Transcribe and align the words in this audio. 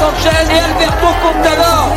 s'enchaîne 0.00 0.50
et 0.50 0.60
Alberto 0.60 1.08
Contador. 1.22 1.94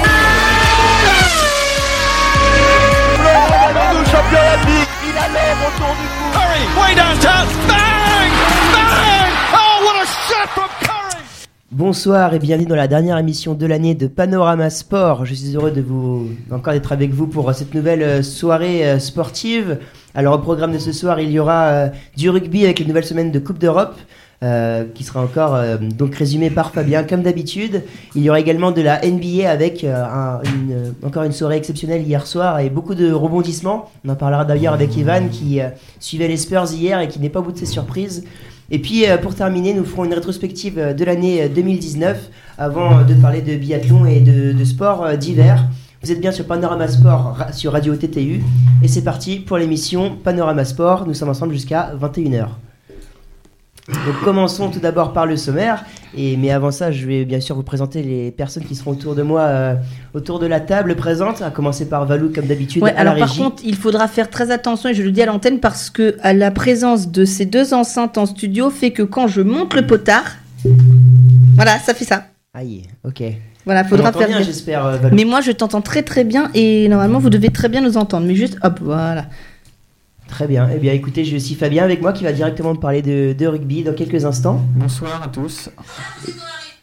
Le 3.94 4.06
champion 4.12 4.40
olympique, 4.44 4.92
il 5.08 5.18
a 5.18 5.28
l'or 5.32 5.58
autour 5.68 5.94
du 5.96 6.08
cou. 6.12 6.28
Curry, 6.34 6.64
way 6.78 6.96
downtown, 6.96 7.48
bang, 7.70 8.32
bang! 8.74 9.32
Oh, 9.54 9.86
what 9.86 9.98
a 10.02 10.06
shot 10.06 10.50
from 10.50 10.70
Curry! 10.82 11.24
Bonsoir 11.72 12.34
et 12.34 12.40
bienvenue 12.40 12.68
dans 12.68 12.76
la 12.76 12.90
dernière 12.90 13.18
émission 13.18 13.54
de 13.54 13.66
l'année 13.66 13.96
de 13.96 14.08
Panorama 14.08 14.70
Sport. 14.70 15.26
Je 15.26 15.34
suis 15.34 15.56
heureux 15.56 15.72
de 15.72 15.82
vous 15.82 16.28
encore 16.52 16.74
d'être 16.74 16.92
avec 16.92 17.12
vous 17.12 17.28
pour 17.28 17.54
cette 17.54 17.74
nouvelle 17.74 18.04
euh, 18.04 18.22
soirée 18.22 18.86
euh, 18.86 19.00
sportive. 19.00 19.80
Alors 20.14 20.36
au 20.36 20.40
programme 20.40 20.74
de 20.74 20.78
ce 20.78 20.92
soir, 20.92 21.22
il 21.22 21.32
y 21.32 21.40
aura 21.40 21.64
euh, 21.68 21.90
du 22.18 22.30
rugby 22.30 22.66
avec 22.66 22.82
une 22.82 22.88
nouvelle 22.90 23.06
semaine 23.06 23.32
de 23.32 23.40
Coupe 23.40 23.60
d'Europe. 23.60 23.96
Euh, 24.44 24.84
qui 24.94 25.04
sera 25.04 25.22
encore 25.22 25.56
euh, 25.56 25.78
donc 25.78 26.14
résumé 26.16 26.50
par 26.50 26.72
Fabien 26.72 27.04
comme 27.04 27.24
d'habitude. 27.24 27.84
Il 28.16 28.22
y 28.22 28.30
aura 28.30 28.40
également 28.40 28.72
de 28.72 28.82
la 28.82 29.02
NBA 29.02 29.50
avec 29.50 29.84
euh, 29.84 30.92
encore 31.04 31.24
une 31.24 31.32
soirée 31.32 31.58
exceptionnelle 31.58 32.04
hier 32.04 32.28
soir 32.28 32.60
et 32.60 32.70
beaucoup 32.70 32.94
de 32.94 33.12
rebondissements. 33.12 33.90
On 34.06 34.10
en 34.10 34.16
parlera 34.16 34.46
d'ailleurs 34.46 34.74
avec 34.74 34.96
Ivan 34.96 35.30
qui 35.32 35.60
suivait 36.00 36.28
les 36.28 36.38
Spurs 36.38 36.72
hier 36.72 37.00
et 37.00 37.08
qui 37.08 37.20
n'est 37.20 37.30
pas 37.30 37.40
au 37.40 37.44
bout 37.44 37.54
de 37.54 37.58
ses 37.58 37.66
surprises. 37.66 38.24
Et 38.72 38.80
puis 38.80 39.06
pour 39.22 39.36
terminer, 39.36 39.74
nous 39.74 39.86
ferons 39.86 40.06
une 40.06 40.14
rétrospective 40.14 40.96
de 40.96 41.06
l'année 41.06 41.44
euh, 41.44 41.48
2019 41.48 42.30
avant 42.58 43.04
de 43.04 43.14
parler 43.14 43.42
de 43.42 43.56
biathlon 43.56 44.06
et 44.06 44.20
de, 44.20 44.52
de 44.52 44.64
sport 44.64 45.04
euh, 45.04 45.16
d'hiver. 45.16 45.68
Vous 46.02 46.12
êtes 46.12 46.20
bien 46.20 46.32
sur 46.32 46.46
Panorama 46.46 46.88
Sport 46.88 47.38
sur 47.54 47.72
Radio 47.72 47.96
TTU 47.96 48.42
et 48.82 48.88
c'est 48.88 49.04
parti 49.04 49.38
pour 49.40 49.58
l'émission 49.58 50.18
Panorama 50.22 50.66
Sport. 50.66 51.06
Nous 51.08 51.14
sommes 51.14 51.30
ensemble 51.30 51.54
jusqu'à 51.54 51.94
21h. 52.02 52.48
Donc 53.90 54.22
commençons 54.24 54.70
tout 54.70 54.80
d'abord 54.80 55.12
par 55.12 55.26
le 55.26 55.36
sommaire. 55.36 55.84
Et, 56.16 56.38
mais 56.38 56.52
avant 56.52 56.72
ça, 56.72 56.92
je 56.92 57.06
vais 57.06 57.26
bien 57.26 57.42
sûr 57.42 57.56
vous 57.56 57.64
présenter 57.64 58.02
les 58.02 58.32
personnes 58.32 58.64
qui 58.64 58.76
seront 58.76 58.92
autour 58.92 59.14
de 59.14 59.24
moi, 59.24 59.42
euh, 59.42 59.76
autour 60.14 60.40
de 60.40 60.46
la 60.46 60.62
table 60.62 60.96
présente, 60.96 61.42
à 61.42 61.50
commencer 61.50 61.90
par 61.90 62.06
Valou 62.06 62.32
comme 62.34 62.46
d'habitude 62.46 62.82
Ouais, 62.82 62.92
à 62.92 63.04
la 63.04 63.12
alors 63.12 63.18
par 63.18 63.28
régie. 63.30 63.42
contre, 63.42 63.62
il 63.66 63.76
faudra 63.76 64.08
faire 64.08 64.30
très 64.30 64.52
attention 64.52 64.90
et 64.90 64.94
je 64.94 65.04
le 65.04 65.12
dis 65.12 65.22
à 65.22 65.26
l'antenne 65.26 65.60
parce 65.60 65.90
que 65.90 66.16
à 66.22 66.34
la 66.34 66.50
présence 66.52 67.12
de 67.12 67.26
ces 67.26 67.46
deux 67.46 67.74
enceintes 67.74 68.18
en 68.18 68.26
studio 68.26 68.70
fait 68.70 68.92
que 68.92 69.04
quand 69.04 69.28
je 69.28 69.42
monte 69.42 69.74
le 69.74 69.86
potard, 69.86 70.32
voilà, 71.56 71.78
ça 71.80 71.94
fait 71.94 72.06
ça. 72.06 72.28
Aïe, 72.54 72.84
ok. 73.04 73.24
Voilà, 73.66 73.84
faudra 73.84 74.12
faire 74.14 74.28
bien, 74.28 74.42
j'espère, 74.42 74.86
euh, 74.86 74.98
Valou. 74.98 75.16
Mais 75.16 75.26
moi, 75.26 75.42
je 75.42 75.52
t'entends 75.52 75.82
très 75.82 76.04
très 76.04 76.24
bien 76.24 76.50
et 76.54 76.88
normalement, 76.88 77.20
vous 77.20 77.30
devez 77.30 77.50
très 77.50 77.68
bien 77.70 77.82
nous 77.82 77.98
entendre. 77.98 78.28
Mais 78.28 78.36
juste, 78.36 78.58
hop, 78.64 78.80
voilà. 78.82 79.26
Très 80.34 80.48
bien. 80.48 80.68
Eh 80.76 80.80
bien, 80.80 80.94
écoutez, 80.94 81.24
j'ai 81.26 81.36
aussi 81.36 81.54
Fabien 81.54 81.84
avec 81.84 82.02
moi 82.02 82.12
qui 82.12 82.24
va 82.24 82.32
directement 82.32 82.74
me 82.74 82.80
parler 82.80 83.04
de, 83.04 83.36
de 83.38 83.46
rugby 83.46 83.84
dans 83.84 83.94
quelques 83.94 84.26
instants. 84.26 84.66
Bonsoir 84.76 85.22
à 85.24 85.28
tous. 85.28 85.70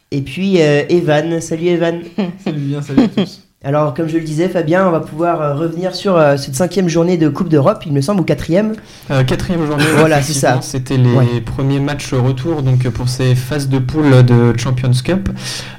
Et 0.09 0.21
puis 0.21 0.61
euh, 0.61 0.83
Evan. 0.87 1.41
Salut 1.41 1.67
Evan. 1.67 1.99
Salut 2.45 2.59
bien, 2.59 2.81
salut 2.81 3.03
à 3.03 3.07
tous. 3.09 3.41
Alors, 3.63 3.93
comme 3.93 4.07
je 4.07 4.17
le 4.17 4.23
disais, 4.23 4.49
Fabien, 4.49 4.87
on 4.87 4.91
va 4.91 5.01
pouvoir 5.01 5.39
euh, 5.39 5.53
revenir 5.53 5.93
sur 5.93 6.15
euh, 6.17 6.35
cette 6.35 6.55
cinquième 6.55 6.87
journée 6.89 7.17
de 7.17 7.29
Coupe 7.29 7.47
d'Europe, 7.47 7.83
il 7.85 7.91
me 7.91 8.01
semble, 8.01 8.21
ou 8.21 8.23
quatrième. 8.23 8.73
Euh, 9.11 9.23
quatrième 9.23 9.67
journée, 9.67 9.83
Voilà, 9.97 10.19
c'est 10.23 10.33
ça. 10.33 10.59
C'était 10.61 10.97
les 10.97 11.13
Ouais. 11.13 11.41
premiers 11.45 11.79
matchs 11.79 12.11
retour 12.15 12.63
donc 12.63 12.89
pour 12.89 13.07
ces 13.07 13.35
phases 13.35 13.69
de 13.69 13.77
poule 13.77 14.23
de 14.25 14.57
Champions 14.57 14.89
Cup. 15.03 15.29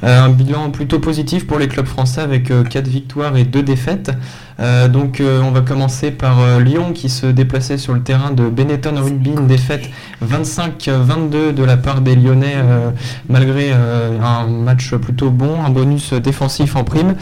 Euh, 0.05 0.21
un 0.27 0.29
bilan 0.29 0.71
plutôt 0.71 1.01
positif 1.01 1.45
pour 1.47 1.59
les 1.59 1.67
clubs 1.67 1.87
français 1.87 2.21
avec 2.21 2.53
4 2.69 2.87
victoires 2.87 3.37
et 3.37 3.43
2 3.45 3.63
défaites. 3.65 4.13
Euh, 4.61 4.89
donc 4.89 5.21
euh, 5.21 5.41
on 5.43 5.51
va 5.51 5.61
commencer 5.61 6.11
par 6.11 6.41
euh, 6.41 6.61
Lyon 6.61 6.93
qui 6.93 7.09
se 7.09 7.27
déplaçait 7.27 7.79
sur 7.79 7.95
le 7.95 8.03
terrain 8.03 8.31
de 8.31 8.49
Benetton 8.49 8.95
Rugby, 8.97 9.31
une 9.31 9.47
défaite 9.47 9.89
25-22 10.25 11.53
de 11.55 11.65
la 11.65 11.77
part 11.77 12.01
des 12.01 12.15
Lyonnais 12.15 12.57
malgré 13.29 13.73
un 13.73 14.47
match 14.47 14.95
plutôt 14.95 15.31
bon, 15.31 15.63
un 15.65 15.71
bonus 15.71 16.13
défensif 16.13 16.77
en 16.77 16.85
prime. 16.85 17.15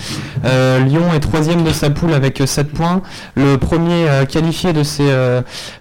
Lyon 0.44 1.14
est 1.14 1.20
troisième 1.20 1.64
de 1.64 1.70
sa 1.70 1.90
poule 1.90 2.12
avec 2.12 2.42
7 2.44 2.72
points. 2.72 3.02
Le 3.34 3.56
premier 3.56 4.06
qualifié 4.28 4.72
de 4.72 4.82
ces 4.82 5.08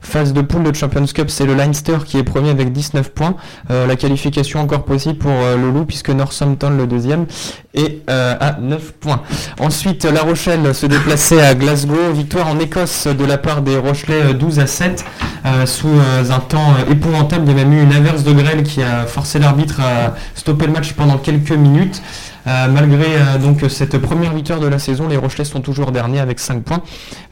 phases 0.02 0.34
de 0.34 0.42
poule 0.42 0.64
de 0.64 0.74
Champions 0.74 1.06
Cup, 1.06 1.30
c'est 1.30 1.46
le 1.46 1.56
Leinster 1.56 1.98
qui 2.06 2.18
est 2.18 2.24
premier 2.24 2.52
avec 2.52 2.72
19 2.72 3.12
points. 3.12 3.36
La 3.70 3.96
qualification 3.96 4.62
encore 4.62 4.86
possible 4.86 5.18
pour 5.18 5.32
le 5.32 5.70
puisque 5.86 6.10
Northampton 6.10 6.72
le 6.72 6.88
deuxième 6.88 7.26
est 7.74 8.10
à 8.10 8.58
9 8.62 8.94
points. 8.94 9.22
Ensuite, 9.60 10.06
La 10.06 10.22
Rochelle 10.22 10.74
se 10.74 10.86
déplaçait 10.86 11.39
à 11.42 11.56
Glasgow. 11.56 12.12
Victoire 12.14 12.48
en 12.48 12.60
Écosse 12.60 13.08
de 13.08 13.26
la 13.26 13.38
part 13.38 13.62
des 13.62 13.78
Rochelais 13.78 14.22
euh, 14.22 14.34
12 14.34 14.60
à 14.60 14.68
7 14.68 15.06
euh, 15.46 15.66
sous 15.66 15.88
euh, 15.88 16.32
un 16.32 16.40
temps 16.40 16.74
euh, 16.74 16.92
épouvantable. 16.92 17.46
Il 17.48 17.58
y 17.58 17.62
a 17.62 17.64
même 17.64 17.74
eu 17.74 17.82
une 17.82 17.94
averse 17.94 18.24
de 18.24 18.34
grêle 18.34 18.64
qui 18.64 18.82
a 18.84 19.06
forcé 19.06 19.40
l'arbitre 19.40 19.80
à 19.80 20.16
stopper 20.36 20.68
le 20.68 20.74
match 20.74 20.94
pendant 20.94 21.18
quelques 21.18 21.52
minutes. 21.52 22.02
Euh, 22.48 22.68
malgré 22.68 23.06
euh, 23.06 23.38
donc 23.38 23.64
cette 23.70 23.98
première 23.98 24.34
victoire 24.34 24.60
de 24.60 24.68
la 24.68 24.80
saison, 24.80 25.08
les 25.08 25.18
Rochelais 25.18 25.46
sont 25.46 25.62
toujours 25.62 25.92
derniers 25.92 26.20
avec 26.20 26.40
5 26.40 26.64
points. 26.64 26.82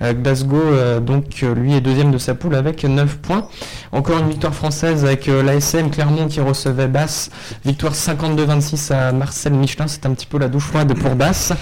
Euh, 0.01 0.13
Glasgow, 0.13 0.99
donc 1.01 1.41
lui 1.41 1.75
est 1.75 1.81
deuxième 1.81 2.11
de 2.11 2.17
sa 2.17 2.35
poule 2.35 2.55
avec 2.55 2.83
9 2.83 3.17
points. 3.17 3.47
Encore 3.91 4.19
une 4.19 4.29
victoire 4.29 4.53
française 4.53 5.05
avec 5.05 5.27
l'ASM 5.27 5.89
Clermont 5.89 6.27
qui 6.27 6.41
recevait 6.41 6.87
Basse. 6.87 7.29
Victoire 7.65 7.93
52-26 7.93 8.93
à 8.93 9.11
Marcel 9.11 9.53
Michelin, 9.53 9.87
c'est 9.87 10.05
un 10.05 10.13
petit 10.13 10.25
peu 10.25 10.37
la 10.37 10.49
douche 10.49 10.65
froide 10.65 10.93
pour 10.97 11.15
Basse. 11.15 11.53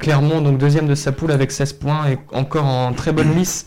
Clermont 0.00 0.40
donc 0.40 0.58
deuxième 0.58 0.86
de 0.86 0.94
sa 0.94 1.12
poule 1.12 1.32
avec 1.32 1.50
16 1.50 1.74
points 1.74 2.08
et 2.08 2.18
encore 2.32 2.66
en 2.66 2.92
très 2.92 3.12
bonne 3.12 3.34
lice 3.36 3.66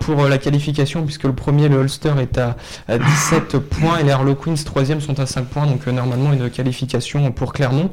pour 0.00 0.28
la 0.28 0.38
qualification 0.38 1.02
puisque 1.04 1.24
le 1.24 1.32
premier, 1.32 1.68
le 1.68 1.80
Ulster, 1.82 2.12
est 2.20 2.38
à, 2.38 2.56
à 2.88 2.98
17 2.98 3.58
points 3.58 3.98
et 3.98 4.04
les 4.04 4.12
Harlequins 4.12 4.54
troisième 4.64 5.00
sont 5.00 5.18
à 5.18 5.26
5 5.26 5.44
points 5.46 5.66
donc 5.66 5.86
normalement 5.86 6.32
une 6.32 6.50
qualification 6.50 7.30
pour 7.32 7.52
Clermont. 7.52 7.90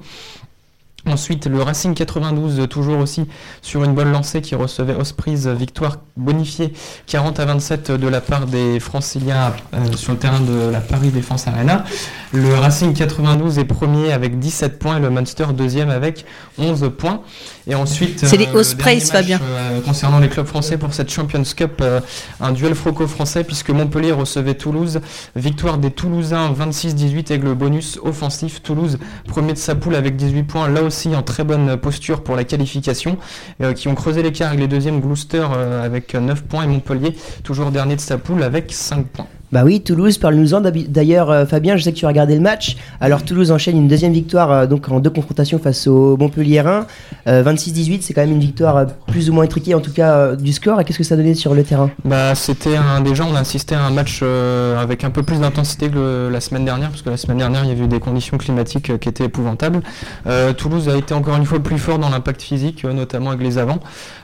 Ensuite, 1.05 1.45
le 1.45 1.61
Racing 1.61 1.93
92, 1.93 2.59
euh, 2.59 2.67
toujours 2.67 2.99
aussi 2.99 3.27
sur 3.61 3.83
une 3.85 3.93
bonne 3.93 4.11
lancée 4.11 4.41
qui 4.41 4.55
recevait 4.55 4.93
Ospreys, 4.95 5.47
euh, 5.47 5.53
victoire 5.53 5.97
bonifiée 6.17 6.73
40 7.05 7.39
à 7.39 7.45
27 7.45 7.91
de 7.91 8.07
la 8.09 8.19
part 8.19 8.45
des 8.45 8.79
Franciliens 8.81 9.53
euh, 9.73 9.93
sur 9.95 10.11
le 10.11 10.17
terrain 10.17 10.41
de 10.41 10.69
la 10.69 10.81
Paris 10.81 11.09
Défense 11.09 11.47
Arena. 11.47 11.85
Le 12.33 12.53
Racing 12.55 12.93
92 12.93 13.57
est 13.59 13.63
premier 13.63 14.11
avec 14.11 14.37
17 14.39 14.79
points 14.79 14.97
et 14.97 14.99
le 14.99 15.09
Munster 15.09 15.45
deuxième 15.53 15.89
avec 15.91 16.25
11 16.57 16.91
points. 16.97 17.21
Et 17.67 17.75
ensuite, 17.75 18.25
C'est 18.25 18.35
les 18.35 18.47
le 18.47 18.55
Ospreys, 18.57 18.99
Fabien. 18.99 19.39
euh, 19.41 19.79
concernant 19.81 20.19
les 20.19 20.27
clubs 20.27 20.45
français 20.45 20.77
pour 20.77 20.93
cette 20.93 21.09
Champions 21.11 21.43
Cup, 21.55 21.79
euh, 21.81 22.01
un 22.41 22.51
duel 22.51 22.75
franco-français 22.75 23.45
puisque 23.45 23.69
Montpellier 23.69 24.11
recevait 24.11 24.55
Toulouse. 24.55 24.99
Victoire 25.37 25.77
des 25.77 25.91
Toulousains 25.91 26.51
26-18 26.51 27.31
avec 27.31 27.43
le 27.43 27.53
bonus 27.53 27.97
offensif. 28.03 28.61
Toulouse 28.61 28.97
premier 29.27 29.53
de 29.53 29.57
sa 29.57 29.75
poule 29.75 29.95
avec 29.95 30.17
18 30.17 30.43
points, 30.43 30.67
là 30.67 30.81
aussi 30.81 30.96
en 31.05 31.23
très 31.23 31.43
bonne 31.43 31.77
posture 31.77 32.23
pour 32.23 32.35
la 32.35 32.43
qualification, 32.43 33.17
euh, 33.61 33.73
qui 33.73 33.87
ont 33.87 33.95
creusé 33.95 34.23
l'écart 34.23 34.49
avec 34.49 34.59
les 34.59 34.67
deuxièmes 34.67 34.99
Gloucester 34.99 35.45
euh, 35.51 35.85
avec 35.85 36.13
9 36.13 36.43
points 36.43 36.63
et 36.63 36.67
Montpellier 36.67 37.15
toujours 37.43 37.71
dernier 37.71 37.95
de 37.95 38.01
sa 38.01 38.17
poule 38.17 38.43
avec 38.43 38.73
5 38.73 39.05
points. 39.07 39.27
Bah 39.53 39.61
oui, 39.63 39.79
Toulouse, 39.79 40.17
parle-nous-en. 40.17 40.61
D'ailleurs, 40.89 41.31
euh, 41.31 41.45
Fabien, 41.45 41.77
je 41.77 41.83
sais 41.83 41.93
que 41.93 41.97
tu 41.97 42.03
as 42.03 42.09
regardé 42.09 42.35
le 42.35 42.41
match. 42.41 42.75
Alors, 42.99 43.23
Toulouse 43.23 43.49
enchaîne 43.51 43.77
une 43.77 43.87
deuxième 43.87 44.11
victoire 44.11 44.51
euh, 44.51 44.67
donc 44.67 44.89
en 44.89 44.99
deux 44.99 45.09
confrontations 45.09 45.57
face 45.57 45.87
au 45.87 46.17
Montpellierin. 46.17 46.85
Euh, 47.27 47.43
26-18, 47.43 48.01
c'est 48.01 48.13
quand 48.13 48.21
même 48.21 48.33
une 48.33 48.41
victoire 48.41 48.75
euh, 48.75 48.85
plus 49.07 49.29
ou 49.29 49.33
moins 49.33 49.45
étriquée, 49.45 49.73
en 49.73 49.79
tout 49.79 49.93
cas 49.93 50.15
euh, 50.17 50.35
du 50.35 50.51
score. 50.51 50.81
Et 50.81 50.83
qu'est-ce 50.83 50.97
que 50.97 51.05
ça 51.05 51.15
donnait 51.15 51.33
sur 51.33 51.53
le 51.53 51.63
terrain? 51.63 51.89
Bah, 52.03 52.35
c'était 52.35 52.75
un, 52.75 52.99
déjà, 52.99 53.23
on 53.25 53.35
a 53.35 53.39
assisté 53.39 53.73
à 53.73 53.85
un 53.85 53.89
match 53.89 54.19
euh, 54.21 54.77
avec 54.81 55.05
un 55.05 55.11
peu 55.11 55.23
plus 55.23 55.39
d'intensité 55.39 55.89
que 55.89 56.29
la 56.29 56.41
semaine 56.41 56.65
dernière, 56.65 56.89
parce 56.89 57.01
que 57.01 57.09
la 57.09 57.15
semaine 57.17 57.37
dernière, 57.37 57.63
il 57.63 57.69
y 57.69 57.71
avait 57.71 57.85
eu 57.85 57.87
des 57.87 58.01
conditions 58.01 58.37
climatiques 58.37 58.89
euh, 58.89 58.97
qui 58.97 59.07
étaient 59.07 59.23
épouvantables. 59.25 59.79
Euh, 60.27 60.51
Toulouse 60.51 60.89
a 60.89 60.97
été 60.97 61.13
encore 61.13 61.37
une 61.37 61.45
fois 61.45 61.59
plus 61.59 61.77
fort 61.77 61.99
dans 61.99 62.09
l'impact 62.09 62.41
physique, 62.41 62.83
euh, 62.83 62.91
notamment 62.91 63.29
avec 63.29 63.41
les 63.43 63.57
avants. 63.57 63.79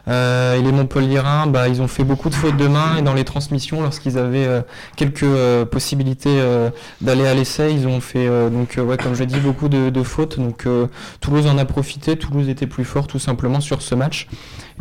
Euh, 0.07 0.59
et 0.59 0.61
les 0.61 0.71
Montpelliérains, 0.71 1.47
bah, 1.47 1.67
ils 1.69 1.81
ont 1.81 1.87
fait 1.87 2.03
beaucoup 2.03 2.29
de 2.29 2.35
fautes 2.35 2.57
de 2.57 2.67
main 2.67 2.97
et 2.97 3.01
dans 3.01 3.13
les 3.13 3.23
transmissions, 3.23 3.81
lorsqu'ils 3.81 4.17
avaient 4.17 4.45
euh, 4.45 4.61
quelques 4.95 5.23
euh, 5.23 5.65
possibilités 5.65 6.39
euh, 6.41 6.69
d'aller 7.01 7.25
à 7.25 7.33
l'essai, 7.33 7.73
ils 7.73 7.87
ont 7.87 8.01
fait, 8.01 8.27
euh, 8.27 8.49
donc, 8.49 8.77
ouais, 8.77 8.97
comme 8.97 9.15
je 9.15 9.23
dit, 9.23 9.39
beaucoup 9.39 9.69
de, 9.69 9.89
de 9.89 10.03
fautes. 10.03 10.39
Donc, 10.39 10.67
Toulouse 11.21 11.47
en 11.47 11.57
a 11.57 11.65
profité. 11.65 12.17
Toulouse 12.17 12.49
était 12.49 12.67
plus 12.67 12.85
fort, 12.85 13.07
tout 13.07 13.19
simplement, 13.19 13.61
sur 13.61 13.81
ce 13.81 13.95
match. 13.95 14.27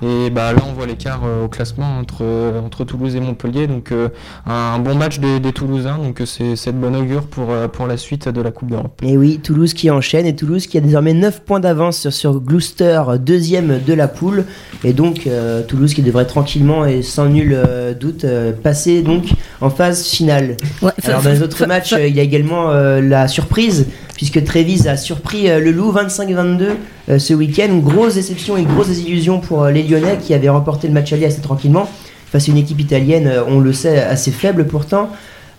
Et 0.02 0.30
bah, 0.30 0.52
là, 0.52 0.60
on 0.68 0.72
voit 0.72 0.86
l'écart 0.86 1.20
euh, 1.26 1.44
au 1.44 1.48
classement 1.48 1.98
entre, 1.98 2.18
euh, 2.22 2.60
entre 2.60 2.84
Toulouse 2.84 3.14
et 3.16 3.20
Montpellier. 3.20 3.66
Donc, 3.66 3.92
euh, 3.92 4.08
un, 4.46 4.74
un 4.74 4.78
bon 4.78 4.94
match 4.94 5.18
des, 5.18 5.38
des 5.40 5.52
Toulousains. 5.52 5.98
Donc, 5.98 6.22
c'est 6.24 6.54
de 6.72 6.78
bonne 6.78 6.96
augure 6.96 7.24
pour, 7.24 7.50
euh, 7.50 7.68
pour 7.68 7.86
la 7.86 7.96
suite 7.96 8.28
de 8.28 8.40
la 8.40 8.50
Coupe 8.50 8.70
d'Europe. 8.70 9.00
Et 9.02 9.16
oui, 9.16 9.40
Toulouse 9.42 9.74
qui 9.74 9.90
enchaîne 9.90 10.24
et 10.26 10.34
Toulouse 10.34 10.66
qui 10.66 10.78
a 10.78 10.80
désormais 10.80 11.12
9 11.12 11.40
points 11.42 11.60
d'avance 11.60 11.98
sur, 11.98 12.12
sur 12.12 12.40
Gloucester, 12.40 13.02
deuxième 13.20 13.80
de 13.86 13.92
la 13.92 14.08
poule. 14.08 14.44
Et 14.84 14.92
donc 14.94 15.26
euh, 15.26 15.62
Toulouse 15.62 15.92
qui 15.94 16.02
devrait 16.02 16.26
tranquillement 16.26 16.86
et 16.86 17.02
sans 17.02 17.26
nul 17.26 17.52
euh, 17.54 17.94
doute 17.94 18.24
euh, 18.24 18.52
passer 18.52 19.02
donc 19.02 19.24
en 19.60 19.70
phase 19.70 20.04
finale. 20.06 20.56
Ouais, 20.80 20.90
Alors 21.04 21.20
fa- 21.20 21.28
dans 21.28 21.34
les 21.34 21.42
autres 21.42 21.66
matchs, 21.66 21.92
euh, 21.92 22.06
il 22.06 22.16
y 22.16 22.20
a 22.20 22.22
également 22.22 22.70
euh, 22.70 23.00
la 23.00 23.28
surprise 23.28 23.86
puisque 24.16 24.42
Trévise 24.44 24.86
a 24.88 24.96
surpris 24.96 25.50
euh, 25.50 25.58
le 25.58 25.72
Loup 25.72 25.92
25-22 25.92 26.66
euh, 27.08 27.18
ce 27.18 27.34
week-end. 27.34 27.76
Grosse 27.78 28.14
déception 28.14 28.56
et 28.56 28.62
grosse 28.62 28.88
désillusion 28.88 29.40
pour 29.40 29.62
euh, 29.64 29.70
les 29.82 29.88
Lyonnais 29.88 30.18
qui 30.18 30.34
avaient 30.34 30.48
remporté 30.48 30.88
le 30.88 30.94
match 30.94 31.12
aller 31.12 31.26
assez 31.26 31.40
tranquillement 31.40 31.88
face 32.32 32.48
à 32.48 32.52
une 32.52 32.58
équipe 32.58 32.80
italienne, 32.80 33.26
euh, 33.26 33.44
on 33.46 33.60
le 33.60 33.72
sait, 33.74 34.02
assez 34.02 34.30
faible 34.30 34.66
pourtant. 34.66 35.10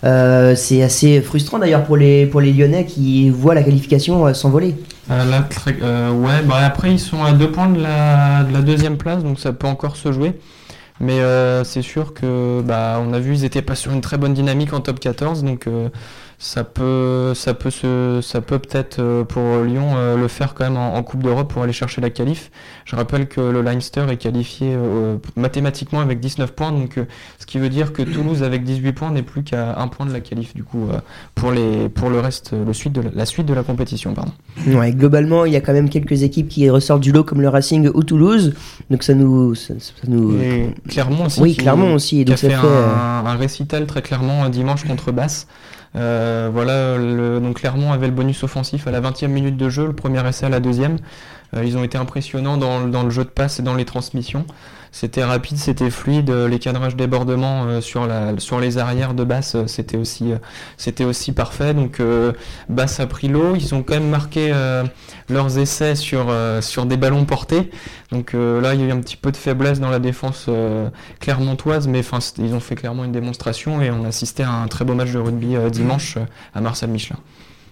Euh, 0.02 0.54
c'est 0.54 0.82
assez 0.82 1.22
frustrant 1.22 1.58
d'ailleurs 1.58 1.84
pour 1.84 1.96
les, 1.96 2.26
pour 2.26 2.40
les 2.40 2.52
Lyonnais 2.52 2.84
qui 2.84 3.30
voient 3.30 3.54
la 3.54 3.62
qualification 3.62 4.26
euh, 4.26 4.34
s'envoler. 4.34 4.74
Ouais, 5.08 6.42
bah 6.44 6.56
après 6.64 6.90
ils 6.90 6.98
sont 6.98 7.22
à 7.22 7.32
deux 7.32 7.50
points 7.50 7.68
de 7.68 7.80
la, 7.80 8.42
de 8.42 8.52
la 8.52 8.60
deuxième 8.60 8.96
place, 8.96 9.22
donc 9.22 9.38
ça 9.38 9.52
peut 9.52 9.68
encore 9.68 9.96
se 9.96 10.12
jouer. 10.12 10.32
Mais 11.00 11.18
c'est 11.64 11.82
sûr 11.82 12.14
que 12.14 12.62
bah 12.64 13.02
on 13.04 13.12
a 13.12 13.18
vu 13.18 13.34
ils 13.34 13.44
étaient 13.44 13.62
pas 13.62 13.74
sur 13.74 13.92
une 13.92 14.00
très 14.00 14.16
bonne 14.16 14.32
dynamique 14.32 14.72
en 14.72 14.80
top 14.80 15.00
14, 15.00 15.42
donc 15.42 15.66
ça 16.44 16.62
peut 16.62 17.32
ça 17.34 17.54
peut 17.54 17.70
se 17.70 18.20
ça 18.22 18.42
peut 18.42 18.58
peut-être 18.58 18.98
euh, 18.98 19.24
pour 19.24 19.64
Lyon 19.64 19.92
euh, 19.96 20.14
le 20.14 20.28
faire 20.28 20.52
quand 20.52 20.64
même 20.64 20.76
en, 20.76 20.94
en 20.94 21.02
Coupe 21.02 21.22
d'Europe 21.22 21.50
pour 21.50 21.62
aller 21.62 21.72
chercher 21.72 22.02
la 22.02 22.10
qualif. 22.10 22.50
Je 22.84 22.96
rappelle 22.96 23.28
que 23.28 23.40
le 23.40 23.62
Leinster 23.62 24.04
est 24.10 24.18
qualifié 24.18 24.74
euh, 24.76 25.16
mathématiquement 25.36 26.00
avec 26.00 26.20
19 26.20 26.52
points, 26.52 26.70
donc 26.70 27.00
ce 27.38 27.46
qui 27.46 27.58
veut 27.58 27.70
dire 27.70 27.94
que 27.94 28.02
Toulouse 28.02 28.42
avec 28.42 28.62
18 28.62 28.92
points 28.92 29.10
n'est 29.10 29.22
plus 29.22 29.42
qu'à 29.42 29.80
un 29.80 29.88
point 29.88 30.04
de 30.04 30.12
la 30.12 30.20
qualif 30.20 30.54
du 30.54 30.64
coup 30.64 30.86
pour 31.34 31.50
les 31.50 31.88
pour 31.88 32.10
le 32.10 32.20
reste 32.20 32.52
le 32.52 32.72
suite 32.74 32.92
de 32.92 33.00
la, 33.00 33.10
la 33.14 33.24
suite 33.26 33.46
de 33.46 33.54
la 33.54 33.62
compétition 33.62 34.12
pardon. 34.12 34.32
Ouais, 34.66 34.92
globalement, 34.92 35.46
il 35.46 35.52
y 35.52 35.56
a 35.56 35.60
quand 35.62 35.72
même 35.72 35.88
quelques 35.88 36.24
équipes 36.24 36.48
qui 36.48 36.68
ressortent 36.68 37.00
du 37.02 37.12
lot 37.12 37.24
comme 37.24 37.40
le 37.40 37.48
Racing 37.48 37.88
ou 37.94 38.02
Toulouse. 38.02 38.52
Donc 38.90 39.02
ça 39.02 39.14
nous. 39.14 39.54
Ça, 39.54 39.74
ça 39.78 39.92
nous... 40.08 40.36
Et 40.40 40.74
Clermont 40.88 41.24
aussi. 41.26 41.40
Oui, 41.40 41.56
Clermont 41.56 41.94
aussi. 41.94 42.16
qui 42.18 42.24
Donc 42.26 42.34
a 42.34 42.36
ça 42.36 42.48
fait, 42.48 42.54
un, 42.54 43.24
un 43.26 43.36
récital 43.36 43.86
très 43.86 44.02
clairement 44.02 44.48
dimanche 44.50 44.84
contre 44.84 45.10
Basse. 45.10 45.46
Euh, 45.96 46.50
voilà, 46.52 46.96
le, 46.98 47.40
donc 47.40 47.56
Clermont 47.56 47.92
avait 47.92 48.08
le 48.08 48.12
bonus 48.12 48.42
offensif 48.42 48.86
à 48.86 48.90
la 48.90 49.00
20e 49.00 49.28
minute 49.28 49.56
de 49.56 49.68
jeu, 49.68 49.86
le 49.86 49.92
premier 49.92 50.26
essai 50.26 50.46
à 50.46 50.48
la 50.48 50.60
deuxième. 50.60 50.98
Euh, 51.54 51.64
ils 51.64 51.76
ont 51.76 51.84
été 51.84 51.98
impressionnants 51.98 52.56
dans, 52.56 52.86
dans 52.86 53.02
le 53.02 53.10
jeu 53.10 53.24
de 53.24 53.28
passe 53.28 53.60
et 53.60 53.62
dans 53.62 53.74
les 53.74 53.84
transmissions. 53.84 54.46
C'était 54.94 55.24
rapide, 55.24 55.56
c'était 55.56 55.90
fluide, 55.90 56.30
euh, 56.30 56.46
les 56.46 56.60
cadrages 56.60 56.94
débordements 56.94 57.64
euh, 57.64 57.80
sur, 57.80 58.06
la, 58.06 58.38
sur 58.38 58.60
les 58.60 58.78
arrières 58.78 59.12
de 59.12 59.24
Basse, 59.24 59.56
euh, 59.56 59.66
c'était 59.66 59.96
aussi, 59.96 60.32
c'était 60.76 61.02
aussi 61.02 61.32
parfait. 61.32 61.74
Donc 61.74 62.00
Basse 62.68 63.00
a 63.00 63.06
pris 63.08 63.26
l'eau, 63.26 63.56
ils 63.56 63.74
ont 63.74 63.82
quand 63.82 63.94
même 63.94 64.08
marqué 64.08 64.52
leurs 65.28 65.58
essais 65.58 65.96
sur, 65.96 66.32
sur 66.60 66.86
des 66.86 66.96
ballons 66.96 67.24
portés. 67.24 67.70
Donc 68.12 68.34
là, 68.34 68.74
il 68.74 68.80
y 68.80 68.84
a 68.84 68.86
eu 68.86 68.92
un 68.92 69.00
petit 69.00 69.16
peu 69.16 69.32
de 69.32 69.36
faiblesse 69.36 69.80
dans 69.80 69.90
la 69.90 69.98
défense 69.98 70.48
clermontoise, 71.20 71.88
mais 71.88 72.02
ils 72.38 72.54
ont 72.54 72.60
fait 72.60 72.76
clairement 72.76 73.04
une 73.04 73.12
démonstration 73.12 73.82
et 73.82 73.90
on 73.90 74.04
assistait 74.04 74.44
à 74.44 74.52
un 74.52 74.68
très 74.68 74.84
beau 74.84 74.94
match 74.94 75.10
de 75.10 75.18
rugby 75.18 75.56
dimanche 75.70 76.18
à 76.54 76.60
Marcel 76.60 76.90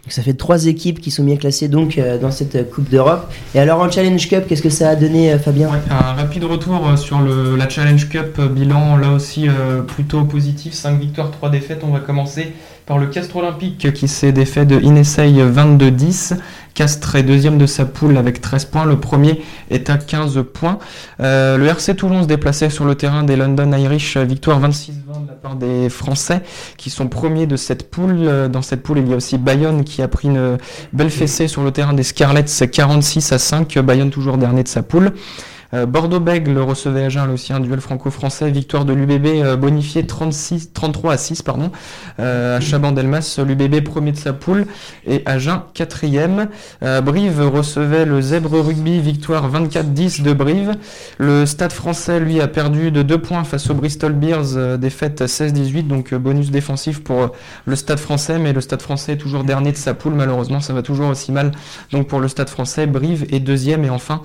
Michelin. 0.07 0.15
Ça 0.17 0.23
fait 0.23 0.35
trois 0.35 0.67
équipes 0.67 1.01
qui 1.01 1.11
sont 1.11 1.25
bien 1.25 1.37
classées 1.37 1.69
donc 1.69 1.99
euh, 1.99 2.19
dans 2.19 2.31
cette 2.31 2.57
euh, 2.57 2.65
Coupe 2.65 2.89
d'Europe. 2.91 3.33
Et 3.55 3.59
alors 3.59 3.81
en 3.81 3.91
Challenge 3.91 4.29
Cup, 4.29 4.45
qu'est-ce 4.49 4.63
que 4.63 4.71
ça 4.71 4.91
a 4.91 4.97
donné, 4.97 5.33
euh, 5.33 5.39
Fabien 5.39 5.71
un 5.91 6.13
rapide 6.15 6.45
retour 6.45 6.99
sur 6.99 7.21
la 7.21 7.69
Challenge 7.69 8.09
Cup, 8.09 8.41
bilan 8.41 8.97
là 8.97 9.13
aussi 9.13 9.47
plutôt 9.87 10.25
positif, 10.25 10.73
5 10.73 10.99
victoires, 10.99 11.31
3 11.31 11.51
défaites. 11.51 11.83
On 11.85 11.93
va 11.93 12.01
commencer 12.01 12.53
par 12.87 12.99
le 12.99 13.07
Castres 13.07 13.37
Olympique 13.37 13.93
qui 13.93 14.09
s'est 14.09 14.33
défait 14.33 14.67
de 14.67 14.81
Inesei 14.81 15.33
22-10. 15.33 16.37
Castres 16.75 17.17
est 17.17 17.23
deuxième 17.23 17.59
de 17.59 17.67
sa 17.67 17.85
poule 17.85 18.17
avec 18.17 18.41
13 18.41 18.65
points, 18.67 18.85
le 18.85 18.99
premier 18.99 19.43
est 19.71 19.91
à 19.91 19.99
15 19.99 20.43
points. 20.53 20.79
Euh, 21.21 21.59
le 21.59 21.67
RC 21.67 21.95
Toulon 21.97 22.23
se 22.23 22.29
déplaçait 22.29 22.71
sur 22.71 22.85
le 22.85 22.95
terrain 22.95 23.23
des 23.23 23.37
London 23.37 23.73
Irish, 23.73 24.17
victoire 24.17 24.61
26-20 24.61 24.91
de 25.23 25.29
la 25.29 25.35
part 25.35 25.57
des 25.57 25.89
Français 25.89 26.43
qui 26.77 26.91
sont 26.91 27.09
premiers 27.09 27.47
de 27.47 27.57
cette 27.57 27.91
poule. 27.91 28.17
Euh, 28.21 28.49
Dans 28.49 28.63
cette 28.63 28.83
poule, 28.83 28.99
il 28.99 29.09
y 29.09 29.13
a 29.13 29.17
aussi 29.17 29.39
Bayonne 29.39 29.85
qui 29.85 30.03
a 30.03 30.09
pris 30.09 30.29
une 30.29 30.59
belle 30.93 31.11
fessée 31.11 31.49
sur 31.49 31.63
le 31.63 31.71
terrain 31.71 31.93
des 31.93 32.03
Scarlets, 32.03 32.45
c'est 32.47 32.69
46 32.69 33.33
à 33.33 33.39
5, 33.39 33.79
Bayonne 33.79 34.11
toujours 34.11 34.39
dernier 34.39 34.63
de 34.63 34.69
sa 34.69 34.83
poule. 34.83 35.13
Euh, 35.75 35.87
Bordeaux-Bègles 35.87 36.59
recevait 36.59 37.05
Agen, 37.05 37.27
là 37.27 37.33
aussi 37.33 37.53
un 37.53 37.61
duel 37.61 37.81
franco-français, 37.81 38.51
victoire 38.51 38.85
de 38.85 38.93
l'UBB 38.93 39.59
bonifié 39.59 40.07
36, 40.07 40.73
33 40.75 41.15
à 41.15 41.17
6 41.17 41.43
pardon, 41.43 41.71
euh, 42.21 42.59
à 42.59 42.61
Chaban-Delmas, 42.61 43.41
l'UBB 43.45 43.83
premier 43.83 44.13
de 44.13 44.19
sa 44.19 44.33
poule 44.35 44.67
et 45.07 45.23
Agen 45.25 45.63
quatrième. 45.73 46.49
Euh, 46.83 47.01
Brive 47.01 47.41
recevait 47.41 48.05
le 48.05 48.21
Zèbre 48.21 48.61
Rugby, 48.61 49.01
victoire 49.01 49.51
24-10 49.51 50.23
de 50.23 50.33
Brive. 50.35 50.75
Le 51.19 51.47
Stade 51.47 51.73
français 51.73 52.21
lui 52.21 52.41
a 52.41 52.49
perdu 52.49 52.91
de 52.91 53.03
2 53.03 53.19
points 53.19 53.45
face 53.45 53.71
au 53.71 53.75
Bristol 53.75 54.13
Bears, 54.13 54.79
défaite 54.79 55.23
16-18, 55.23 55.87
donc 55.87 56.15
bonus 56.15 56.51
défensif 56.51 57.03
pour 57.03 57.31
le 57.65 57.77
Stade 57.77 57.99
français, 57.99 58.39
mais 58.39 58.53
le 58.53 58.61
Stade 58.61 58.83
français 58.83 59.13
est 59.13 59.17
toujours 59.17 59.45
dernier 59.45 59.73
de 59.73 59.77
sa 59.77 59.95
poule, 59.95 60.15
malheureusement 60.15 60.61
ça 60.61 60.75
va 60.75 60.83
toujours 60.83 61.09
aussi 61.09 61.33
mal 61.33 61.53
donc 61.93 62.09
pour 62.09 62.21
le 62.21 62.29
Stade 62.29 62.51
français. 62.51 62.87
Brive 62.87 63.27
est 63.31 63.41
deuxième 63.41 63.85
et 63.85 63.91
enfin 63.91 64.21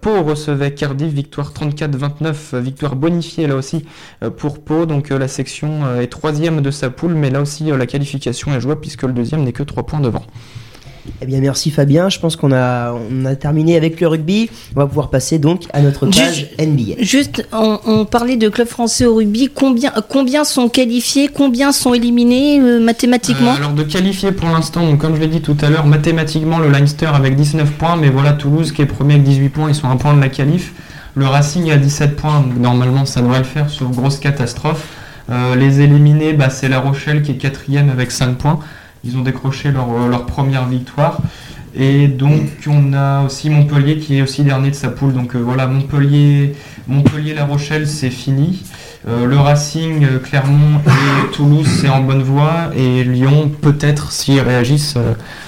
Pau 0.00 0.22
recevait 0.22 0.72
Cardiff, 0.78 1.12
victoire 1.12 1.52
34-29, 1.52 2.54
euh, 2.54 2.60
victoire 2.60 2.96
bonifiée 2.96 3.46
là 3.48 3.56
aussi 3.56 3.84
euh, 4.22 4.30
pour 4.30 4.62
Pau. 4.62 4.86
Donc 4.86 5.10
euh, 5.10 5.18
la 5.18 5.28
section 5.28 6.00
est 6.00 6.06
troisième 6.06 6.62
de 6.62 6.70
sa 6.70 6.88
poule, 6.88 7.14
mais 7.14 7.30
là 7.30 7.42
aussi 7.42 7.64
la 7.64 7.86
qualification 7.86 8.54
est 8.54 8.60
jouable 8.60 8.80
puisque 8.80 9.02
le 9.02 9.12
deuxième 9.12 9.42
n'est 9.42 9.52
que 9.52 9.64
3 9.64 9.84
points 9.84 10.00
devant. 10.00 10.24
Eh 11.22 11.26
bien 11.26 11.40
merci 11.40 11.70
Fabien, 11.70 12.08
je 12.08 12.18
pense 12.18 12.36
qu'on 12.36 12.52
a, 12.52 12.92
on 12.92 13.24
a 13.24 13.34
terminé 13.34 13.76
avec 13.76 14.00
le 14.00 14.08
rugby. 14.08 14.50
On 14.74 14.80
va 14.80 14.86
pouvoir 14.86 15.10
passer 15.10 15.38
donc 15.38 15.64
à 15.72 15.80
notre 15.80 16.06
page 16.06 16.48
NBA. 16.58 16.94
Juste, 17.00 17.46
on, 17.52 17.78
on 17.86 18.04
parlait 18.04 18.36
de 18.36 18.48
club 18.48 18.68
français 18.68 19.06
au 19.06 19.16
rugby. 19.16 19.50
Combien, 19.52 19.92
combien 20.08 20.44
sont 20.44 20.68
qualifiés? 20.68 21.28
Combien 21.28 21.72
sont 21.72 21.94
éliminés 21.94 22.60
euh, 22.60 22.80
mathématiquement? 22.80 23.52
Euh, 23.52 23.56
alors 23.56 23.72
de 23.72 23.82
qualifier 23.82 24.32
pour 24.32 24.48
l'instant, 24.48 24.86
donc 24.86 25.00
comme 25.00 25.16
je 25.16 25.20
l'ai 25.20 25.28
dit 25.28 25.40
tout 25.40 25.56
à 25.60 25.70
l'heure, 25.70 25.86
mathématiquement 25.86 26.58
le 26.58 26.68
Leinster 26.68 27.08
avec 27.12 27.36
19 27.36 27.72
points, 27.72 27.96
mais 27.96 28.10
voilà 28.10 28.32
Toulouse 28.32 28.72
qui 28.72 28.82
est 28.82 28.86
premier 28.86 29.14
avec 29.14 29.24
18 29.24 29.48
points, 29.48 29.68
ils 29.68 29.74
sont 29.74 29.88
un 29.88 29.96
point 29.96 30.14
de 30.14 30.20
la 30.20 30.28
qualif. 30.28 30.72
Le 31.14 31.26
Racing 31.26 31.70
a 31.70 31.76
17 31.76 32.16
points, 32.16 32.40
donc 32.40 32.58
normalement 32.58 33.04
ça 33.04 33.20
devrait 33.20 33.38
le 33.38 33.44
faire 33.44 33.70
sur 33.70 33.90
grosse 33.90 34.18
catastrophe. 34.18 34.86
Euh, 35.30 35.56
les 35.56 35.80
éliminés, 35.80 36.32
bah, 36.32 36.48
c'est 36.48 36.68
La 36.68 36.80
Rochelle 36.80 37.22
qui 37.22 37.32
est 37.32 37.36
quatrième 37.36 37.90
avec 37.90 38.10
5 38.10 38.38
points. 38.38 38.60
Ils 39.04 39.16
ont 39.16 39.22
décroché 39.22 39.70
leur, 39.70 39.88
euh, 39.90 40.08
leur 40.08 40.26
première 40.26 40.66
victoire. 40.66 41.18
Et 41.74 42.08
donc 42.08 42.42
on 42.66 42.92
a 42.92 43.24
aussi 43.24 43.50
Montpellier 43.50 43.98
qui 43.98 44.18
est 44.18 44.22
aussi 44.22 44.42
dernier 44.42 44.70
de 44.70 44.74
sa 44.74 44.88
poule. 44.88 45.12
Donc 45.12 45.34
euh, 45.34 45.38
voilà, 45.38 45.66
Montpellier, 45.66 46.54
Montpellier, 46.88 47.34
La 47.34 47.44
Rochelle, 47.44 47.86
c'est 47.86 48.10
fini. 48.10 48.62
Euh, 49.06 49.26
le 49.26 49.38
Racing, 49.38 50.06
Clermont 50.22 50.80
et 50.86 51.30
Toulouse, 51.32 51.68
c'est 51.80 51.88
en 51.88 52.02
bonne 52.02 52.22
voie. 52.22 52.70
Et 52.76 53.04
Lyon, 53.04 53.50
peut-être, 53.60 54.10
s'ils 54.10 54.40
réagissent 54.40 54.96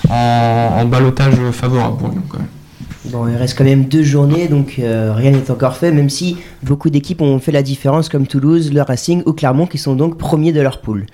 en, 0.09 0.15
en 0.15 0.85
balotage 0.85 1.35
favorable 1.53 1.97
pour 1.97 2.09
Lyon 2.09 2.23
quand 2.29 2.39
même. 2.39 2.47
Bon, 3.07 3.27
il 3.27 3.35
reste 3.35 3.59
quand 3.59 3.65
même 3.65 3.87
deux 3.87 4.05
journées, 4.05 4.47
donc 4.47 4.75
rien 4.77 5.31
n'est 5.31 5.51
encore 5.51 5.77
fait, 5.77 5.91
même 5.91 6.11
si 6.11 6.37
beaucoup 6.63 6.91
d'équipes 6.91 7.23
ont 7.23 7.41
fait 7.41 7.51
la 7.51 7.63
différence, 7.63 8.09
comme 8.09 8.27
Toulouse, 8.27 8.73
le 8.73 8.83
Racing 8.83 9.23
ou 9.27 9.33
Clermont, 9.33 9.67
qui 9.67 9.79
sont 9.79 9.97
donc 9.97 10.19
premiers 10.19 10.53
de 10.53 10.61
leur 10.61 10.81
poule. 10.81 11.07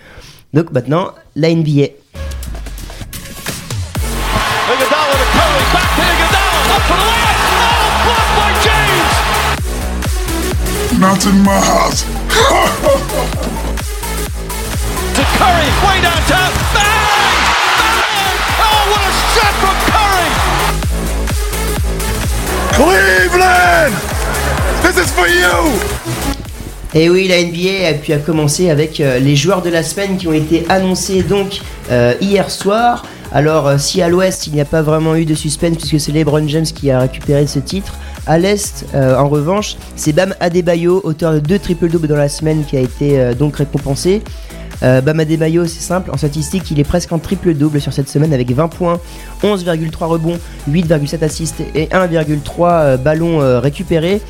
Donc 0.52 0.72
maintenant, 0.72 1.10
la 1.36 1.54
NBA. 1.54 1.88
Not 10.98 11.26
in 11.26 11.42
my 11.44 11.60
house. 11.60 12.04
To 15.14 15.22
Curry, 15.36 15.68
way 15.84 16.00
downtown. 16.00 16.52
Bang! 16.72 17.36
Bang! 17.76 18.36
Oh, 18.64 18.80
what 18.90 19.04
a 19.04 19.12
shot 19.36 19.54
from 19.60 19.76
Curry! 19.92 20.28
Cleveland! 22.72 23.92
This 24.82 24.96
is 24.96 25.12
for 25.12 25.28
you! 25.28 25.78
Et 26.94 27.10
oui, 27.10 27.28
la 27.28 27.42
NBA 27.42 27.88
a 27.90 27.92
pu 27.92 28.14
a 28.14 28.18
commencé 28.18 28.70
avec 28.70 29.00
euh, 29.00 29.18
les 29.18 29.36
joueurs 29.36 29.60
de 29.60 29.68
la 29.68 29.82
semaine 29.82 30.16
qui 30.16 30.28
ont 30.28 30.32
été 30.32 30.64
annoncés 30.70 31.22
donc 31.22 31.60
euh, 31.90 32.14
hier 32.22 32.50
soir. 32.50 33.04
Alors, 33.32 33.66
euh, 33.66 33.76
si 33.76 34.00
à 34.00 34.08
l'ouest 34.08 34.46
il 34.46 34.54
n'y 34.54 34.62
a 34.62 34.64
pas 34.64 34.80
vraiment 34.80 35.14
eu 35.14 35.26
de 35.26 35.34
suspense 35.34 35.76
puisque 35.76 36.00
c'est 36.00 36.12
LeBron 36.12 36.48
James 36.48 36.64
qui 36.64 36.90
a 36.90 37.00
récupéré 37.00 37.46
ce 37.46 37.58
titre, 37.58 37.98
à 38.26 38.38
l'est, 38.38 38.84
euh, 38.94 39.16
en 39.16 39.28
revanche, 39.28 39.76
c'est 39.94 40.12
Bam 40.12 40.34
Adebayo, 40.40 41.00
auteur 41.04 41.32
de 41.32 41.38
deux 41.38 41.58
triple-doubles 41.58 42.08
dans 42.08 42.16
la 42.16 42.28
semaine, 42.28 42.64
qui 42.64 42.76
a 42.76 42.80
été 42.80 43.20
euh, 43.20 43.34
donc 43.34 43.56
récompensé. 43.56 44.22
Euh, 44.82 45.00
Bam 45.00 45.20
Adebayo, 45.20 45.64
c'est 45.66 45.80
simple, 45.80 46.10
en 46.10 46.16
statistique, 46.16 46.70
il 46.70 46.80
est 46.80 46.84
presque 46.84 47.12
en 47.12 47.18
triple-double 47.18 47.80
sur 47.80 47.92
cette 47.92 48.08
semaine 48.08 48.34
avec 48.34 48.50
20 48.50 48.68
points, 48.68 49.00
11,3 49.42 50.04
rebonds, 50.04 50.38
8,7 50.68 51.24
assists 51.24 51.62
et 51.74 51.86
1,3 51.86 52.38
euh, 52.60 52.96
ballons 52.96 53.38
récupérés. 53.60 54.20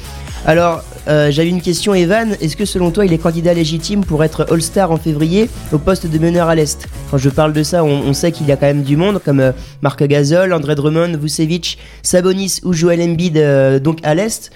Alors, 0.48 0.84
euh, 1.08 1.32
j'avais 1.32 1.48
une 1.48 1.60
question, 1.60 1.92
Evan. 1.92 2.36
Est-ce 2.40 2.56
que 2.56 2.64
selon 2.64 2.92
toi, 2.92 3.04
il 3.04 3.12
est 3.12 3.18
candidat 3.18 3.52
légitime 3.52 4.04
pour 4.04 4.22
être 4.22 4.46
All-Star 4.48 4.92
en 4.92 4.96
février 4.96 5.50
au 5.72 5.78
poste 5.78 6.06
de 6.06 6.18
meneur 6.20 6.48
à 6.48 6.54
l'Est 6.54 6.86
Quand 7.10 7.18
je 7.18 7.28
parle 7.30 7.52
de 7.52 7.64
ça, 7.64 7.82
on, 7.82 8.12
sait 8.12 8.30
qu'il 8.30 8.46
y 8.46 8.52
a 8.52 8.56
quand 8.56 8.66
même 8.66 8.84
du 8.84 8.96
monde, 8.96 9.20
comme 9.24 9.40
euh, 9.40 9.50
Marc 9.82 10.04
Gasol, 10.04 10.52
André 10.52 10.76
Drummond, 10.76 11.18
Vucevic, 11.18 11.78
Sabonis 12.04 12.60
ou 12.62 12.72
Joel 12.72 13.02
Embiid, 13.02 13.36
euh, 13.38 13.80
donc 13.80 13.98
à 14.04 14.14
l'Est. 14.14 14.52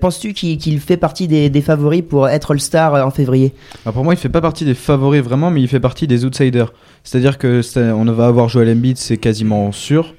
Penses-tu 0.00 0.32
qu'il 0.32 0.80
fait 0.80 0.96
partie 0.96 1.28
des, 1.28 1.62
favoris 1.62 2.02
pour 2.02 2.28
être 2.28 2.50
All-Star 2.50 3.06
en 3.06 3.12
février 3.12 3.54
Alors 3.84 3.94
pour 3.94 4.02
moi, 4.02 4.14
il 4.14 4.16
fait 4.16 4.28
pas 4.28 4.40
partie 4.40 4.64
des 4.64 4.74
favoris 4.74 5.22
vraiment, 5.22 5.52
mais 5.52 5.60
il 5.60 5.68
fait 5.68 5.78
partie 5.78 6.08
des 6.08 6.24
outsiders. 6.24 6.72
C'est-à-dire 7.04 7.38
que 7.38 7.60
on 7.76 8.04
va 8.06 8.26
avoir 8.26 8.48
Joel 8.48 8.68
Embiid, 8.70 8.98
c'est 8.98 9.16
quasiment 9.16 9.70
sûr. 9.70 10.12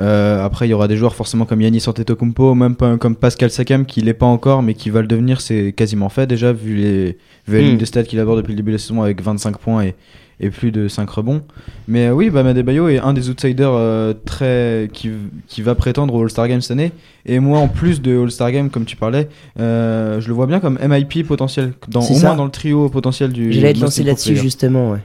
Euh, 0.00 0.44
après, 0.44 0.66
il 0.66 0.70
y 0.70 0.74
aura 0.74 0.88
des 0.88 0.96
joueurs 0.96 1.14
forcément 1.14 1.44
comme 1.44 1.60
Yannis 1.60 1.84
Antetokounmpo, 1.86 2.54
même 2.54 2.74
pas- 2.76 2.96
comme 2.96 3.16
Pascal 3.16 3.50
Sakam 3.50 3.84
qui 3.86 4.00
l'est 4.00 4.14
pas 4.14 4.26
encore, 4.26 4.62
mais 4.62 4.74
qui 4.74 4.90
va 4.90 5.00
le 5.00 5.06
devenir. 5.08 5.40
C'est 5.40 5.72
quasiment 5.72 6.08
fait 6.08 6.26
déjà 6.26 6.52
vu 6.52 6.74
les 6.76 7.18
vu 7.48 7.56
la 7.56 7.62
Mm. 7.62 7.66
ligne 7.66 7.78
de 7.78 7.84
stats 7.84 8.02
qu'il 8.04 8.18
aborde 8.20 8.38
depuis 8.38 8.52
le 8.52 8.56
début 8.56 8.70
de 8.70 8.76
la 8.76 8.78
saison 8.80 9.02
avec 9.02 9.22
25 9.22 9.58
points 9.58 9.82
et, 9.84 9.94
et 10.38 10.50
plus 10.50 10.70
de 10.70 10.88
5 10.88 11.08
rebonds. 11.10 11.42
Mais 11.88 12.06
euh, 12.08 12.12
oui, 12.12 12.30
Bam 12.30 12.46
Adebayo 12.46 12.88
est 12.88 12.98
un 12.98 13.12
des 13.12 13.28
outsiders 13.30 13.72
euh, 13.74 14.12
très 14.24 14.88
qui, 14.92 15.10
qui 15.48 15.62
va 15.62 15.74
prétendre 15.74 16.14
au 16.14 16.22
All-Star 16.22 16.46
Game 16.48 16.60
cette 16.60 16.72
année. 16.72 16.92
Et 17.26 17.38
moi, 17.40 17.58
en 17.58 17.68
plus 17.68 18.00
de 18.00 18.22
All-Star 18.22 18.52
Game, 18.52 18.70
comme 18.70 18.84
tu 18.84 18.96
parlais, 18.96 19.28
euh, 19.58 20.20
je 20.20 20.28
le 20.28 20.34
vois 20.34 20.46
bien 20.46 20.60
comme 20.60 20.78
MIP 20.80 21.26
potentiel, 21.26 21.72
dans, 21.88 22.00
au 22.00 22.02
ça. 22.14 22.28
moins 22.28 22.36
dans 22.36 22.44
le 22.44 22.50
trio 22.50 22.88
potentiel 22.88 23.32
du. 23.32 23.52
J'allais 23.52 23.72
te 23.74 23.80
lancer 23.80 24.02
là-dessus 24.04 24.36
justement, 24.36 24.92
ouais. 24.92 24.98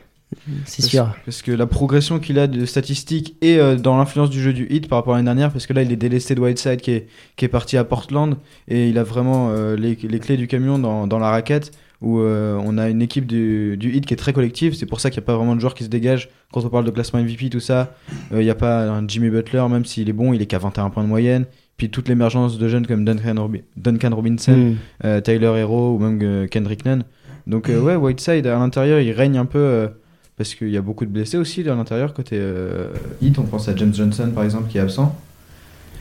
C'est 0.65 0.81
sûr. 0.81 1.15
Parce 1.25 1.41
que 1.41 1.51
la 1.51 1.65
progression 1.67 2.19
qu'il 2.19 2.39
a 2.39 2.47
de 2.47 2.65
statistiques 2.65 3.35
et 3.41 3.57
euh, 3.59 3.75
dans 3.75 3.97
l'influence 3.97 4.29
du 4.29 4.41
jeu 4.41 4.53
du 4.53 4.67
hit 4.69 4.87
par 4.87 4.99
rapport 4.99 5.13
à 5.13 5.17
l'année 5.17 5.25
dernière, 5.27 5.51
parce 5.51 5.65
que 5.67 5.73
là 5.73 5.81
il 5.83 5.91
est 5.91 5.95
délesté 5.95 6.35
de 6.35 6.39
Whiteside 6.41 6.81
qui 6.81 6.91
est, 6.91 7.07
qui 7.35 7.45
est 7.45 7.49
parti 7.49 7.77
à 7.77 7.83
Portland 7.83 8.35
et 8.67 8.89
il 8.89 8.97
a 8.97 9.03
vraiment 9.03 9.49
euh, 9.51 9.75
les, 9.75 9.95
les 10.01 10.19
clés 10.19 10.37
du 10.37 10.47
camion 10.47 10.79
dans, 10.79 11.07
dans 11.07 11.19
la 11.19 11.29
raquette 11.29 11.71
où 12.01 12.19
euh, 12.19 12.59
on 12.63 12.77
a 12.77 12.89
une 12.89 13.01
équipe 13.01 13.25
du, 13.25 13.77
du 13.77 13.91
hit 13.93 14.05
qui 14.05 14.13
est 14.13 14.17
très 14.17 14.33
collective. 14.33 14.73
C'est 14.75 14.85
pour 14.85 14.99
ça 14.99 15.09
qu'il 15.09 15.19
n'y 15.21 15.25
a 15.25 15.27
pas 15.27 15.37
vraiment 15.37 15.55
de 15.55 15.61
joueurs 15.61 15.73
qui 15.73 15.83
se 15.85 15.89
dégagent. 15.89 16.29
Quand 16.51 16.63
on 16.65 16.69
parle 16.69 16.85
de 16.85 16.91
classement 16.91 17.21
MVP, 17.21 17.49
tout 17.49 17.59
ça, 17.61 17.95
il 18.31 18.39
n'y 18.39 18.49
a 18.49 18.55
pas 18.55 18.89
un 18.89 19.07
Jimmy 19.07 19.29
Butler, 19.29 19.63
même 19.69 19.85
s'il 19.85 20.09
est 20.09 20.13
bon, 20.13 20.33
il 20.33 20.41
est 20.41 20.45
qu'à 20.45 20.59
21 20.59 20.89
points 20.89 21.03
de 21.03 21.07
moyenne. 21.07 21.45
Puis 21.77 21.89
toute 21.89 22.07
l'émergence 22.09 22.57
de 22.59 22.67
jeunes 22.67 22.85
comme 22.85 23.05
Duncan, 23.05 23.35
Robi- 23.35 23.63
Duncan 23.77 24.11
Robinson, 24.13 24.75
Mm. 25.03 25.21
Tyler 25.21 25.53
Hero 25.57 25.95
ou 25.95 25.99
même 25.99 26.47
Kendrick 26.49 26.85
Nunn. 26.85 27.03
Donc 27.47 27.69
euh, 27.69 27.79
ouais, 27.79 27.95
Whiteside 27.95 28.45
à 28.47 28.57
l'intérieur, 28.59 28.99
il 28.99 29.11
règne 29.11 29.37
un 29.37 29.45
peu 29.45 29.87
parce 30.37 30.55
qu'il 30.55 30.69
y 30.69 30.77
a 30.77 30.81
beaucoup 30.81 31.05
de 31.05 31.11
blessés 31.11 31.37
aussi 31.37 31.61
à 31.61 31.75
l'intérieur 31.75 32.13
côté 32.13 32.37
euh, 32.39 32.87
Heat. 33.21 33.39
On 33.39 33.43
pense 33.43 33.67
à 33.69 33.75
James 33.75 33.93
Johnson 33.93 34.29
par 34.33 34.43
exemple 34.43 34.69
qui 34.69 34.77
est 34.77 34.81
absent. 34.81 35.15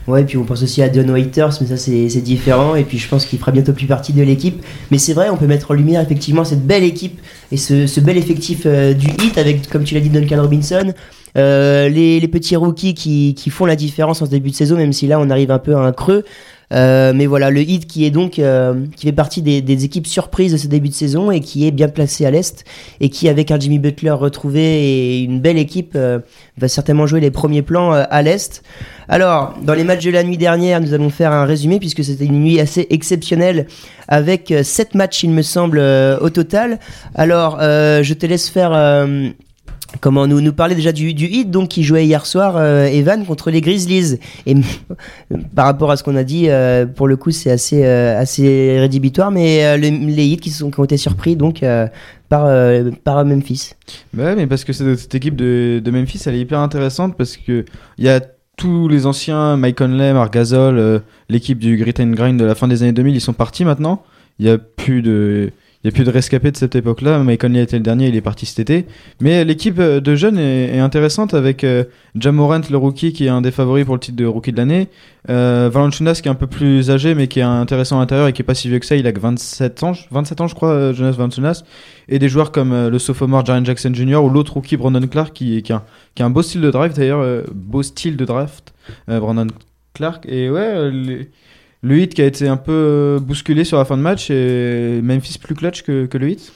Ouais, 0.07 0.23
puis 0.23 0.37
on 0.37 0.43
pense 0.43 0.61
aussi 0.61 0.83
à 0.83 0.89
Don 0.89 1.09
Waiters, 1.11 1.49
mais 1.61 1.67
ça 1.67 1.77
c'est 1.77 2.21
différent. 2.21 2.75
Et 2.75 2.83
puis 2.83 2.99
je 2.99 3.07
pense 3.07 3.25
qu'il 3.25 3.39
fera 3.39 3.51
bientôt 3.51 3.73
plus 3.73 3.87
partie 3.87 4.13
de 4.13 4.21
l'équipe. 4.21 4.63
Mais 4.91 4.99
c'est 4.99 5.13
vrai, 5.13 5.29
on 5.29 5.37
peut 5.37 5.47
mettre 5.47 5.71
en 5.71 5.73
lumière 5.73 6.01
effectivement 6.01 6.45
cette 6.45 6.65
belle 6.65 6.83
équipe 6.83 7.19
et 7.51 7.57
ce, 7.57 7.99
bel 7.99 8.17
effectif 8.17 8.63
euh, 8.65 8.93
du 8.93 9.07
hit 9.07 9.37
avec, 9.37 9.67
comme 9.69 9.83
tu 9.83 9.95
l'as 9.95 10.01
dit, 10.01 10.09
Duncan 10.09 10.41
Robinson. 10.41 10.93
Euh, 11.37 11.89
les, 11.89 12.19
les 12.19 12.27
petits 12.27 12.55
rookies 12.55 12.93
qui, 12.93 13.33
qui 13.33 13.49
font 13.49 13.65
la 13.65 13.75
différence 13.75 14.21
en 14.21 14.25
ce 14.25 14.31
début 14.31 14.51
de 14.51 14.55
saison, 14.55 14.77
même 14.77 14.93
si 14.93 15.07
là 15.07 15.19
on 15.19 15.29
arrive 15.29 15.51
un 15.51 15.59
peu 15.59 15.75
à 15.75 15.79
un 15.79 15.91
creux. 15.91 16.23
Euh, 16.75 17.13
mais 17.15 17.25
voilà, 17.25 17.49
le 17.49 17.61
hit 17.61 17.87
qui 17.87 18.05
est 18.05 18.11
donc 18.11 18.37
euh, 18.37 18.85
qui 18.95 19.07
fait 19.07 19.13
partie 19.13 19.41
des, 19.41 19.85
équipes 19.85 20.07
surprises 20.07 20.51
de 20.51 20.57
ce 20.57 20.67
début 20.67 20.89
de 20.89 20.93
saison 20.93 21.31
et 21.31 21.39
qui 21.39 21.67
est 21.67 21.71
bien 21.71 21.87
placé 21.87 22.25
à 22.25 22.31
l'est 22.31 22.63
et 22.99 23.09
qui 23.09 23.29
avec 23.29 23.51
un 23.51 23.59
Jimmy 23.59 23.79
Butler 23.79 24.11
retrouvé 24.11 24.61
et 24.61 25.19
une 25.21 25.39
belle 25.39 25.57
équipe 25.57 25.93
euh, 25.95 26.19
va 26.57 26.67
certainement 26.67 27.07
jouer 27.07 27.19
les 27.19 27.31
premiers 27.31 27.61
plans 27.61 27.91
à 27.91 28.21
l'est. 28.21 28.63
Alors, 29.07 29.53
dans 29.61 29.73
les 29.73 29.83
matchs 29.83 30.03
de 30.03 30.11
la 30.11 30.23
nuit 30.23 30.37
dernière, 30.37 30.81
nous 30.81 30.93
allons 30.93 31.09
faire 31.09 31.31
un 31.31 31.45
résumé 31.45 31.79
puisque 31.79 32.03
c'était 32.03 32.25
une 32.25 32.41
nuit 32.41 32.59
assez 32.59 32.87
exceptionnelle 32.89 33.67
avec 34.07 34.53
7 34.63 34.95
matchs, 34.95 35.23
il 35.23 35.31
me 35.31 35.41
semble, 35.41 35.79
au 35.79 36.29
total. 36.29 36.79
Alors, 37.13 37.59
je 37.59 38.13
te 38.13 38.25
laisse 38.25 38.49
faire... 38.49 38.71
Comment 40.01 40.27
nous, 40.27 40.41
nous 40.41 40.53
parler 40.53 40.75
déjà 40.75 40.91
du, 40.91 41.13
du 41.13 41.25
hit 41.25 41.49
donc 41.49 41.69
qui 41.69 41.83
jouait 41.83 42.05
hier 42.05 42.25
soir 42.25 42.55
euh, 42.57 42.85
Evan 42.85 43.25
contre 43.25 43.49
les 43.51 43.61
Grizzlies 43.61 44.19
et 44.45 44.55
par 45.55 45.65
rapport 45.65 45.91
à 45.91 45.97
ce 45.97 46.03
qu'on 46.03 46.15
a 46.15 46.23
dit 46.23 46.49
euh, 46.49 46.85
pour 46.85 47.07
le 47.07 47.15
coup 47.17 47.31
c'est 47.31 47.51
assez 47.51 47.83
euh, 47.85 48.19
assez 48.19 48.77
rédhibitoire 48.79 49.31
mais 49.31 49.77
le- 49.77 49.87
les 50.13 50.25
hits 50.25 50.37
qui, 50.37 50.49
sont, 50.49 50.71
ont 50.77 50.83
été 50.83 50.97
surpris 50.97 51.35
donc 51.35 51.63
par 52.29 52.49
par 53.03 53.25
Memphis 53.25 53.71
Bah 54.13 54.35
mais 54.35 54.47
parce 54.47 54.63
que 54.63 54.73
cette, 54.73 55.15
équipe 55.15 55.35
de, 55.35 55.81
Memphis, 55.91 56.21
elle 56.25 56.35
est 56.35 56.39
hyper 56.39 56.59
intéressante 56.59 57.15
parce 57.17 57.37
que 57.37 57.65
il 57.97 58.05
y 58.05 58.09
a 58.09 58.21
tous 58.57 58.87
les 58.87 59.05
anciens, 59.05 59.57
Mike 59.57 59.77
Conley, 59.77 60.13
Marc 60.13 60.33
Gasol, 60.33 61.01
l'équipe 61.29 61.59
du 61.59 61.77
Grit 61.77 61.93
Grind 61.93 62.39
de 62.39 62.45
la 62.45 62.55
fin 62.55 62.67
des 62.67 62.83
années 62.83 62.93
2000, 62.93 63.15
ils 63.15 63.21
sont 63.21 63.33
partis 63.33 63.65
maintenant. 63.65 64.03
Il 64.39 64.45
y 64.45 64.49
a 64.49 64.57
plus 64.57 65.01
de 65.01 65.51
il 65.85 65.89
y 65.89 65.91
a 65.91 65.91
plus 65.91 66.03
de 66.03 66.09
rescapés 66.09 66.49
de 66.49 66.57
cette 66.57 66.75
époque-là. 66.75 67.19
Mike 67.19 67.41
Conley 67.41 67.61
était 67.61 67.77
le 67.77 67.83
dernier, 67.83 68.07
il 68.07 68.15
est 68.15 68.21
parti 68.21 68.47
cet 68.47 68.59
été. 68.59 68.87
Mais 69.21 69.45
l'équipe 69.45 69.77
euh, 69.77 69.99
de 69.99 70.15
jeunes 70.15 70.39
est, 70.39 70.79
intéressante 70.79 71.35
avec 71.35 71.63
euh, 71.63 71.83
Jamorant, 72.15 72.61
le 72.71 72.77
rookie, 72.77 73.13
qui 73.13 73.25
est 73.25 73.29
un 73.29 73.41
des 73.41 73.51
favoris 73.51 73.85
pour 73.85 73.93
le 73.93 73.99
titre 73.99 74.17
de 74.17 74.25
rookie 74.25 74.51
de 74.51 74.57
l'année. 74.57 74.89
Euh, 75.29 75.69
Valanciunas, 75.71 76.21
qui 76.21 76.27
est 76.27 76.31
un 76.31 76.35
peu 76.35 76.47
plus 76.47 76.89
âgé, 76.91 77.15
mais 77.15 77.27
qui 77.27 77.39
est 77.39 77.43
intéressant 77.43 77.97
à 77.97 77.99
l'intérieur 77.99 78.27
et 78.27 78.33
qui 78.33 78.41
est 78.41 78.45
pas 78.45 78.53
si 78.53 78.69
vieux 78.69 78.79
que 78.79 78.85
ça. 78.85 78.95
Il 78.95 79.05
a 79.05 79.11
que 79.11 79.19
27 79.19 79.83
ans, 79.83 79.93
27 80.11 80.41
ans 80.41 80.47
je 80.47 80.55
crois, 80.55 80.69
euh, 80.69 80.93
Jonas 80.93 81.11
Valanciunas. 81.11 81.63
Et 82.07 82.19
des 82.19 82.29
joueurs 82.29 82.51
comme 82.51 82.73
euh, 82.73 82.89
le 82.89 82.99
sophomore 82.99 83.45
Jaren 83.45 83.65
Jackson 83.65 83.93
Jr. 83.93 84.17
ou 84.17 84.29
l'autre 84.29 84.53
rookie 84.53 84.77
Brandon 84.77 85.05
Clark, 85.07 85.33
qui, 85.33 85.61
qui, 85.63 85.71
a, 85.71 85.83
un 86.19 86.29
beau 86.29 86.41
style 86.41 86.61
de 86.61 86.71
drive 86.71 86.93
d'ailleurs, 86.93 87.43
beau 87.53 87.83
style 87.83 88.17
de 88.17 88.25
draft, 88.25 88.73
Brandon 89.07 89.47
Clark. 89.93 90.25
Et 90.27 90.49
ouais, 90.49 91.27
le 91.85 91.99
hit 91.99 92.13
qui 92.13 92.21
a 92.21 92.25
été 92.25 92.47
un 92.47 92.57
peu 92.57 92.71
euh, 92.73 93.19
bousculé 93.19 93.63
sur 93.63 93.77
la 93.77 93.85
fin 93.85 93.95
de 93.95 94.01
match 94.01 94.31
et 94.31 94.99
Memphis 95.03 95.37
plus 95.37 95.55
clutch 95.55 95.83
que, 95.83 96.07
que 96.07 96.17
le 96.17 96.31
hit? 96.31 96.51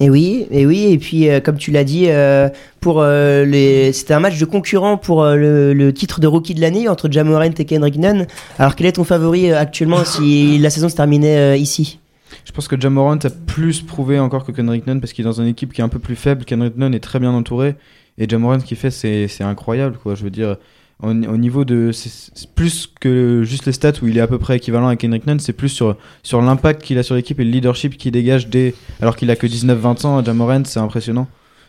Et 0.00 0.10
oui, 0.10 0.46
et 0.50 0.66
oui, 0.66 0.86
et 0.90 0.98
puis 0.98 1.28
euh, 1.28 1.38
comme 1.38 1.58
tu 1.58 1.70
l'as 1.70 1.84
dit, 1.84 2.06
euh, 2.08 2.48
pour 2.80 3.00
euh, 3.00 3.44
les, 3.44 3.92
c'était 3.92 4.14
un 4.14 4.20
match 4.20 4.36
de 4.38 4.44
concurrent 4.46 4.96
pour 4.96 5.24
le, 5.24 5.74
le 5.74 5.92
titre 5.92 6.18
de 6.18 6.26
rookie 6.26 6.54
de 6.54 6.60
l'année 6.60 6.88
entre 6.88 7.08
Jamorant 7.08 7.42
et 7.42 7.64
Kendrick 7.64 7.98
Nunn. 7.98 8.26
Alors 8.58 8.74
quel 8.74 8.86
est 8.86 8.92
ton 8.92 9.04
favori 9.04 9.52
actuellement 9.52 10.04
si 10.04 10.58
la 10.58 10.70
saison 10.70 10.88
se 10.88 10.96
terminait 10.96 11.60
ici? 11.60 12.00
Je 12.44 12.50
pense 12.50 12.66
que 12.66 12.80
Jamorant 12.80 13.18
a 13.18 13.30
plus 13.30 13.82
prouvé 13.82 14.18
encore 14.18 14.44
que 14.44 14.50
Kendrick 14.50 14.86
Nunn 14.86 15.00
parce 15.00 15.12
qu'il 15.12 15.24
est 15.24 15.28
dans 15.28 15.40
une 15.40 15.48
équipe 15.48 15.72
qui 15.72 15.82
est 15.82 15.84
un 15.84 15.90
peu 15.90 16.00
plus 16.00 16.16
faible. 16.16 16.44
Kendrick 16.46 16.76
Nunn 16.76 16.94
est 16.94 17.00
très 17.00 17.20
bien 17.20 17.30
entouré 17.30 17.76
et 18.18 18.28
Jamorant 18.28 18.58
ce 18.58 18.64
qu'il 18.64 18.78
fait 18.78 18.90
c'est 18.90 19.28
c'est 19.28 19.44
incroyable 19.44 19.98
quoi. 20.02 20.16
Je 20.16 20.24
veux 20.24 20.30
dire 20.30 20.56
au, 21.02 21.08
au 21.08 21.36
niveau 21.36 21.64
de 21.64 21.90
c'est 21.92 22.48
plus 22.54 22.88
que 23.00 23.42
juste 23.44 23.66
les 23.66 23.72
stats 23.72 23.92
où 24.02 24.06
il 24.08 24.16
est 24.18 24.20
à 24.20 24.26
peu 24.26 24.38
près 24.38 24.56
équivalent 24.56 24.88
à 24.88 24.96
Kendrick 24.96 25.26
Nunn, 25.26 25.40
c'est 25.40 25.52
plus 25.52 25.68
sur 25.68 25.96
sur 26.22 26.40
l'impact 26.40 26.82
qu'il 26.82 26.98
a 26.98 27.02
sur 27.02 27.14
l'équipe 27.14 27.38
et 27.40 27.44
le 27.44 27.50
leadership 27.50 27.96
qu'il 27.96 28.12
dégage 28.12 28.48
dès 28.48 28.74
alors 29.00 29.16
qu'il 29.16 29.30
a 29.30 29.36
que 29.36 29.46
19-20 29.46 30.06
ans. 30.06 30.24
Jamorant 30.24 30.62
c'est 30.64 30.80
impressionnant. 30.80 31.26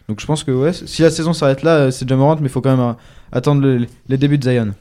Donc 0.09 0.19
je 0.19 0.25
pense 0.25 0.43
que 0.43 0.51
ouais, 0.51 0.71
si 0.73 1.01
la 1.01 1.09
saison 1.09 1.33
s'arrête 1.33 1.63
là, 1.63 1.75
euh, 1.75 1.91
c'est 1.91 2.07
Jamorant, 2.07 2.35
mais 2.35 2.47
il 2.47 2.49
faut 2.49 2.61
quand 2.61 2.75
même 2.75 2.89
euh, 2.89 2.93
attendre 3.31 3.61
le- 3.61 3.87
les 4.09 4.17
débuts 4.17 4.37
de 4.37 4.43
Zion. 4.43 4.73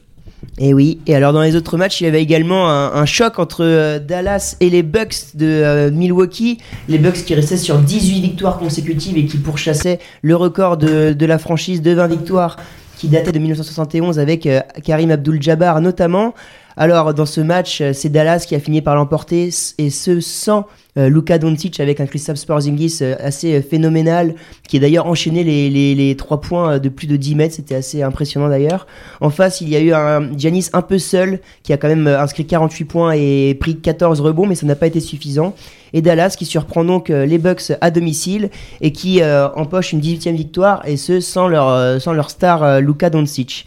Et 0.57 0.73
oui, 0.73 0.99
et 1.07 1.15
alors 1.15 1.31
dans 1.31 1.41
les 1.41 1.55
autres 1.55 1.77
matchs, 1.77 2.01
il 2.01 2.03
y 2.03 2.07
avait 2.07 2.21
également 2.21 2.69
un, 2.69 3.05
choc 3.05 3.39
entre 3.39 3.63
euh, 3.63 3.97
Dallas 3.99 4.57
et 4.59 4.69
les 4.69 4.83
Bucks 4.83 5.35
de 5.35 5.89
Milwaukee. 5.89 6.57
Les 6.89 6.97
Bucks 6.97 7.23
qui 7.23 7.33
restaient 7.33 7.55
sur 7.55 7.77
18 7.79 8.19
victoires 8.19 8.57
consécutives 8.57 9.17
et 9.17 9.25
qui 9.25 9.37
pourchassaient 9.37 9.99
le 10.21 10.35
record 10.35 10.75
de 10.75 11.25
la 11.25 11.37
franchise 11.37 11.81
de 11.81 11.91
20 11.91 12.07
victoires 12.07 12.57
qui 13.03 13.09
datait 13.09 13.33
de 13.33 13.39
1971 13.39 14.17
avec 14.17 14.45
euh, 14.45 14.61
Karim 14.81 15.11
Abdul-Jabbar 15.11 15.81
notamment. 15.81 16.33
Alors 16.77 17.13
dans 17.13 17.25
ce 17.25 17.41
match, 17.41 17.81
euh, 17.81 17.93
c'est 17.93 18.09
Dallas 18.09 18.45
qui 18.47 18.55
a 18.55 18.59
fini 18.59 18.81
par 18.81 18.95
l'emporter 18.95 19.49
et 19.77 19.89
ce 19.89 20.19
sans 20.19 20.65
euh, 20.95 21.09
Luka 21.09 21.39
Doncic 21.39 21.79
avec 21.79 21.99
un 21.99 22.05
Kristaps 22.05 22.45
Porzingis 22.45 22.99
euh, 23.01 23.15
assez 23.19 23.55
euh, 23.55 23.61
phénoménal 23.63 24.35
qui 24.67 24.77
a 24.77 24.79
d'ailleurs 24.79 25.07
enchaîné 25.07 25.43
les, 25.43 25.71
les, 25.71 25.95
les 25.95 26.15
3 26.15 26.39
points 26.39 26.77
de 26.77 26.87
plus 26.87 27.07
de 27.07 27.15
10 27.15 27.33
mètres, 27.35 27.55
c'était 27.55 27.73
assez 27.73 28.03
impressionnant 28.03 28.47
d'ailleurs. 28.47 28.85
En 29.19 29.31
face, 29.31 29.61
il 29.61 29.69
y 29.69 29.75
a 29.75 29.79
eu 29.79 29.91
un 29.91 30.37
Giannis 30.37 30.69
un 30.73 30.83
peu 30.83 30.99
seul 30.99 31.39
qui 31.63 31.73
a 31.73 31.77
quand 31.77 31.87
même 31.87 32.05
inscrit 32.05 32.45
48 32.45 32.85
points 32.85 33.13
et 33.13 33.57
pris 33.59 33.79
14 33.79 34.21
rebonds, 34.21 34.45
mais 34.45 34.55
ça 34.55 34.67
n'a 34.67 34.75
pas 34.75 34.85
été 34.85 34.99
suffisant. 34.99 35.55
Et 35.93 36.01
Dallas 36.01 36.35
qui 36.37 36.45
surprend 36.45 36.83
donc 36.83 37.09
les 37.09 37.37
Bucks 37.37 37.71
à 37.81 37.91
domicile 37.91 38.49
et 38.81 38.91
qui 38.91 39.21
euh, 39.21 39.47
empoche 39.55 39.93
une 39.93 40.01
18e 40.01 40.35
victoire 40.35 40.81
et 40.87 40.97
ce 40.97 41.19
sans 41.19 41.47
leur, 41.47 42.01
sans 42.01 42.13
leur 42.13 42.29
star 42.29 42.81
Luka 42.81 43.09
Doncic. 43.09 43.65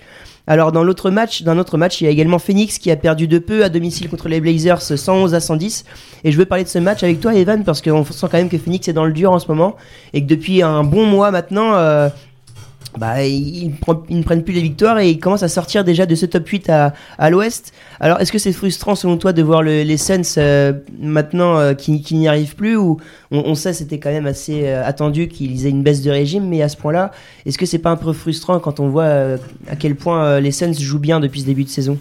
Alors 0.48 0.70
dans 0.70 0.84
l'autre 0.84 1.10
match, 1.10 1.42
dans 1.42 1.56
notre 1.56 1.76
match, 1.76 2.00
il 2.00 2.04
y 2.04 2.06
a 2.06 2.10
également 2.10 2.38
Phoenix 2.38 2.78
qui 2.78 2.90
a 2.90 2.96
perdu 2.96 3.26
de 3.26 3.38
peu 3.38 3.64
à 3.64 3.68
domicile 3.68 4.08
contre 4.08 4.28
les 4.28 4.40
Blazers 4.40 4.80
111 4.80 5.34
à 5.34 5.40
110. 5.40 5.84
Et 6.22 6.30
je 6.30 6.38
veux 6.38 6.44
parler 6.44 6.62
de 6.62 6.68
ce 6.68 6.78
match 6.78 7.02
avec 7.02 7.20
toi, 7.20 7.34
Evan, 7.34 7.64
parce 7.64 7.82
qu'on 7.82 8.04
sent 8.04 8.26
quand 8.30 8.38
même 8.38 8.48
que 8.48 8.58
Phoenix 8.58 8.86
est 8.86 8.92
dans 8.92 9.04
le 9.04 9.12
dur 9.12 9.32
en 9.32 9.40
ce 9.40 9.48
moment 9.48 9.76
et 10.12 10.22
que 10.22 10.28
depuis 10.28 10.62
un 10.62 10.84
bon 10.84 11.04
mois 11.04 11.32
maintenant, 11.32 11.74
euh, 11.74 12.08
bah, 12.98 13.24
ils, 13.24 13.72
ne 14.10 14.22
prennent 14.22 14.42
plus 14.42 14.54
les 14.54 14.60
victoires 14.60 14.98
et 14.98 15.10
ils 15.10 15.18
commencent 15.18 15.42
à 15.42 15.48
sortir 15.48 15.84
déjà 15.84 16.06
de 16.06 16.14
ce 16.14 16.26
top 16.26 16.46
8 16.46 16.70
à, 16.70 17.30
l'ouest. 17.30 17.72
Alors, 18.00 18.20
est-ce 18.20 18.32
que 18.32 18.38
c'est 18.38 18.52
frustrant 18.52 18.94
selon 18.94 19.16
toi 19.16 19.32
de 19.32 19.42
voir 19.42 19.62
le- 19.62 19.82
les 19.82 19.96
Suns 19.96 20.22
euh, 20.38 20.72
maintenant 21.00 21.58
euh, 21.58 21.74
qui, 21.74 22.02
n'y 22.12 22.28
arrivent 22.28 22.54
plus 22.54 22.76
on, 23.30 23.54
sait 23.54 23.72
c'était 23.72 23.98
quand 23.98 24.10
même 24.10 24.26
assez 24.26 24.66
euh, 24.66 24.84
attendu 24.84 25.28
qu'ils 25.28 25.66
aient 25.66 25.70
une 25.70 25.82
baisse 25.82 26.02
de 26.02 26.10
régime, 26.10 26.48
mais 26.48 26.62
à 26.62 26.68
ce 26.68 26.76
point-là, 26.76 27.12
est-ce 27.44 27.58
que 27.58 27.66
c'est 27.66 27.78
pas 27.78 27.90
un 27.90 27.96
peu 27.96 28.12
frustrant 28.12 28.60
quand 28.60 28.80
on 28.80 28.88
voit 28.88 29.04
euh, 29.04 29.36
à 29.68 29.76
quel 29.76 29.96
point 29.96 30.40
les 30.40 30.52
Suns 30.52 30.72
jouent 30.72 30.98
bien 30.98 31.20
depuis 31.20 31.40
ce 31.40 31.46
début 31.46 31.64
de 31.64 31.68
saison? 31.68 31.98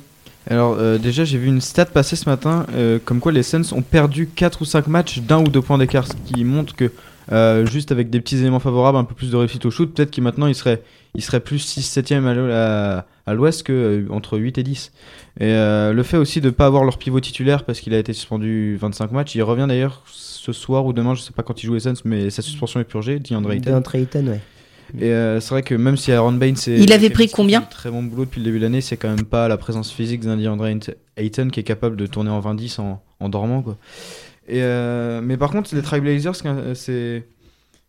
Alors 0.47 0.77
déjà 0.99 1.25
j'ai 1.25 1.39
vu 1.39 1.47
une 1.47 1.59
stat 1.59 1.85
passer 1.85 2.15
ce 2.15 2.29
matin 2.29 2.67
comme 3.03 3.19
quoi 3.19 3.31
les 3.31 3.41
Suns 3.41 3.63
ont 3.71 3.81
perdu 3.81 4.27
4 4.27 4.61
ou 4.61 4.65
5 4.65 4.85
matchs 4.85 5.19
d'un 5.19 5.39
ou 5.39 5.47
deux 5.47 5.61
points 5.61 5.79
d'écart, 5.79 6.05
ce 6.05 6.13
qui 6.31 6.43
montre 6.43 6.75
que 6.75 6.91
euh, 7.31 7.65
juste 7.65 7.91
avec 7.91 8.09
des 8.09 8.19
petits 8.21 8.37
éléments 8.37 8.59
favorables, 8.59 8.97
un 8.97 9.03
peu 9.03 9.15
plus 9.15 9.31
de 9.31 9.35
réussite 9.35 9.65
au 9.65 9.71
shoot, 9.71 9.93
peut-être 9.93 10.11
qu'ils 10.11 10.23
maintenant 10.23 10.47
ils 10.47 10.55
seraient, 10.55 10.81
ils 11.15 11.23
seraient 11.23 11.39
plus 11.39 11.65
6-7ème 11.77 12.25
à 12.25 12.33
l'o- 12.33 12.51
à, 12.51 13.05
à 13.25 13.33
l'ouest 13.33 13.63
que 13.63 13.73
euh, 13.73 14.07
entre 14.13 14.37
8 14.37 14.57
et 14.59 14.63
10. 14.63 14.91
Et 15.39 15.45
euh, 15.45 15.91
le 15.93 16.03
fait 16.03 16.17
aussi 16.17 16.39
de 16.41 16.47
ne 16.47 16.51
pas 16.51 16.65
avoir 16.67 16.83
leur 16.83 16.97
pivot 16.97 17.19
titulaire 17.19 17.63
parce 17.65 17.79
qu'il 17.79 17.93
a 17.93 17.97
été 17.99 18.13
suspendu 18.13 18.77
25 18.79 19.11
matchs, 19.11 19.35
il 19.35 19.41
revient 19.43 19.65
d'ailleurs 19.67 20.03
ce 20.07 20.51
soir 20.53 20.85
ou 20.85 20.93
demain, 20.93 21.15
je 21.15 21.21
sais 21.21 21.33
pas 21.33 21.41
quand 21.43 21.61
il 21.63 21.65
joue 21.65 21.73
les 21.73 21.79
Suns, 21.81 21.93
mais 22.05 22.29
sa 22.29 22.41
suspension 22.41 22.79
est 22.79 22.83
purgée, 22.85 23.19
DeAndre 23.19 23.51
Ayton. 23.51 23.71
DeAndre 23.71 23.95
Ayton, 23.95 24.27
ouais. 24.27 24.41
Et 24.99 25.05
euh, 25.09 25.39
c'est 25.39 25.49
vrai 25.49 25.63
que 25.63 25.73
même 25.73 25.97
si 25.97 26.11
Aaron 26.11 26.33
Baines 26.33 26.55
c'est 26.55 26.77
Il 26.77 26.93
avait 26.93 27.09
pris 27.09 27.27
combien 27.27 27.61
Très 27.61 27.89
bon 27.89 28.03
boulot 28.03 28.25
depuis 28.25 28.39
le 28.39 28.45
début 28.45 28.59
de 28.59 28.63
l'année, 28.65 28.81
c'est 28.81 28.97
quand 28.97 29.09
même 29.09 29.25
pas 29.25 29.47
la 29.47 29.57
présence 29.57 29.91
physique 29.91 30.21
d'un 30.21 30.37
DeAndre 30.37 30.67
Ayton 31.17 31.47
qui 31.51 31.59
est 31.59 31.63
capable 31.63 31.95
de 31.97 32.05
tourner 32.05 32.29
en 32.29 32.39
20-10 32.39 32.79
en, 32.81 33.01
en 33.19 33.29
dormant 33.29 33.63
quoi. 33.63 33.77
Et 34.47 34.61
euh, 34.61 35.21
mais 35.23 35.37
par 35.37 35.51
contre 35.51 35.73
les 35.73 35.81
Trailblazers 35.81 36.35
c'est 36.75 37.27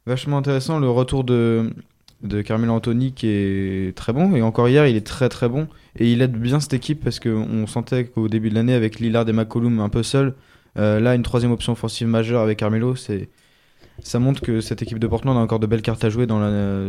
vachement 0.06 0.38
intéressant 0.38 0.78
le 0.78 0.88
retour 0.88 1.24
de 1.24 1.70
de 2.22 2.40
Carmelo 2.40 2.72
Anthony 2.72 3.12
qui 3.12 3.28
est 3.28 3.94
très 3.96 4.12
bon 4.14 4.34
et 4.34 4.42
encore 4.42 4.68
hier 4.68 4.86
il 4.86 4.96
est 4.96 5.06
très 5.06 5.28
très 5.28 5.48
bon. 5.48 5.68
Et 5.98 6.10
il 6.12 6.22
aide 6.22 6.32
bien 6.32 6.60
cette 6.60 6.74
équipe 6.74 7.02
parce 7.04 7.20
qu'on 7.20 7.66
sentait 7.66 8.06
qu'au 8.06 8.28
début 8.28 8.50
de 8.50 8.54
l'année 8.54 8.74
avec 8.74 9.00
Lillard 9.00 9.28
et 9.28 9.32
McCollum 9.32 9.80
un 9.80 9.88
peu 9.88 10.02
seul 10.02 10.34
euh, 10.78 11.00
là 11.00 11.14
une 11.14 11.22
troisième 11.22 11.52
option 11.52 11.72
offensive 11.72 12.08
majeure 12.08 12.42
avec 12.42 12.58
Carmelo 12.58 12.96
c'est 12.96 13.28
ça 14.02 14.18
montre 14.18 14.42
que 14.42 14.60
cette 14.60 14.82
équipe 14.82 14.98
de 14.98 15.06
Portland 15.06 15.36
a 15.36 15.40
encore 15.40 15.58
de 15.58 15.66
belles 15.66 15.82
cartes 15.82 16.04
à 16.04 16.10
jouer 16.10 16.26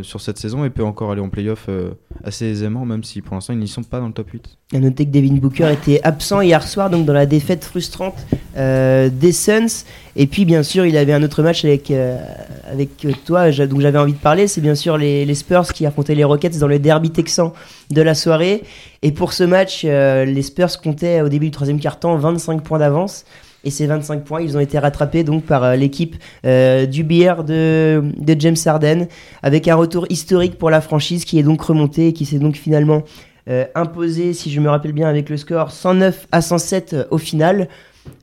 sur 0.02 0.20
cette 0.20 0.38
saison 0.38 0.64
et 0.64 0.70
peut 0.70 0.84
encore 0.84 1.10
aller 1.10 1.20
en 1.20 1.28
playoff 1.28 1.66
euh, 1.68 1.90
assez 2.22 2.46
aisément, 2.46 2.84
même 2.84 3.02
si 3.02 3.22
pour 3.22 3.34
l'instant 3.34 3.54
ils 3.54 3.58
n'y 3.58 3.68
sont 3.68 3.82
pas 3.82 3.98
dans 3.98 4.08
le 4.08 4.12
top 4.12 4.30
8. 4.30 4.58
À 4.74 4.78
noter 4.78 5.06
que 5.06 5.10
Devin 5.10 5.36
Booker 5.36 5.72
était 5.72 6.00
absent 6.02 6.42
hier 6.42 6.62
soir, 6.62 6.90
donc 6.90 7.06
dans 7.06 7.12
la 7.14 7.26
défaite 7.26 7.64
frustrante 7.64 8.14
euh, 8.56 9.08
des 9.08 9.32
Suns. 9.32 9.84
Et 10.16 10.26
puis 10.26 10.44
bien 10.44 10.62
sûr, 10.62 10.84
il 10.84 10.96
avait 10.96 11.12
un 11.12 11.22
autre 11.22 11.42
match 11.42 11.64
avec, 11.64 11.90
euh, 11.90 12.18
avec 12.70 13.06
toi, 13.24 13.50
donc 13.50 13.80
j'avais 13.80 13.98
envie 13.98 14.12
de 14.12 14.18
parler. 14.18 14.46
C'est 14.46 14.60
bien 14.60 14.74
sûr 14.74 14.98
les, 14.98 15.24
les, 15.24 15.34
Spurs 15.34 15.72
qui 15.72 15.86
affrontaient 15.86 16.14
les 16.14 16.24
Rockets 16.24 16.58
dans 16.58 16.66
le 16.66 16.78
derby 16.78 17.10
texan 17.10 17.54
de 17.90 18.02
la 18.02 18.14
soirée. 18.14 18.64
Et 19.02 19.12
pour 19.12 19.32
ce 19.32 19.44
match, 19.44 19.84
les 19.84 20.42
Spurs 20.42 20.80
comptaient 20.82 21.22
au 21.22 21.28
début 21.28 21.46
du 21.46 21.52
troisième 21.52 21.78
quart-temps 21.78 22.16
25 22.16 22.62
points 22.62 22.80
d'avance. 22.80 23.24
Et 23.64 23.70
ces 23.70 23.86
25 23.86 24.24
points, 24.24 24.40
ils 24.40 24.56
ont 24.56 24.60
été 24.60 24.78
rattrapés 24.78 25.24
donc 25.24 25.44
par 25.44 25.64
euh, 25.64 25.74
l'équipe 25.74 26.16
euh, 26.46 26.86
du 26.86 27.02
BR 27.02 27.42
de, 27.42 28.02
de, 28.16 28.36
James 28.38 28.56
Harden, 28.64 29.08
avec 29.42 29.66
un 29.66 29.74
retour 29.74 30.06
historique 30.10 30.58
pour 30.58 30.70
la 30.70 30.80
franchise 30.80 31.24
qui 31.24 31.38
est 31.38 31.42
donc 31.42 31.60
remontée 31.62 32.08
et 32.08 32.12
qui 32.12 32.24
s'est 32.24 32.38
donc 32.38 32.56
finalement 32.56 33.02
euh, 33.50 33.64
imposé, 33.74 34.32
si 34.32 34.52
je 34.52 34.60
me 34.60 34.70
rappelle 34.70 34.92
bien, 34.92 35.08
avec 35.08 35.28
le 35.28 35.36
score 35.36 35.72
109 35.72 36.28
à 36.30 36.40
107 36.40 37.08
au 37.10 37.18
final. 37.18 37.68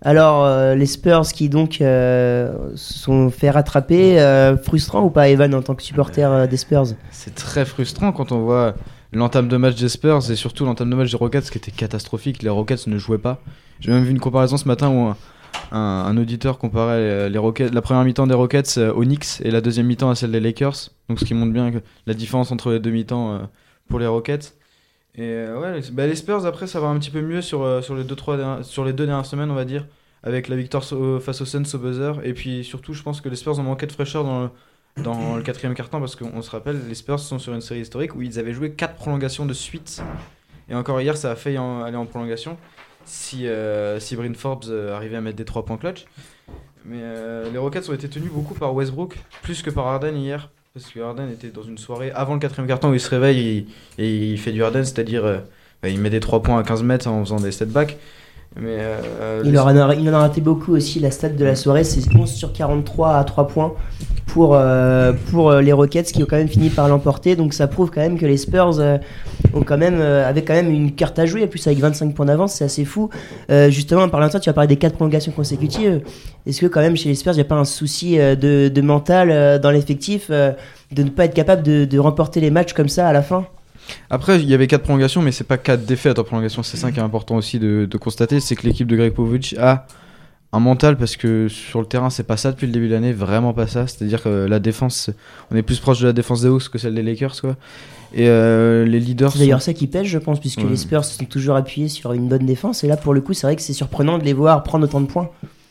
Alors, 0.01 0.49
les 0.75 0.85
Spurs 0.87 1.27
qui 1.31 1.47
donc 1.47 1.75
se 1.79 2.49
sont 2.75 3.29
fait 3.29 3.51
rattraper, 3.51 4.17
frustrant 4.63 5.03
ou 5.03 5.11
pas, 5.11 5.29
Evan, 5.29 5.53
en 5.53 5.61
tant 5.61 5.75
que 5.75 5.83
supporter 5.83 6.47
des 6.47 6.57
Spurs? 6.57 6.85
C'est 7.11 7.35
très 7.35 7.65
frustrant 7.65 8.11
quand 8.11 8.31
on 8.31 8.39
voit 8.39 8.73
l'entame 9.13 9.47
de 9.47 9.57
match 9.57 9.75
des 9.75 9.89
Spurs 9.89 10.31
et 10.31 10.35
surtout 10.35 10.65
l'entame 10.65 10.89
de 10.89 10.95
match 10.95 11.11
des 11.11 11.17
Rockets 11.17 11.51
qui 11.51 11.59
était 11.59 11.69
catastrophique. 11.69 12.41
Les 12.41 12.49
Rockets 12.49 12.87
ne 12.87 12.97
jouaient 12.97 13.19
pas. 13.19 13.39
J'ai 13.79 13.91
même 13.91 14.03
vu 14.03 14.11
une 14.11 14.19
comparaison 14.19 14.57
ce 14.57 14.67
matin 14.67 14.89
où 14.89 15.13
un, 15.71 16.17
auditeur 16.17 16.57
comparait 16.57 17.29
les 17.29 17.37
Rockets, 17.37 17.73
la 17.73 17.81
première 17.81 18.03
mi-temps 18.03 18.27
des 18.27 18.33
Rockets 18.33 18.77
euh, 18.77 18.93
aux 18.93 19.03
Knicks 19.03 19.41
et 19.41 19.51
la 19.51 19.61
deuxième 19.61 19.87
mi-temps 19.87 20.09
à 20.09 20.15
celle 20.15 20.31
des 20.31 20.39
Lakers. 20.39 20.89
Donc 21.09 21.19
ce 21.19 21.25
qui 21.25 21.33
montre 21.33 21.53
bien 21.53 21.71
la 22.05 22.13
différence 22.13 22.51
entre 22.51 22.71
les 22.71 22.79
deux 22.79 22.91
mi-temps 22.91 23.33
euh, 23.33 23.39
pour 23.89 23.99
les 23.99 24.07
Rockets. 24.07 24.55
Et 25.15 25.23
euh, 25.23 25.59
ouais, 25.59 25.81
bah, 25.91 26.07
les 26.07 26.15
Spurs 26.15 26.45
après 26.45 26.67
ça 26.67 26.79
va 26.79 26.87
un 26.87 26.99
petit 26.99 27.11
peu 27.11 27.21
mieux 27.21 27.41
sur, 27.41 27.83
sur, 27.83 27.95
les 27.95 28.03
deux, 28.03 28.15
trois, 28.15 28.63
sur 28.63 28.83
les 28.83 28.93
deux 28.93 29.05
dernières 29.05 29.25
semaines 29.25 29.49
on 29.49 29.55
va 29.55 29.65
dire 29.65 29.85
avec 30.23 30.49
la 30.49 30.55
victoire 30.55 30.83
face 31.21 31.41
aux 31.41 31.45
Suns 31.45 31.63
au 31.73 31.77
buzzer 31.77 32.19
et 32.23 32.33
puis 32.33 32.65
surtout 32.65 32.93
je 32.93 33.01
pense 33.01 33.21
que 33.21 33.29
les 33.29 33.35
Spurs 33.37 33.57
ont 33.59 33.63
manqué 33.63 33.85
de 33.85 33.91
fraîcheur 33.93 34.25
dans 34.25 34.43
le, 34.43 34.49
dans 35.03 35.37
le 35.37 35.41
quatrième 35.41 35.73
quart-temps 35.73 35.99
parce 36.01 36.17
qu'on 36.17 36.41
se 36.41 36.49
rappelle 36.49 36.81
les 36.89 36.95
Spurs 36.95 37.19
sont 37.19 37.39
sur 37.39 37.53
une 37.53 37.61
série 37.61 37.81
historique 37.81 38.13
où 38.13 38.23
ils 38.23 38.39
avaient 38.39 38.53
joué 38.53 38.71
quatre 38.71 38.95
prolongations 38.95 39.45
de 39.45 39.53
suite 39.53 40.03
et 40.67 40.75
encore 40.75 40.99
hier 40.99 41.15
ça 41.15 41.31
a 41.31 41.35
failli 41.35 41.57
aller 41.57 41.95
en 41.95 42.05
prolongation 42.05 42.57
si, 43.05 43.47
euh, 43.47 43.99
si 43.99 44.15
Bryn 44.15 44.33
Forbes 44.35 44.65
euh, 44.69 44.95
arrivait 44.95 45.17
à 45.17 45.21
mettre 45.21 45.37
des 45.37 45.45
3 45.45 45.65
points 45.65 45.77
clutch. 45.77 46.05
Mais 46.85 46.99
euh, 47.01 47.49
les 47.51 47.57
Rockets 47.57 47.89
ont 47.89 47.93
été 47.93 48.07
tenus 48.07 48.31
beaucoup 48.31 48.53
par 48.53 48.73
Westbrook, 48.75 49.17
plus 49.41 49.61
que 49.61 49.69
par 49.69 49.87
Harden 49.87 50.15
hier. 50.15 50.49
Parce 50.73 50.87
que 50.87 50.99
Harden 50.99 51.29
était 51.31 51.49
dans 51.49 51.63
une 51.63 51.77
soirée 51.77 52.11
avant 52.11 52.33
le 52.33 52.39
quatrième 52.39 52.67
carton 52.67 52.89
où 52.89 52.93
il 52.93 52.99
se 52.99 53.09
réveille 53.09 53.65
et, 53.97 54.31
il 54.31 54.37
fait 54.37 54.51
du 54.51 54.61
Harden, 54.61 54.83
c'est-à-dire 54.83 55.23
bah, 55.81 55.87
il 55.87 55.99
met 55.99 56.09
des 56.09 56.19
3 56.19 56.43
points 56.43 56.59
à 56.59 56.63
15 56.63 56.83
mètres 56.83 57.07
en 57.07 57.23
faisant 57.23 57.39
des 57.39 57.53
setbacks. 57.53 57.97
Mais, 58.57 58.79
il, 59.45 59.57
en 59.57 59.67
a, 59.67 59.95
il 59.95 60.09
en 60.09 60.13
a 60.13 60.19
raté 60.19 60.41
beaucoup 60.41 60.73
aussi. 60.73 60.99
La 60.99 61.11
stat 61.11 61.29
de 61.29 61.45
la 61.45 61.55
soirée, 61.55 61.85
c'est 61.85 62.13
11 62.13 62.29
sur 62.29 62.51
43 62.51 63.15
à 63.15 63.23
3 63.23 63.47
points 63.47 63.73
pour, 64.35 64.53
euh, 64.53 65.13
pour 65.31 65.49
euh, 65.49 65.61
les 65.61 65.71
Rockets 65.71 66.11
qui 66.11 66.21
ont 66.21 66.25
quand 66.25 66.35
même 66.35 66.49
fini 66.49 66.69
par 66.69 66.89
l'emporter. 66.89 67.37
Donc 67.37 67.53
ça 67.53 67.67
prouve 67.67 67.89
quand 67.89 68.01
même 68.01 68.19
que 68.19 68.25
les 68.25 68.35
Spurs 68.35 68.81
euh, 68.81 68.97
ont 69.53 69.61
quand 69.61 69.77
même, 69.77 70.01
avaient 70.01 70.43
quand 70.43 70.53
même 70.53 70.69
une 70.69 70.91
carte 70.91 71.17
à 71.19 71.25
jouer. 71.25 71.45
En 71.45 71.47
plus, 71.47 71.65
avec 71.67 71.79
25 71.79 72.13
points 72.13 72.25
d'avance, 72.25 72.55
c'est 72.55 72.65
assez 72.65 72.83
fou. 72.83 73.09
justement, 73.69 74.01
en 74.01 74.09
parlant 74.09 74.27
de 74.27 74.33
ça, 74.33 74.41
tu 74.41 74.49
vas 74.49 74.53
parler 74.53 74.67
des 74.67 74.75
4 74.75 74.95
prolongations 74.95 75.31
consécutives. 75.31 76.01
Est-ce 76.45 76.59
que 76.59 76.65
quand 76.65 76.81
même 76.81 76.97
chez 76.97 77.07
les 77.07 77.15
Spurs, 77.15 77.31
il 77.31 77.37
n'y 77.37 77.43
a 77.43 77.45
pas 77.45 77.55
un 77.55 77.63
souci 77.63 78.17
de, 78.17 78.67
de 78.67 78.81
mental 78.81 79.61
dans 79.61 79.71
l'effectif 79.71 80.29
de 80.29 80.53
ne 80.91 81.09
pas 81.09 81.23
être 81.25 81.33
capable 81.33 81.63
de, 81.63 81.97
remporter 81.97 82.41
les 82.41 82.51
matchs 82.51 82.73
comme 82.73 82.89
ça 82.89 83.07
à 83.07 83.13
la 83.13 83.21
fin? 83.21 83.45
Après, 84.09 84.41
il 84.41 84.49
y 84.49 84.53
avait 84.53 84.67
4 84.67 84.81
prolongations, 84.81 85.21
mais 85.21 85.31
c'est 85.31 85.45
pas 85.45 85.57
4 85.57 85.85
défaites 85.85 86.19
en 86.19 86.25
prolongation. 86.25 86.61
C'est 86.61 86.75
ça 86.75 86.91
qui 86.91 86.99
est 86.99 87.03
important 87.03 87.37
aussi 87.37 87.57
de, 87.57 87.87
constater 87.97 88.41
c'est 88.41 88.57
que 88.57 88.67
l'équipe 88.67 88.87
de 88.87 88.97
Greg 88.97 89.13
a 89.57 89.87
un 90.51 90.59
mental 90.59 90.97
parce 90.97 91.17
que 91.17 91.47
sur 91.47 91.81
le 91.81 91.85
terrain 91.85 92.09
c'est 92.09 92.23
pas 92.23 92.37
ça 92.37 92.51
depuis 92.51 92.67
le 92.67 92.71
début 92.71 92.87
de 92.87 92.93
l'année 92.93 93.13
vraiment 93.13 93.53
pas 93.53 93.67
ça. 93.67 93.87
C'est 93.87 94.03
à 94.03 94.07
dire 94.07 94.23
que 94.23 94.45
la 94.45 94.59
défense 94.59 95.09
on 95.51 95.55
est 95.55 95.61
plus 95.61 95.79
proche 95.79 95.99
de 95.99 96.07
la 96.07 96.13
défense 96.13 96.41
des 96.41 96.47
Hawks 96.47 96.69
que 96.69 96.77
celle 96.77 96.95
des 96.95 97.03
Lakers 97.03 97.39
quoi. 97.41 97.55
Et 98.13 98.29
euh, 98.29 98.85
les 98.85 98.99
leaders 98.99 99.33
c'est 99.33 99.39
d'ailleurs 99.39 99.61
ça 99.61 99.73
qui 99.73 99.87
pêche 99.87 100.07
je 100.07 100.17
pense 100.17 100.39
puisque 100.39 100.61
les 100.61 100.77
Spurs 100.77 101.03
sont 101.03 101.25
toujours 101.25 101.55
appuyés 101.55 101.89
sur 101.89 102.13
une 102.13 102.27
bonne 102.29 102.45
défense. 102.45 102.83
Et 102.83 102.87
là 102.87 102.97
pour 102.97 103.13
le 103.13 103.21
coup 103.21 103.33
c'est 103.33 103.47
vrai 103.47 103.55
que 103.55 103.61
c'est 103.61 103.73
surprenant 103.73 104.17
de 104.17 104.23
les 104.23 104.33
voir 104.33 104.63
prendre 104.63 104.85
autant 104.85 105.01
de 105.01 105.07
points. 105.07 105.29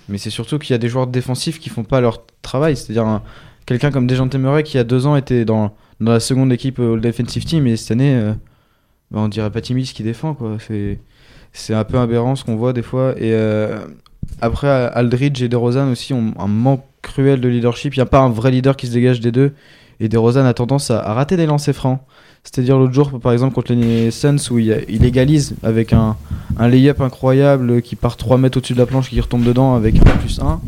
Mais 0.09 0.19
c'est 0.19 0.31
surtout 0.31 0.59
qu'il 0.59 0.73
y 0.73 0.75
a 0.75 0.79
des 0.79 0.89
joueurs 0.89 1.07
défensifs 1.07 1.59
qui 1.59 1.71
font 1.71 1.85
pas 1.85 2.01
leur 2.01 2.25
travail. 2.43 2.77
C'est 2.77 2.91
à 2.91 2.93
dire 2.93 3.23
quelqu'un 3.65 3.91
comme 3.91 4.07
Dejan 4.07 4.29
Murray 4.35 4.63
qui 4.63 4.75
il 4.75 4.77
y 4.77 4.81
a 4.81 4.85
deux 4.85 5.07
ans 5.07 5.17
était 5.17 5.47
dans, 5.47 5.75
dans 6.01 6.13
la 6.13 6.21
seconde 6.21 6.53
équipe 6.53 6.79
All 6.79 7.01
Defensive 7.01 7.45
Team. 7.47 7.67
Et 7.67 7.77
cette 7.77 7.93
année 7.93 8.15
euh, 8.15 8.35
bah, 9.11 9.21
on 9.21 9.29
dirait 9.29 9.51
pas 9.51 9.63
Timis 9.63 9.93
qui 9.95 10.03
défend 10.03 10.35
quoi. 10.35 10.59
C'est 10.67 10.99
c'est 11.55 11.73
un 11.73 11.85
peu 11.85 11.99
aberrant 11.99 12.35
ce 12.35 12.45
qu'on 12.45 12.57
voit 12.57 12.73
des 12.73 12.83
fois. 12.83 13.15
Et 13.17 13.33
euh, 13.33 13.79
après, 14.41 14.69
Aldridge 14.69 15.43
et 15.43 15.49
DeRozan 15.49 15.91
aussi 15.91 16.13
ont 16.13 16.35
un 16.39 16.47
manque 16.47 16.85
cruel 17.03 17.41
de 17.41 17.49
leadership. 17.49 17.95
Il 17.95 17.99
n'y 17.99 18.03
a 18.03 18.07
pas 18.07 18.21
un 18.21 18.31
vrai 18.31 18.51
leader 18.51 18.77
qui 18.77 18.87
se 18.87 18.93
dégage 18.93 19.21
des 19.21 19.33
deux. 19.33 19.53
Et 20.01 20.09
DeRozan 20.09 20.45
a 20.45 20.55
tendance 20.55 20.91
à, 20.91 21.01
rater 21.15 21.37
des 21.37 21.47
lancers 21.47 21.75
francs. 21.75 22.01
C'est-à-dire 22.43 22.79
l'autre 22.79 22.93
jour, 22.93 23.21
par 23.21 23.33
exemple, 23.33 23.55
contre 23.55 23.73
les 23.73 24.11
Suns, 24.11 24.37
où 24.51 24.59
il, 24.59 25.05
égalise 25.05 25.55
avec 25.63 25.93
un, 25.93 26.17
un 26.59 26.69
lay-up 26.69 27.01
incroyable 27.01 27.81
qui 27.81 27.97
part 27.97 28.17
3 28.17 28.37
mètres 28.37 28.59
au-dessus 28.59 28.75
de 28.75 28.79
la 28.79 28.87
planche, 28.87 29.09
qui 29.09 29.21
retombe 29.21 29.45
dedans 29.45 29.75
avec 29.75 29.97
un 29.97 30.17
plus 30.19 30.41
1. 30.41 30.61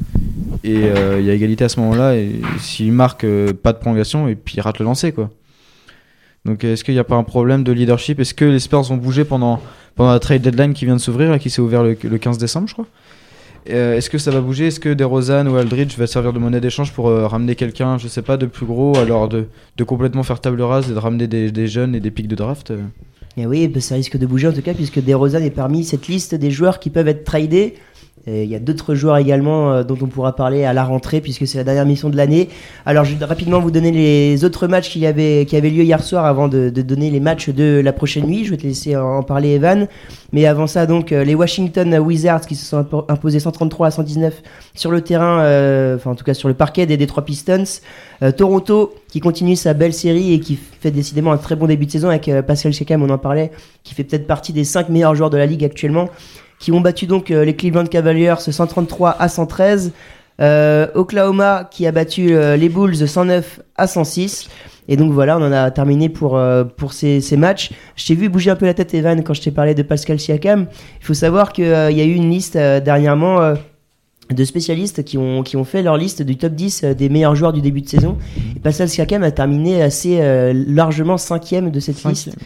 Et 0.64 0.84
euh, 0.84 1.20
il 1.20 1.26
y 1.26 1.30
a 1.30 1.34
égalité 1.34 1.64
à 1.64 1.68
ce 1.68 1.80
moment-là. 1.80 2.16
Et 2.16 2.40
s'il 2.60 2.92
marque, 2.92 3.24
euh, 3.24 3.52
pas 3.52 3.72
de 3.72 3.78
prolongation, 3.78 4.28
et 4.28 4.36
puis 4.36 4.54
il 4.56 4.60
rate 4.60 4.78
le 4.78 4.84
lancer, 4.84 5.12
quoi. 5.12 5.30
Donc 6.46 6.62
est-ce 6.62 6.84
qu'il 6.84 6.94
n'y 6.94 7.00
a 7.00 7.04
pas 7.04 7.16
un 7.16 7.24
problème 7.24 7.64
de 7.64 7.72
leadership? 7.72 8.20
Est-ce 8.20 8.32
que 8.32 8.44
les 8.44 8.60
Spurs 8.60 8.82
vont 8.82 8.96
bouger 8.96 9.24
pendant, 9.24 9.60
pendant 9.96 10.12
la 10.12 10.20
trade 10.20 10.42
deadline 10.42 10.74
qui 10.74 10.84
vient 10.84 10.94
de 10.94 11.00
s'ouvrir, 11.00 11.36
qui 11.40 11.50
s'est 11.50 11.60
ouvert 11.60 11.82
le 11.82 11.94
15 11.94 12.38
décembre, 12.38 12.68
je 12.68 12.74
crois? 12.74 12.86
Euh, 13.70 13.96
est-ce 13.96 14.10
que 14.10 14.18
ça 14.18 14.30
va 14.30 14.40
bouger? 14.40 14.68
Est-ce 14.68 14.80
que 14.80 14.92
DeRozan 14.92 15.46
ou 15.46 15.56
Aldridge 15.56 15.96
va 15.96 16.06
servir 16.06 16.32
de 16.32 16.38
monnaie 16.38 16.60
d'échange 16.60 16.92
pour 16.92 17.08
euh, 17.08 17.26
ramener 17.26 17.54
quelqu'un, 17.54 17.98
je 17.98 18.08
sais 18.08 18.22
pas, 18.22 18.36
de 18.36 18.46
plus 18.46 18.66
gros, 18.66 18.96
alors 18.96 19.28
de, 19.28 19.46
complètement 19.84 20.22
faire 20.22 20.40
table 20.40 20.62
rase 20.62 20.90
et 20.90 20.94
de 20.94 20.98
ramener 20.98 21.26
des, 21.26 21.66
jeunes 21.66 21.94
et 21.94 22.00
des 22.00 22.10
pics 22.10 22.28
de 22.28 22.36
draft 22.36 22.70
euh? 22.70 22.78
Et 23.38 23.44
oui, 23.44 23.68
bah, 23.68 23.80
ça 23.80 23.96
risque 23.96 24.16
de 24.16 24.24
bouger 24.24 24.48
en 24.48 24.52
tout 24.52 24.62
cas, 24.62 24.72
puisque 24.72 25.02
DeRozan 25.02 25.42
est 25.42 25.50
parmi 25.50 25.84
cette 25.84 26.08
liste 26.08 26.34
des 26.34 26.50
joueurs 26.50 26.80
qui 26.80 26.88
peuvent 26.88 27.08
être 27.08 27.24
tradés 27.24 27.74
il 28.26 28.50
y 28.50 28.56
a 28.56 28.58
d'autres 28.58 28.96
joueurs 28.96 29.18
également 29.18 29.72
euh, 29.72 29.84
dont 29.84 29.96
on 30.02 30.06
pourra 30.06 30.34
parler 30.34 30.64
à 30.64 30.72
la 30.72 30.84
rentrée 30.84 31.20
puisque 31.20 31.46
c'est 31.46 31.58
la 31.58 31.64
dernière 31.64 31.86
mission 31.86 32.10
de 32.10 32.16
l'année. 32.16 32.48
Alors 32.84 33.04
je 33.04 33.14
vais 33.14 33.24
rapidement 33.24 33.60
vous 33.60 33.70
donner 33.70 33.92
les 33.92 34.44
autres 34.44 34.66
matchs 34.66 34.90
qui 34.90 35.06
avaient, 35.06 35.46
qui 35.46 35.56
avaient 35.56 35.70
lieu 35.70 35.84
hier 35.84 36.02
soir 36.02 36.24
avant 36.24 36.48
de, 36.48 36.70
donner 36.70 37.10
les 37.10 37.20
matchs 37.20 37.50
de 37.50 37.80
la 37.84 37.92
prochaine 37.92 38.26
nuit. 38.26 38.44
Je 38.44 38.50
vais 38.50 38.56
te 38.56 38.66
laisser 38.66 38.96
en, 38.96 39.22
parler 39.22 39.50
Evan. 39.50 39.86
Mais 40.32 40.44
avant 40.46 40.66
ça 40.66 40.86
donc 40.86 41.12
euh, 41.12 41.22
les 41.22 41.36
Washington 41.36 41.94
Wizards 41.98 42.46
qui 42.46 42.56
se 42.56 42.66
sont 42.66 42.84
imposés 43.08 43.38
133 43.38 43.86
à 43.86 43.90
119 43.92 44.42
sur 44.74 44.90
le 44.90 45.02
terrain, 45.02 45.40
euh, 45.40 45.94
enfin 45.94 46.10
en 46.10 46.14
tout 46.16 46.24
cas 46.24 46.34
sur 46.34 46.48
le 46.48 46.54
parquet 46.54 46.86
des 46.86 46.96
Detroit 46.96 47.24
Pistons. 47.24 47.64
Toronto 48.38 48.94
qui 49.10 49.20
continue 49.20 49.56
sa 49.56 49.74
belle 49.74 49.92
série 49.92 50.32
et 50.32 50.40
qui 50.40 50.56
fait 50.56 50.90
décidément 50.90 51.32
un 51.32 51.36
très 51.36 51.54
bon 51.54 51.66
début 51.66 51.84
de 51.84 51.90
saison 51.90 52.08
avec 52.08 52.30
Pascal 52.46 52.72
Siakam, 52.72 53.02
on 53.02 53.10
en 53.10 53.18
parlait, 53.18 53.50
qui 53.84 53.94
fait 53.94 54.04
peut-être 54.04 54.26
partie 54.26 54.54
des 54.54 54.64
5 54.64 54.88
meilleurs 54.88 55.14
joueurs 55.14 55.28
de 55.28 55.36
la 55.36 55.44
ligue 55.44 55.64
actuellement 55.64 56.08
qui 56.58 56.72
ont 56.72 56.80
battu 56.80 57.06
donc 57.06 57.30
euh, 57.30 57.44
les 57.44 57.54
Cleveland 57.54 57.86
Cavaliers 57.86 58.34
133 58.38 59.16
à 59.18 59.28
113. 59.28 59.92
Euh, 60.38 60.86
Oklahoma 60.94 61.68
qui 61.70 61.86
a 61.86 61.92
battu 61.92 62.34
euh, 62.34 62.56
les 62.56 62.68
Bulls 62.68 63.08
109 63.08 63.60
à 63.76 63.86
106. 63.86 64.48
Et 64.88 64.96
donc 64.96 65.12
voilà, 65.12 65.38
on 65.38 65.42
en 65.42 65.52
a 65.52 65.70
terminé 65.72 66.08
pour, 66.08 66.40
pour 66.76 66.92
ces, 66.92 67.20
ces, 67.20 67.36
matchs. 67.36 67.72
Je 67.96 68.06
t'ai 68.06 68.14
vu 68.14 68.28
bouger 68.28 68.52
un 68.52 68.56
peu 68.56 68.66
la 68.66 68.74
tête, 68.74 68.94
Evan, 68.94 69.20
quand 69.24 69.34
je 69.34 69.42
t'ai 69.42 69.50
parlé 69.50 69.74
de 69.74 69.82
Pascal 69.82 70.20
Siakam. 70.20 70.68
Il 71.00 71.04
faut 71.04 71.12
savoir 71.12 71.52
qu'il 71.52 71.64
y 71.66 71.70
a 71.70 72.04
eu 72.04 72.14
une 72.14 72.30
liste 72.30 72.56
dernièrement 72.56 73.54
de 74.30 74.44
spécialistes 74.44 75.02
qui 75.02 75.18
ont, 75.18 75.42
qui 75.42 75.56
ont 75.56 75.64
fait 75.64 75.82
leur 75.82 75.96
liste 75.96 76.22
du 76.22 76.36
top 76.36 76.52
10 76.52 76.84
des 76.96 77.08
meilleurs 77.08 77.34
joueurs 77.34 77.52
du 77.52 77.62
début 77.62 77.80
de 77.80 77.88
saison. 77.88 78.16
Et 78.54 78.60
Pascal 78.60 78.88
Siakam 78.88 79.24
a 79.24 79.32
terminé 79.32 79.82
assez 79.82 80.20
largement 80.54 81.18
cinquième 81.18 81.72
de 81.72 81.80
cette 81.80 82.04
liste. 82.04 82.36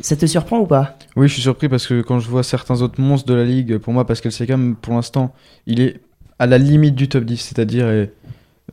Ça 0.00 0.16
te 0.16 0.26
surprend 0.26 0.58
ou 0.58 0.66
pas? 0.66 0.96
Oui, 1.16 1.28
je 1.28 1.34
suis 1.34 1.42
surpris 1.42 1.68
parce 1.68 1.86
que 1.86 2.02
quand 2.02 2.18
je 2.18 2.28
vois 2.28 2.42
certains 2.42 2.82
autres 2.82 3.00
monstres 3.00 3.28
de 3.28 3.34
la 3.34 3.44
ligue, 3.44 3.78
pour 3.78 3.92
moi, 3.92 4.06
Pascal 4.06 4.32
Siakam, 4.32 4.74
pour 4.80 4.94
l'instant, 4.94 5.32
il 5.66 5.80
est 5.80 6.00
à 6.38 6.46
la 6.46 6.58
limite 6.58 6.94
du 6.94 7.08
top 7.08 7.24
10, 7.24 7.36
c'est-à-dire 7.36 7.86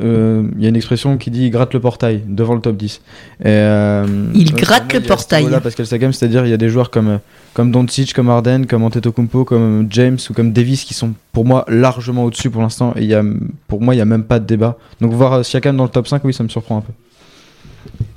euh, 0.01 0.49
il 0.57 0.63
y 0.63 0.65
a 0.65 0.69
une 0.69 0.75
expression 0.75 1.17
qui 1.17 1.29
dit 1.31 1.45
il 1.45 1.49
gratte 1.51 1.73
le 1.73 1.79
portail 1.79 2.23
devant 2.25 2.55
le 2.55 2.61
top 2.61 2.77
10. 2.77 3.01
Et, 3.41 3.47
euh, 3.47 4.07
Il 4.33 4.53
ouais, 4.53 4.61
gratte 4.61 4.85
moi, 4.85 4.93
le 4.93 5.05
il 5.05 5.07
portail. 5.07 5.43
niveau-là, 5.43 5.59
Pascal 5.61 5.85
Siakam, 5.85 6.13
c'est-à-dire 6.13 6.45
il 6.45 6.49
y 6.49 6.53
a 6.53 6.57
des 6.57 6.69
joueurs 6.69 6.89
comme 6.89 7.09
euh, 7.09 7.17
comme 7.53 7.71
Doncic, 7.71 8.13
comme 8.13 8.29
Harden, 8.29 8.65
comme 8.67 8.83
Antetokounmpo, 8.83 9.43
comme 9.43 9.87
James 9.89 10.17
ou 10.29 10.33
comme 10.33 10.53
Davis 10.53 10.85
qui 10.85 10.93
sont 10.93 11.13
pour 11.33 11.45
moi 11.45 11.65
largement 11.67 12.23
au-dessus 12.23 12.49
pour 12.49 12.61
l'instant. 12.61 12.93
Et 12.95 13.01
il 13.01 13.07
y 13.07 13.13
a, 13.13 13.23
pour 13.67 13.81
moi, 13.81 13.93
il 13.93 13.97
y 13.97 14.01
a 14.01 14.05
même 14.05 14.23
pas 14.23 14.39
de 14.39 14.45
débat. 14.45 14.77
Donc 15.01 15.11
voir 15.11 15.33
euh, 15.33 15.43
Siakam 15.43 15.75
dans 15.75 15.83
le 15.83 15.89
top 15.89 16.07
5, 16.07 16.23
oui, 16.23 16.33
ça 16.33 16.43
me 16.43 16.49
surprend 16.49 16.77
un 16.77 16.81
peu. 16.81 16.93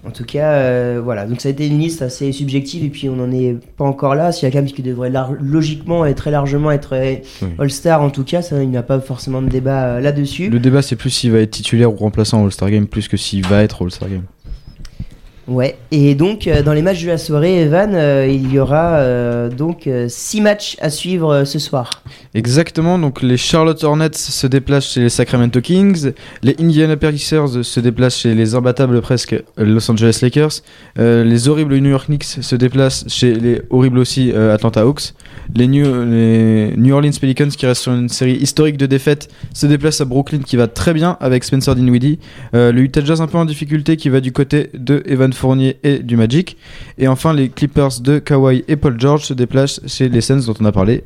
En 0.07 0.11
tout 0.11 0.25
cas, 0.25 0.53
euh, 0.53 1.01
voilà. 1.03 1.27
Donc 1.27 1.41
ça 1.41 1.49
a 1.49 1.53
été 1.53 1.67
une 1.67 1.79
liste 1.79 2.03
assez 2.03 2.31
subjective 2.33 2.85
et 2.85 2.91
puis 2.91 3.09
on 3.09 3.17
n'en 3.17 3.31
est 3.33 3.57
pas 3.77 3.85
encore 3.85 4.15
là. 4.15 4.33
Siakam 4.33 4.67
qui 4.67 4.83
devrait 4.83 5.11
logiquement 5.41 6.05
et 6.05 6.15
très 6.15 6.31
largement 6.31 6.71
être 6.71 6.95
euh, 6.95 7.17
Oui. 7.43 7.49
All-Star 7.59 8.03
en 8.03 8.11
tout 8.11 8.25
cas, 8.25 8.43
ça 8.43 8.63
il 8.63 8.69
n'y 8.69 8.77
a 8.77 8.83
pas 8.83 9.01
forcément 9.01 9.41
de 9.41 9.49
débat 9.49 9.85
euh, 9.85 10.01
là-dessus. 10.01 10.51
Le 10.51 10.59
débat, 10.59 10.83
c'est 10.83 10.97
plus 10.97 11.11
s'il 11.11 11.33
va 11.33 11.39
être 11.39 11.51
titulaire 11.51 11.93
ou 11.93 11.97
remplaçant 11.97 12.45
All-Star 12.45 12.71
Game, 12.71 12.87
plus 12.87 13.09
que 13.09 13.17
s'il 13.17 13.47
va 13.47 13.63
être 13.63 13.83
All-Star 13.83 14.09
Game. 14.09 14.25
Ouais. 15.47 15.77
Et 15.91 16.15
donc 16.15 16.47
euh, 16.47 16.63
dans 16.63 16.73
les 16.73 16.81
matchs 16.81 17.03
de 17.03 17.09
la 17.09 17.19
soirée, 17.19 17.61
Evan, 17.61 17.95
euh, 17.95 18.27
il 18.27 18.51
y 18.53 18.59
aura 18.59 18.97
euh, 18.97 19.51
donc 19.51 19.89
6 20.09 20.41
matchs 20.41 20.77
à 20.81 20.89
suivre 20.89 21.45
ce 21.45 21.59
soir. 21.59 22.03
Exactement, 22.35 22.99
donc 22.99 23.23
les 23.23 23.37
Charlotte 23.37 23.83
Hornets 23.85 24.15
se 24.15 24.47
déplacent 24.47 24.93
chez 24.93 25.01
les 25.01 25.09
Sacramento 25.09 25.61
Kings, 25.61 26.13
les 26.43 26.57
Indiana 26.59 26.97
Pacers 26.97 27.63
se 27.63 27.81
déplacent 27.81 28.19
chez 28.19 28.35
les 28.35 28.55
imbattables 28.55 29.01
presque 29.03 29.37
Los 29.57 29.91
Angeles 29.91 30.19
Lakers, 30.23 30.63
les 30.97 31.49
horribles 31.49 31.77
New 31.77 31.91
York 31.91 32.07
Knicks 32.07 32.25
se 32.25 32.57
déplacent 32.57 33.05
chez 33.09 33.35
les 33.35 33.63
horribles 33.71 33.99
aussi 33.99 34.33
Atlanta 34.33 34.83
Hawks, 34.83 35.15
les 35.55 35.67
New, 35.67 36.93
Orleans 36.93 37.11
Pelicans 37.21 37.49
qui 37.49 37.67
restent 37.67 37.83
sur 37.83 37.93
une 37.93 38.09
série 38.09 38.37
historique 38.37 38.77
de 38.77 38.87
défaites 38.87 39.29
se 39.53 39.67
déplacent 39.67 40.01
à 40.01 40.05
Brooklyn 40.05 40.41
qui 40.41 40.57
va 40.57 40.69
très 40.69 40.95
bien 40.95 41.17
avec 41.21 41.45
Spencer 41.45 41.75
Dinwiddie, 41.75 42.19
euh, 42.55 42.73
le 42.73 42.83
Utah 42.83 43.05
Jazz 43.05 43.21
un 43.21 43.27
peu 43.27 43.39
en 43.39 43.45
difficulté 43.45 43.97
qui 43.97 44.09
va 44.09 44.21
du 44.21 44.33
côté 44.33 44.71
de 44.75 45.03
Evan 45.07 45.33
Fournier 45.33 45.79
et 45.83 45.99
du 45.99 46.17
Magic, 46.17 46.57
et 46.99 47.09
enfin 47.09 47.33
les 47.33 47.49
Clippers 47.49 48.01
de 48.01 48.19
Kawhi 48.19 48.65
et 48.69 48.77
Paul 48.77 48.99
George 48.99 49.25
se 49.25 49.35
déplacent 49.35 49.81
chez 49.87 50.09
les 50.09 50.21
Suns 50.21 50.43
dont 50.47 50.55
on 50.61 50.65
a 50.65 50.73
parlé. 50.73 51.05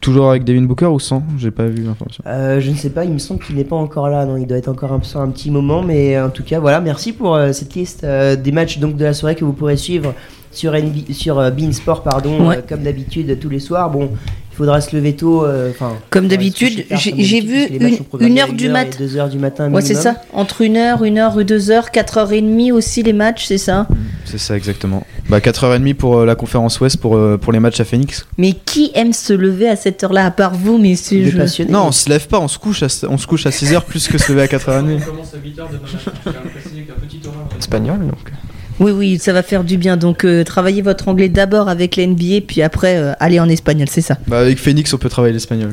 Toujours 0.00 0.28
avec 0.28 0.44
Devin 0.44 0.62
Booker 0.62 0.86
ou 0.86 1.00
sans? 1.00 1.22
J'ai 1.38 1.50
pas 1.50 1.66
vu 1.66 1.82
l'information. 1.82 2.22
Euh, 2.26 2.60
je 2.60 2.70
ne 2.70 2.76
sais 2.76 2.90
pas, 2.90 3.04
il 3.04 3.12
me 3.12 3.18
semble 3.18 3.40
qu'il 3.42 3.56
n'est 3.56 3.64
pas 3.64 3.76
encore 3.76 4.10
là. 4.10 4.26
Non, 4.26 4.36
il 4.36 4.46
doit 4.46 4.58
être 4.58 4.68
encore 4.68 4.92
un, 4.92 5.00
un 5.20 5.28
petit 5.30 5.50
moment, 5.50 5.82
mais 5.82 6.20
en 6.20 6.28
tout 6.28 6.44
cas, 6.44 6.60
voilà. 6.60 6.80
Merci 6.80 7.12
pour 7.12 7.34
euh, 7.34 7.52
cette 7.52 7.74
liste 7.74 8.04
euh, 8.04 8.36
des 8.36 8.52
matchs 8.52 8.78
donc 8.78 8.96
de 8.96 9.04
la 9.04 9.14
soirée 9.14 9.34
que 9.34 9.44
vous 9.44 9.54
pourrez 9.54 9.78
suivre 9.78 10.14
sur 10.56 10.72
NB 10.74 11.12
sur 11.12 11.38
euh, 11.38 11.50
Bein 11.50 11.72
Sport, 11.72 12.02
pardon, 12.02 12.48
Ouais. 12.48 12.56
euh, 12.58 12.60
comme 12.68 12.82
d'habitude 12.82 13.38
tous 13.40 13.48
les 13.48 13.60
soirs. 13.60 13.90
Bon, 13.90 14.10
il 14.52 14.56
faudra 14.56 14.80
se 14.80 14.96
lever 14.96 15.14
tôt. 15.14 15.44
euh, 15.44 15.70
Enfin, 15.70 15.92
Comme 16.10 16.28
d'habitude, 16.28 16.84
j'ai- 16.90 17.40
vu 17.42 17.66
une- 17.66 17.98
une 18.20 18.38
heure 18.38 18.52
du 18.52 18.68
1h 18.68 18.72
mat. 18.72 18.84
et 19.00 19.04
2h 19.04 19.28
du 19.28 19.38
matin. 19.38 19.70
Ouais, 19.70 19.82
c'est 19.82 19.94
ça. 19.94 20.16
Entre 20.32 20.62
1h, 20.62 21.02
1h 21.02 21.38
et 21.40 21.44
2h, 21.44 21.90
4h30 21.92 22.72
aussi 22.72 23.02
les 23.02 23.12
matchs, 23.12 23.44
c'est 23.46 23.58
ça? 23.58 23.86
C'est 24.24 24.38
ça 24.38 24.56
exactement. 24.56 25.04
Bah 25.28 25.40
4h30 25.40 25.94
pour 25.94 26.18
euh, 26.18 26.24
la 26.26 26.34
conférence 26.36 26.80
Ouest 26.80 26.96
pour, 26.98 27.16
euh, 27.16 27.36
pour 27.36 27.52
les 27.52 27.60
matchs 27.60 27.80
à 27.80 27.84
Phoenix. 27.84 28.26
Mais 28.38 28.52
qui 28.54 28.90
aime 28.94 29.12
se 29.12 29.32
lever 29.32 29.68
à 29.68 29.76
cette 29.76 30.02
heure-là, 30.02 30.24
à 30.26 30.30
part 30.30 30.54
vous, 30.54 30.78
messieurs 30.78 31.24
Des 31.24 31.30
je- 31.32 31.36
passionnés. 31.36 31.70
Non, 31.72 31.86
on 31.88 31.92
se 31.92 32.08
lève 32.08 32.26
pas, 32.26 32.40
on 32.40 32.48
se 32.48 32.58
couche 32.58 32.82
à, 32.82 32.86
on 33.08 33.18
se 33.18 33.26
couche 33.26 33.44
à 33.46 33.50
6h 33.50 33.82
plus 33.84 34.08
que 34.08 34.16
se 34.18 34.32
lever 34.32 34.42
à 34.42 34.46
4h30. 34.48 35.04
commence 35.04 35.34
à 35.34 35.36
8h 35.38 35.68
demain 35.70 35.80
matin. 36.24 37.56
Espagnol, 37.58 37.98
donc. 38.00 38.32
Oui, 38.78 38.92
oui, 38.92 39.18
ça 39.18 39.32
va 39.32 39.42
faire 39.42 39.64
du 39.64 39.76
bien. 39.78 39.96
Donc, 39.96 40.24
euh, 40.24 40.44
travaillez 40.44 40.82
votre 40.82 41.08
anglais 41.08 41.28
d'abord 41.28 41.68
avec 41.68 41.96
la 41.96 42.06
NBA, 42.06 42.42
puis 42.46 42.62
après, 42.62 42.96
euh, 42.96 43.12
allez 43.20 43.40
en 43.40 43.48
espagnol, 43.48 43.88
c'est 43.90 44.00
ça. 44.02 44.18
Bah 44.26 44.40
avec 44.40 44.58
Phoenix 44.58 44.92
on 44.92 44.98
peut 44.98 45.08
travailler 45.08 45.32
l'espagnol. 45.32 45.70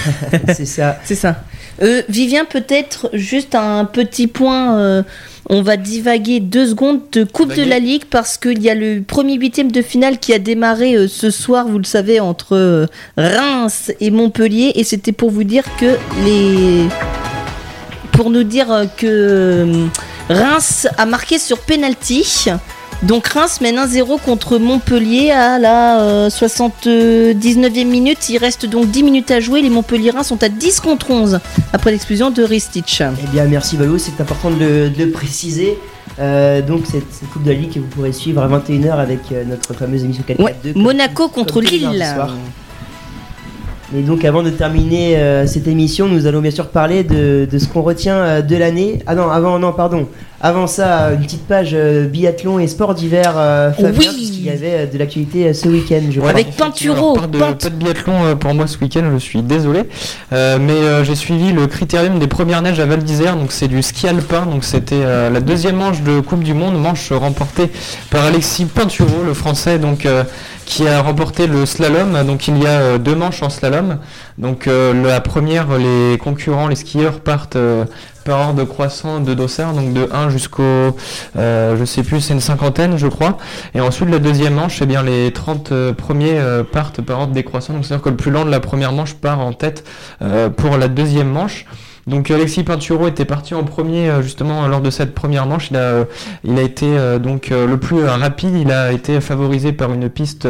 c'est 0.48 0.66
ça. 0.66 0.98
C'est 1.04 1.14
ça. 1.14 1.42
Euh, 1.82 2.02
Vivien, 2.08 2.44
peut-être 2.44 3.08
juste 3.14 3.54
un 3.54 3.84
petit 3.84 4.26
point. 4.26 4.78
euh, 4.78 5.02
on 5.48 5.62
va 5.62 5.76
divaguer 5.76 6.40
deux 6.40 6.66
secondes 6.68 7.00
de 7.10 7.24
Coupe 7.24 7.54
de 7.54 7.64
la 7.64 7.78
Ligue 7.80 8.04
parce 8.08 8.38
qu'il 8.38 8.62
y 8.62 8.70
a 8.70 8.74
le 8.74 9.02
premier 9.02 9.34
huitième 9.34 9.72
de 9.72 9.82
finale 9.82 10.18
qui 10.18 10.32
a 10.32 10.38
démarré 10.38 10.94
euh, 10.94 11.08
ce 11.08 11.30
soir, 11.30 11.66
vous 11.66 11.78
le 11.78 11.84
savez, 11.84 12.20
entre 12.20 12.54
euh, 12.56 12.86
Reims 13.16 13.90
et 14.00 14.10
Montpellier. 14.10 14.72
Et 14.76 14.84
c'était 14.84 15.12
pour 15.12 15.30
vous 15.30 15.44
dire 15.44 15.64
que 15.78 15.96
les. 16.24 16.86
Pour 18.12 18.30
nous 18.30 18.44
dire 18.44 18.86
que 18.98 19.06
euh, 19.06 19.86
Reims 20.28 20.86
a 20.98 21.06
marqué 21.06 21.38
sur 21.38 21.58
penalty. 21.58 22.48
Donc 23.02 23.26
Reims 23.26 23.60
mène 23.60 23.76
1-0 23.76 24.20
contre 24.20 24.58
Montpellier 24.58 25.32
à 25.32 25.58
la 25.58 26.00
euh, 26.00 26.28
79e 26.28 27.84
minute. 27.86 28.28
Il 28.28 28.38
reste 28.38 28.64
donc 28.66 28.90
10 28.90 29.02
minutes 29.02 29.30
à 29.32 29.40
jouer. 29.40 29.60
Les 29.60 29.70
Montpellierains 29.70 30.22
sont 30.22 30.42
à 30.42 30.48
10 30.48 30.80
contre 30.80 31.10
11 31.10 31.40
après 31.72 31.90
l'explosion 31.90 32.30
de 32.30 32.42
Ristich. 32.44 33.00
Eh 33.00 33.26
bien, 33.28 33.44
merci 33.46 33.76
Valou, 33.76 33.98
c'est 33.98 34.20
important 34.20 34.50
de 34.50 34.56
le, 34.58 34.90
de 34.90 35.04
le 35.04 35.10
préciser. 35.10 35.78
Euh, 36.18 36.62
donc, 36.62 36.82
cette, 36.86 37.12
cette 37.12 37.28
Coupe 37.30 37.42
de 37.42 37.50
la 37.50 37.56
Ligue 37.56 37.72
que 37.72 37.80
vous 37.80 37.86
pourrez 37.86 38.12
suivre 38.12 38.42
à 38.42 38.48
21h 38.48 38.92
avec 38.92 39.20
euh, 39.32 39.44
notre 39.44 39.74
fameuse 39.74 40.04
émission 40.04 40.22
4 40.26 40.40
Ouais, 40.40 40.54
Monaco 40.76 41.28
contre 41.28 41.60
Lille. 41.60 42.04
Et 43.94 44.00
donc, 44.00 44.24
avant 44.24 44.42
de 44.42 44.48
terminer 44.50 45.16
euh, 45.18 45.46
cette 45.46 45.68
émission, 45.68 46.08
nous 46.08 46.26
allons 46.26 46.40
bien 46.40 46.50
sûr 46.50 46.68
parler 46.68 47.04
de, 47.04 47.46
de 47.50 47.58
ce 47.58 47.68
qu'on 47.68 47.82
retient 47.82 48.16
euh, 48.16 48.40
de 48.42 48.56
l'année. 48.56 49.00
Ah 49.06 49.14
non, 49.14 49.28
avant, 49.30 49.58
non, 49.58 49.72
pardon. 49.72 50.08
Avant 50.44 50.66
ça, 50.66 51.12
une 51.12 51.20
petite 51.20 51.46
page 51.46 51.70
euh, 51.72 52.06
biathlon 52.08 52.58
et 52.58 52.66
sport 52.66 52.94
d'hiver, 52.94 53.34
euh, 53.36 53.70
Fabien, 53.72 53.92
Oui. 53.96 54.08
puisqu'il 54.16 54.44
y 54.44 54.50
avait 54.50 54.72
euh, 54.72 54.86
de 54.86 54.98
l'actualité 54.98 55.46
euh, 55.48 55.52
ce 55.52 55.68
week-end, 55.68 56.00
je 56.10 56.18
crois. 56.18 56.30
Avec 56.30 56.56
Pinturo. 56.56 57.12
pas 57.14 57.28
pas 57.28 57.52
de 57.52 57.68
biathlon 57.68 58.24
euh, 58.24 58.34
pour 58.34 58.52
moi 58.54 58.66
ce 58.66 58.76
week-end, 58.78 59.04
je 59.12 59.18
suis 59.18 59.42
désolé. 59.42 59.82
Euh, 60.32 60.58
mais 60.60 60.72
euh, 60.72 61.04
j'ai 61.04 61.14
suivi 61.14 61.52
le 61.52 61.66
critérium 61.68 62.18
des 62.18 62.26
premières 62.26 62.60
neiges 62.62 62.80
à 62.80 62.86
Val 62.86 63.04
d'Isère, 63.04 63.36
donc 63.36 63.52
c'est 63.52 63.68
du 63.68 63.82
ski 63.82 64.08
alpin. 64.08 64.46
Donc 64.46 64.64
c'était 64.64 64.96
euh, 64.96 65.30
la 65.30 65.40
deuxième 65.40 65.76
manche 65.76 66.00
de 66.02 66.18
Coupe 66.18 66.42
du 66.42 66.54
Monde, 66.54 66.80
manche 66.80 67.12
remportée 67.12 67.70
par 68.10 68.24
Alexis 68.24 68.64
Pinturo, 68.64 69.22
le 69.24 69.34
français, 69.34 69.78
donc 69.78 70.06
euh, 70.06 70.24
qui 70.64 70.86
a 70.88 71.00
remporté 71.02 71.46
le 71.46 71.66
slalom. 71.66 72.24
Donc 72.24 72.48
il 72.48 72.58
y 72.58 72.66
a 72.66 72.80
euh, 72.80 72.98
deux 72.98 73.14
manches 73.14 73.42
en 73.42 73.50
slalom. 73.50 73.98
Donc 74.38 74.66
euh, 74.66 74.92
la 74.94 75.20
première, 75.20 75.78
les 75.78 76.18
concurrents, 76.18 76.68
les 76.68 76.76
skieurs 76.76 77.20
partent 77.20 77.56
euh, 77.56 77.84
par 78.24 78.48
ordre 78.48 78.64
croissant 78.64 79.20
de 79.20 79.34
dossard, 79.34 79.72
donc 79.74 79.92
de 79.92 80.08
1 80.12 80.30
jusqu'au, 80.30 80.96
euh, 81.36 81.76
je 81.76 81.84
sais 81.84 82.02
plus, 82.02 82.20
c'est 82.20 82.34
une 82.34 82.40
cinquantaine, 82.40 82.96
je 82.96 83.08
crois. 83.08 83.36
Et 83.74 83.80
ensuite, 83.80 84.08
la 84.08 84.20
deuxième 84.20 84.54
manche, 84.54 84.80
eh 84.80 84.86
bien, 84.86 85.02
les 85.02 85.32
30 85.32 85.72
euh, 85.72 85.92
premiers 85.92 86.40
partent 86.72 87.00
par 87.02 87.20
ordre 87.20 87.32
décroissant. 87.32 87.72
Donc, 87.74 87.84
c'est-à-dire 87.84 88.04
que 88.04 88.10
le 88.10 88.16
plus 88.16 88.30
lent 88.30 88.44
de 88.44 88.50
la 88.50 88.60
première 88.60 88.92
manche 88.92 89.14
part 89.14 89.40
en 89.40 89.52
tête 89.52 89.84
pour 90.56 90.76
la 90.76 90.88
deuxième 90.88 91.28
manche. 91.28 91.66
Donc 92.06 92.30
Alexis 92.30 92.64
Pinturo 92.64 93.06
était 93.06 93.24
parti 93.24 93.54
en 93.54 93.62
premier 93.62 94.10
euh, 94.10 94.22
justement 94.22 94.66
lors 94.66 94.80
de 94.80 94.90
cette 94.90 95.14
première 95.14 95.46
manche. 95.46 95.70
Il 95.70 95.76
a, 95.76 95.80
euh, 95.80 96.04
été 96.56 96.98
euh, 96.98 97.18
donc 97.18 97.50
le 97.50 97.76
plus 97.76 98.04
rapide. 98.04 98.56
Il 98.56 98.72
a 98.72 98.92
été 98.92 99.20
favorisé 99.20 99.72
par 99.72 99.92
une 99.92 100.08
piste 100.08 100.48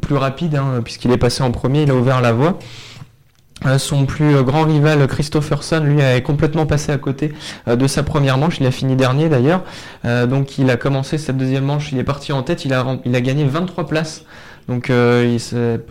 plus 0.00 0.16
rapide 0.16 0.56
hein, 0.56 0.80
puisqu'il 0.82 1.10
est 1.10 1.18
passé 1.18 1.42
en 1.42 1.50
premier. 1.50 1.82
Il 1.82 1.90
a 1.90 1.94
ouvert 1.94 2.20
la 2.20 2.32
voie. 2.32 2.58
Son 3.78 4.06
plus 4.06 4.42
grand 4.42 4.64
rival 4.64 5.06
Christopherson, 5.06 5.84
lui, 5.84 6.02
a 6.02 6.20
complètement 6.20 6.66
passé 6.66 6.90
à 6.90 6.98
côté 6.98 7.32
de 7.68 7.86
sa 7.86 8.02
première 8.02 8.36
manche. 8.36 8.58
Il 8.58 8.66
a 8.66 8.72
fini 8.72 8.96
dernier 8.96 9.28
d'ailleurs. 9.28 9.62
Donc 10.02 10.58
il 10.58 10.68
a 10.68 10.76
commencé 10.76 11.16
cette 11.16 11.36
deuxième 11.36 11.64
manche. 11.64 11.92
Il 11.92 11.98
est 11.98 12.04
parti 12.04 12.32
en 12.32 12.42
tête. 12.42 12.64
Il 12.64 12.74
a, 12.74 12.98
il 13.04 13.14
a 13.14 13.20
gagné 13.20 13.44
23 13.44 13.86
places. 13.86 14.24
Donc 14.72 14.88
euh, 14.88 15.36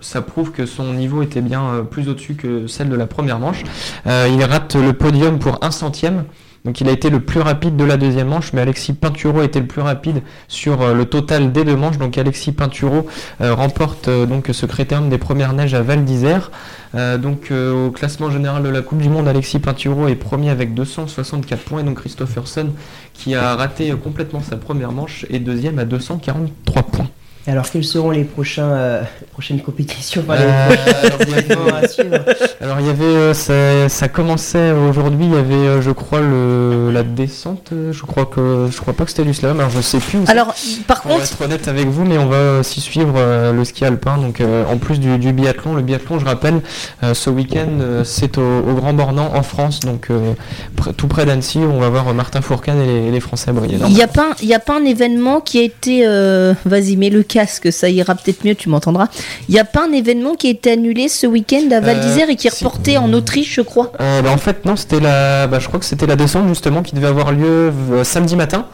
ça 0.02 0.22
prouve 0.24 0.52
que 0.52 0.66
son 0.66 0.94
niveau 0.94 1.22
était 1.22 1.42
bien 1.42 1.64
euh, 1.66 1.82
plus 1.84 2.10
au-dessus 2.10 2.34
que 2.34 2.66
celle 2.66 2.90
de 2.90 2.96
la 2.96 3.06
première 3.06 3.38
manche. 3.38 3.64
Euh, 4.08 4.28
il 4.28 4.44
rate 4.44 4.76
le 4.76 4.94
podium 4.94 5.38
pour 5.38 5.60
un 5.64 5.70
centième. 5.70 6.24
Donc 6.66 6.82
il 6.82 6.90
a 6.90 6.92
été 6.92 7.12
le 7.12 7.20
plus 7.20 7.42
rapide 7.42 7.76
de 7.76 7.84
la 7.84 7.98
deuxième 7.98 8.30
manche, 8.30 8.54
mais 8.54 8.62
Alexis 8.62 8.94
Pinturo 8.94 9.44
été 9.44 9.60
le 9.60 9.68
plus 9.68 9.82
rapide 9.82 10.24
sur 10.48 10.94
le 10.94 11.06
total 11.06 11.52
des 11.52 11.64
deux 11.64 11.76
manches. 11.76 12.00
Donc 12.00 12.18
Alexis 12.20 12.52
Pinturo 12.52 13.08
remporte 13.40 14.08
donc 14.28 14.48
ce 14.52 14.68
critérium 14.68 15.10
des 15.10 15.18
premières 15.18 15.54
neiges 15.54 15.74
à 15.74 15.82
Val 15.82 16.06
d'Isère. 16.06 16.52
Donc 16.94 17.52
au 17.52 17.90
classement 17.90 18.30
général 18.30 18.62
de 18.62 18.70
la 18.70 18.84
Coupe 18.84 19.00
du 19.00 19.10
Monde, 19.10 19.28
Alexis 19.28 19.58
Pinturo 19.58 20.08
est 20.08 20.14
premier 20.14 20.52
avec 20.52 20.76
264 20.76 21.64
points 21.64 21.80
et 21.80 21.84
donc 21.84 22.00
Christopherson 22.00 22.68
qui 23.16 23.34
a 23.34 23.56
raté 23.56 23.92
complètement 23.94 24.44
sa 24.44 24.56
première 24.56 24.92
manche 24.92 25.26
est 25.32 25.40
deuxième 25.40 25.80
à 25.80 25.86
243 25.86 26.84
points. 26.84 27.11
Alors, 27.48 27.68
quelles 27.70 27.84
seront 27.84 28.12
les 28.12 28.24
prochains, 28.24 28.70
euh, 28.72 29.02
prochaines 29.32 29.62
compétitions 29.62 30.22
enfin, 30.28 30.40
Euh, 30.42 30.70
à 31.84 31.88
suivre 31.88 32.20
Alors 32.62 32.80
il 32.80 32.86
y 32.86 32.90
avait, 32.90 33.04
euh, 33.04 33.34
ça, 33.34 33.90
ça 33.90 34.08
commençait 34.08 34.72
aujourd'hui, 34.72 35.26
il 35.26 35.34
y 35.34 35.38
avait, 35.38 35.54
euh, 35.56 35.82
je 35.82 35.90
crois, 35.90 36.20
le, 36.22 36.92
la 36.92 37.02
descente. 37.02 37.70
euh, 37.74 37.92
Je 37.92 38.04
crois 38.04 38.28
que, 38.28 38.68
je 38.72 38.80
crois 38.80 38.94
pas 38.94 39.06
que 39.06 39.10
c'était 39.10 39.24
du 39.24 39.34
slalom. 39.34 39.60
Alors 39.60 39.72
je 39.72 39.82
sais 39.82 39.98
plus. 39.98 40.20
Alors, 40.28 40.54
par 40.88 41.02
on 41.06 41.10
va 41.10 41.14
contre, 41.16 41.26
être 41.34 41.42
honnête 41.42 41.68
avec 41.68 41.88
vous, 41.88 42.06
mais 42.06 42.20
on 42.20 42.28
va 42.28 42.60
aussi 42.60 42.80
suivre 42.80 43.16
euh, 43.18 43.52
le 43.54 43.66
ski 43.66 43.86
alpin. 43.86 44.18
Donc 44.18 44.40
euh, 44.40 44.64
en 44.72 44.78
plus 44.78 45.00
du, 45.00 45.18
du 45.18 45.34
biathlon, 45.34 45.74
le 45.74 45.82
biathlon, 45.82 46.20
je 46.20 46.26
rappelle, 46.26 46.62
euh, 47.04 47.16
ce 47.16 47.32
week-end, 47.32 47.70
euh, 47.80 48.04
c'est 48.04 48.38
au, 48.38 48.42
au 48.60 48.74
Grand 48.76 48.94
Bornand 48.94 49.32
en 49.34 49.42
France, 49.42 49.80
donc 49.80 50.08
euh, 50.12 50.34
pr- 50.78 50.94
tout 50.94 51.08
près 51.08 51.26
d'Annecy, 51.26 51.58
où 51.58 51.72
on 51.72 51.80
va 51.80 51.90
voir 51.90 52.14
Martin 52.14 52.42
Fourcade 52.42 52.78
et 52.78 53.10
les, 53.10 53.20
Français 53.20 53.52
briller. 53.52 53.78
il 53.88 53.94
n'y 53.96 54.04
a, 54.04 54.08
pas 54.08 54.30
un- 54.32 54.36
il 54.44 54.48
y 54.48 54.54
a 54.54 54.60
pas 54.60 54.78
un 54.78 54.86
événement 54.86 55.42
qui 55.42 55.58
a 55.60 55.64
été. 55.64 56.06
euh, 56.06 56.54
Vas-y, 56.66 56.98
mets-le 56.98 57.24
casque, 57.32 57.72
ça 57.72 57.90
ira 57.90 58.16
peut-être 58.16 58.44
mieux, 58.46 58.56
tu 58.56 58.70
m'entendras. 58.70 59.08
Il 59.48 59.54
n'y 59.54 59.60
a 59.60 59.66
pas 59.66 59.86
un 59.88 59.92
événement 59.94 60.36
qui 60.36 60.48
a 60.48 60.50
été 60.50 60.72
annulé 60.72 61.08
ce 61.08 61.26
week-end 61.28 61.70
à 61.72 61.80
Val 61.80 62.00
d'Isère 62.02 62.30
et 62.30 62.36
qui 62.36 62.48
est 62.48 62.52
si. 62.56 62.64
reporté 62.64 62.98
en 62.98 63.12
Autriche, 63.14 63.54
je 63.56 63.62
crois. 63.62 63.92
Euh, 64.02 64.22
bah, 64.22 64.32
en 64.32 64.38
fait 64.38 64.66
non 64.66 64.76
c'était 64.76 65.00
la 65.00 65.48
bah, 65.48 65.60
je 65.60 65.68
crois 65.68 65.80
que 65.80 65.86
c'était 65.86 66.06
la 66.08 66.16
descente 66.16 66.48
justement 66.48 66.82
qui 66.84 66.96
devait 66.96 67.08
avoir 67.08 67.32
lieu 67.32 67.72
euh, 67.92 68.04
samedi 68.04 68.36
matin 68.36 68.68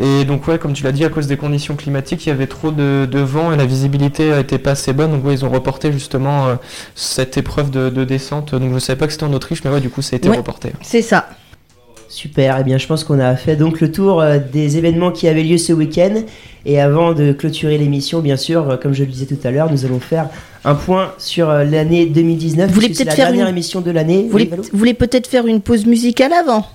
et 0.00 0.24
donc 0.24 0.46
ouais 0.48 0.58
comme 0.58 0.72
tu 0.72 0.84
l'as 0.84 0.92
dit 0.92 1.04
à 1.04 1.08
cause 1.08 1.26
des 1.26 1.36
conditions 1.36 1.76
climatiques 1.76 2.24
il 2.26 2.30
y 2.30 2.32
avait 2.32 2.46
trop 2.46 2.70
de, 2.70 3.06
de 3.10 3.18
vent 3.20 3.52
et 3.52 3.56
la 3.56 3.66
visibilité 3.66 4.38
était 4.38 4.58
pas 4.58 4.72
assez 4.72 4.92
bonne 4.92 5.10
donc 5.12 5.24
ouais, 5.26 5.34
ils 5.34 5.44
ont 5.44 5.50
reporté 5.50 5.92
justement 5.92 6.46
euh, 6.48 6.54
cette 6.94 7.36
épreuve 7.36 7.70
de, 7.70 7.90
de 7.90 8.04
descente 8.04 8.54
donc 8.54 8.72
je 8.74 8.78
savais 8.78 8.98
pas 8.98 9.06
que 9.06 9.12
c'était 9.12 9.24
en 9.24 9.32
Autriche 9.32 9.62
mais 9.64 9.70
ouais 9.70 9.80
du 9.80 9.90
coup 9.90 10.02
ça 10.02 10.14
a 10.14 10.16
été 10.16 10.28
Ouais. 10.28 10.36
reporté. 10.36 10.72
C'est 10.82 11.02
ça. 11.02 11.28
Super, 12.08 12.56
eh 12.60 12.64
bien 12.64 12.78
je 12.78 12.86
pense 12.86 13.04
qu'on 13.04 13.18
a 13.20 13.36
fait 13.36 13.54
donc 13.56 13.80
le 13.80 13.92
tour 13.92 14.20
euh, 14.22 14.38
des 14.52 14.78
événements 14.78 15.10
qui 15.12 15.28
avaient 15.28 15.42
lieu 15.42 15.58
ce 15.58 15.72
week-end. 15.74 16.22
Et 16.64 16.80
avant 16.80 17.12
de 17.12 17.32
clôturer 17.32 17.76
l'émission, 17.78 18.20
bien 18.20 18.36
sûr, 18.36 18.68
euh, 18.70 18.76
comme 18.76 18.94
je 18.94 19.04
le 19.04 19.10
disais 19.10 19.26
tout 19.26 19.38
à 19.44 19.50
l'heure, 19.50 19.70
nous 19.70 19.84
allons 19.84 20.00
faire 20.00 20.28
un 20.64 20.74
point 20.74 21.12
sur 21.18 21.48
euh, 21.50 21.64
l'année 21.64 22.06
2019. 22.06 22.68
Vous 22.68 22.74
voulez 22.74 22.88
peut-être 22.88 23.06
la 23.06 23.12
faire 23.12 23.26
dernière 23.26 23.46
une- 23.46 23.52
émission 23.52 23.80
de 23.80 23.90
l'année. 23.90 24.22
Vous 24.28 24.36
Oui, 24.36 24.44
voulez, 24.44 24.44
Valou 24.46 24.62
vous 24.72 24.78
voulez 24.78 24.94
peut-être 24.94 25.26
faire 25.26 25.46
une 25.46 25.60
pause 25.60 25.84
musicale 25.86 26.32
avant? 26.32 26.66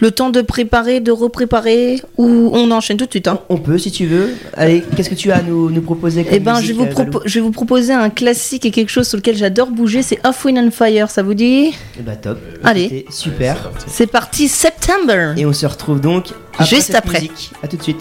Le 0.00 0.10
temps 0.12 0.30
de 0.30 0.40
préparer, 0.42 1.00
de 1.00 1.10
repréparer 1.10 2.00
Ou 2.18 2.50
on 2.52 2.70
enchaîne 2.70 2.96
tout 2.96 3.06
de 3.06 3.10
suite 3.10 3.26
hein 3.28 3.40
On 3.48 3.56
peut 3.58 3.78
si 3.78 3.90
tu 3.90 4.06
veux. 4.06 4.30
Allez, 4.54 4.82
qu'est-ce 4.96 5.10
que 5.10 5.14
tu 5.14 5.32
as 5.32 5.36
à 5.38 5.42
nous, 5.42 5.70
nous 5.70 5.80
proposer 5.82 6.24
comme 6.24 6.32
Eh 6.34 6.38
ben, 6.40 6.54
je 6.54 6.60
musique, 6.60 6.76
vais, 6.76 6.84
vous 6.84 7.00
euh, 7.00 7.04
Valou 7.04 7.20
je 7.24 7.34
vais 7.34 7.40
vous 7.40 7.50
proposer 7.50 7.92
un 7.92 8.08
classique 8.10 8.64
et 8.64 8.70
quelque 8.70 8.90
chose 8.90 9.08
sur 9.08 9.16
lequel 9.16 9.36
j'adore 9.36 9.70
bouger, 9.70 10.02
c'est 10.02 10.18
Off 10.26 10.44
Wind 10.44 10.58
and 10.58 10.70
Fire, 10.70 11.10
ça 11.10 11.22
vous 11.22 11.34
dit? 11.34 11.72
Eh 11.98 12.02
bah 12.02 12.16
top. 12.16 12.38
Allez. 12.62 12.84
Écoutez, 12.84 13.06
super. 13.10 13.70
C'est 13.86 14.06
parti, 14.06 14.48
September 14.48 15.34
Et 15.36 15.44
on 15.46 15.52
se 15.52 15.66
retrouve 15.66 16.00
donc 16.00 16.26
Juste 16.60 16.88
cette 16.88 16.96
après. 16.96 17.20
musique. 17.20 17.50
À 17.62 17.68
tout 17.68 17.76
de 17.76 17.82
suite. 17.82 18.00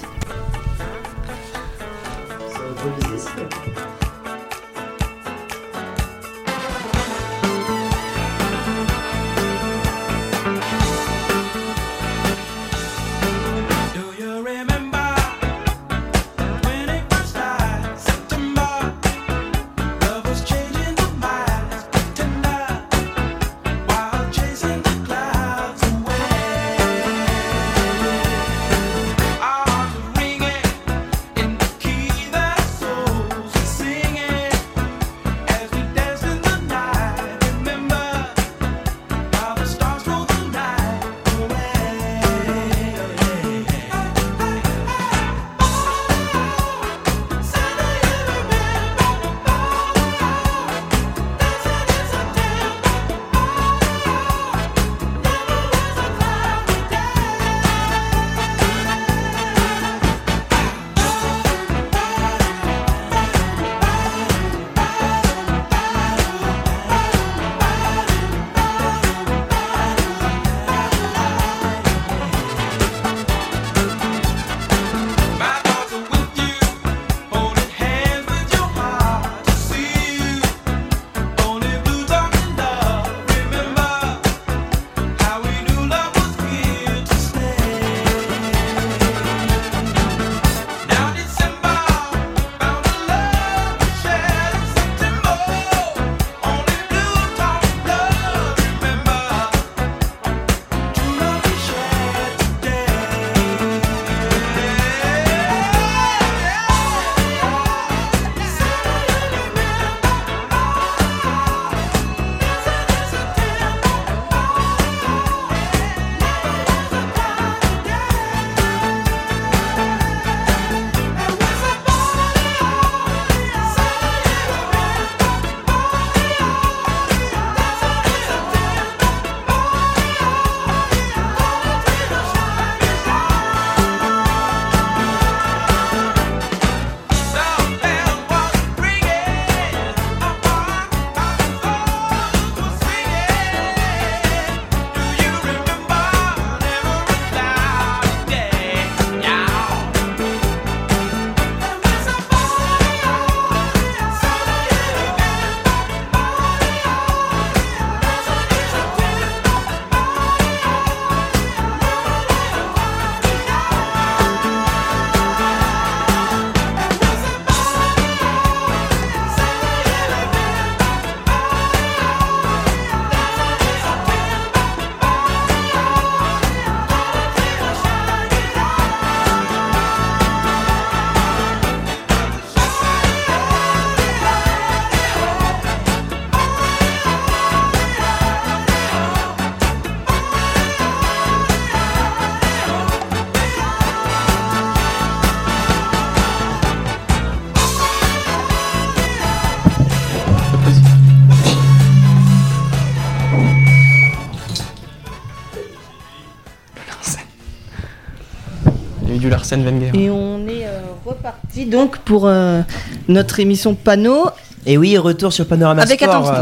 Il 209.52 209.58
y 209.58 209.64
a 209.64 209.70
eu 209.70 209.72
du 209.72 209.78
Larsen 209.80 209.92
Wenger. 209.92 209.92
Et 209.94 210.10
on 210.10 210.40
est 210.48 210.66
euh, 210.66 210.80
reparti 211.06 211.66
donc 211.66 211.98
pour 212.00 212.24
euh, 212.28 212.62
notre 213.08 213.40
émission 213.40 213.76
panneau 213.76 214.30
Et 214.66 214.78
oui, 214.78 214.98
retour 214.98 215.32
sur 215.32 215.46
Panorama 215.48 215.84
avec 215.84 216.02
Sport. 216.02 216.30
attends, 216.30 216.38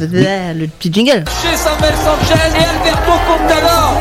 euh, 0.00 0.54
le 0.54 0.66
petit 0.66 0.92
jingle. 0.92 1.24
Chez 1.42 1.56
Samuel 1.56 1.94
Sanchez 1.94 2.34
et 2.34 2.64
Alberto 2.64 3.12
Contador. 3.26 4.00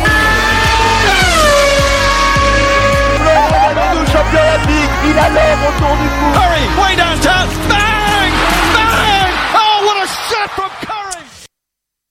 Ronaldo, 3.68 4.00
champion 4.12 4.40
olympique, 4.40 4.94
il 5.10 5.18
a 5.20 5.30
l'homme 5.30 5.64
autour 5.70 5.96
du 5.98 6.08
cou. 6.08 6.87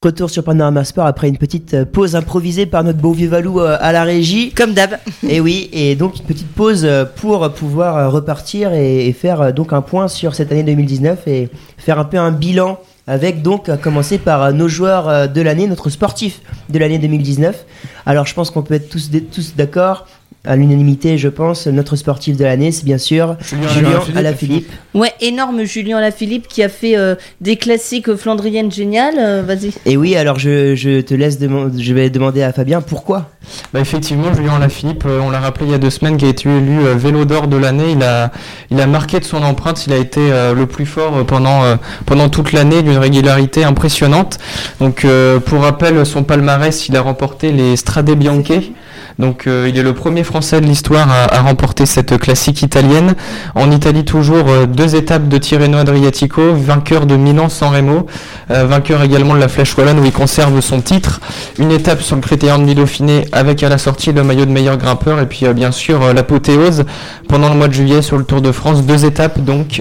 Retour 0.04 0.28
sur 0.28 0.44
Panorama 0.44 0.84
Sport 0.84 1.06
après 1.06 1.26
une 1.26 1.38
petite 1.38 1.72
euh, 1.72 1.86
pause 1.86 2.16
improvisée 2.16 2.66
par 2.66 2.84
notre 2.84 2.98
beau 2.98 3.12
vieux 3.12 3.30
Valou 3.30 3.60
euh, 3.60 3.78
à 3.80 3.92
la 3.92 4.04
régie. 4.04 4.52
Comme 4.52 4.74
d'hab. 4.74 4.98
Et 5.26 5.40
oui, 5.40 5.70
et 5.72 5.94
donc 5.96 6.18
une 6.18 6.26
petite 6.26 6.52
pause 6.52 6.84
euh, 6.84 7.06
pour 7.06 7.50
pouvoir 7.54 8.12
repartir 8.12 8.74
et, 8.74 9.10
faire 9.14 9.54
donc 9.54 9.72
un 9.72 9.80
point 9.80 10.06
sur 10.08 10.34
cette 10.34 10.52
année 10.52 10.64
2019 10.64 11.26
et 11.26 11.48
faire 11.78 11.98
un 11.98 12.04
peu 12.04 12.18
un 12.18 12.30
bilan 12.30 12.78
avec 13.06 13.40
donc 13.40 13.70
à 13.70 13.78
commencer 13.78 14.18
par 14.18 14.52
nos 14.52 14.68
joueurs 14.68 15.30
de 15.30 15.40
l'année, 15.40 15.66
notre 15.66 15.88
sportif 15.88 16.42
de 16.68 16.78
l'année 16.78 16.98
2019. 16.98 17.64
Alors 18.04 18.26
je 18.26 18.34
pense 18.34 18.50
qu'on 18.50 18.62
peut 18.62 18.74
être 18.74 18.90
tous, 18.90 19.10
tous 19.32 19.54
d'accord 19.56 20.06
à 20.48 20.54
l'unanimité, 20.54 21.18
je 21.18 21.26
pense, 21.26 21.66
notre 21.66 21.96
sportif 21.96 22.36
de 22.36 22.44
l'année, 22.44 22.70
c'est 22.70 22.84
bien 22.84 22.98
sûr 22.98 23.36
Julien 23.40 23.66
Julien 23.66 23.88
Alaphilippe. 23.90 24.16
Alaphilippe. 24.16 24.72
Ouais, 24.94 25.12
énorme 25.20 25.64
Julien 25.64 26.00
Lafilippe 26.00 26.46
qui 26.46 26.62
a 26.62 26.68
fait 26.68 26.96
euh, 26.96 27.16
des 27.40 27.56
classiques 27.56 28.14
flandriennes 28.14 28.70
géniales. 28.70 29.16
euh, 29.18 29.42
Vas-y. 29.44 29.72
Et 29.86 29.96
oui, 29.96 30.14
alors 30.14 30.38
je, 30.38 30.76
je 30.76 31.00
te 31.00 31.14
laisse 31.14 31.40
demander, 31.40 31.82
je 31.82 31.92
vais 31.92 32.10
demander 32.10 32.42
à 32.44 32.52
Fabien 32.52 32.80
pourquoi. 32.80 33.28
Bah 33.72 33.80
effectivement, 33.80 34.32
Julien 34.34 34.60
Lafilippe, 34.60 35.02
euh, 35.04 35.18
on 35.20 35.30
l'a 35.30 35.40
rappelé 35.40 35.66
il 35.66 35.72
y 35.72 35.74
a 35.74 35.78
deux 35.78 35.90
semaines, 35.90 36.16
qui 36.16 36.26
a 36.26 36.28
été 36.28 36.48
élu 36.48 36.78
vélo 36.94 37.24
d'or 37.24 37.48
de 37.48 37.56
l'année. 37.56 37.90
Il 37.96 38.04
a, 38.04 38.30
il 38.70 38.80
a 38.80 38.86
marqué 38.86 39.18
de 39.18 39.24
son 39.24 39.42
empreinte. 39.42 39.84
Il 39.88 39.92
a 39.92 39.96
été 39.96 40.20
euh, 40.30 40.54
le 40.54 40.66
plus 40.66 40.86
fort 40.86 41.26
pendant, 41.26 41.64
euh, 41.64 41.74
pendant 42.06 42.28
toute 42.28 42.52
l'année, 42.52 42.82
d'une 42.82 42.98
régularité 42.98 43.64
impressionnante. 43.64 44.38
Donc, 44.78 45.04
euh, 45.04 45.40
pour 45.40 45.62
rappel, 45.62 46.06
son 46.06 46.22
palmarès, 46.22 46.86
il 46.88 46.96
a 46.96 47.00
remporté 47.00 47.50
les 47.50 47.74
Strade 47.74 48.10
Bianche. 48.12 48.70
Donc, 49.18 49.46
euh, 49.46 49.66
il 49.68 49.78
est 49.78 49.82
le 49.82 49.94
premier 49.94 50.24
Français 50.24 50.60
de 50.60 50.66
l'histoire 50.66 51.08
à, 51.10 51.40
remporter 51.40 51.86
cette 51.86 52.18
classique 52.18 52.60
italienne. 52.62 53.14
En 53.54 53.70
Italie, 53.70 54.04
toujours 54.04 54.48
euh, 54.48 54.66
deux 54.66 54.94
étapes 54.94 55.28
de 55.28 55.38
Tirreno 55.38 55.78
Adriatico, 55.78 56.54
vainqueur 56.54 57.06
de 57.06 57.16
Milan-San 57.16 57.74
Remo, 57.74 58.06
euh, 58.50 58.66
vainqueur 58.66 59.02
également 59.02 59.34
de 59.34 59.40
la 59.40 59.48
Flèche 59.48 59.76
Wallonne 59.76 60.00
où 60.00 60.04
il 60.04 60.12
conserve 60.12 60.60
son 60.60 60.82
titre. 60.82 61.20
Une 61.58 61.72
étape 61.72 62.02
sur 62.02 62.16
le 62.16 62.22
Critérium 62.22 62.66
du 62.66 62.74
Dauphiné 62.74 63.26
avec 63.32 63.62
à 63.62 63.70
la 63.70 63.78
sortie 63.78 64.12
le 64.12 64.22
maillot 64.22 64.44
de 64.44 64.50
meilleur 64.50 64.76
grimpeur 64.76 65.18
et 65.20 65.26
puis 65.26 65.46
bien 65.54 65.70
sûr 65.70 66.12
l'apothéose 66.12 66.84
pendant 67.28 67.48
le 67.48 67.54
mois 67.54 67.68
de 67.68 67.72
juillet 67.72 68.02
sur 68.02 68.18
le 68.18 68.24
Tour 68.24 68.42
de 68.42 68.52
France. 68.52 68.84
Deux 68.84 69.04
étapes 69.04 69.40
donc 69.40 69.80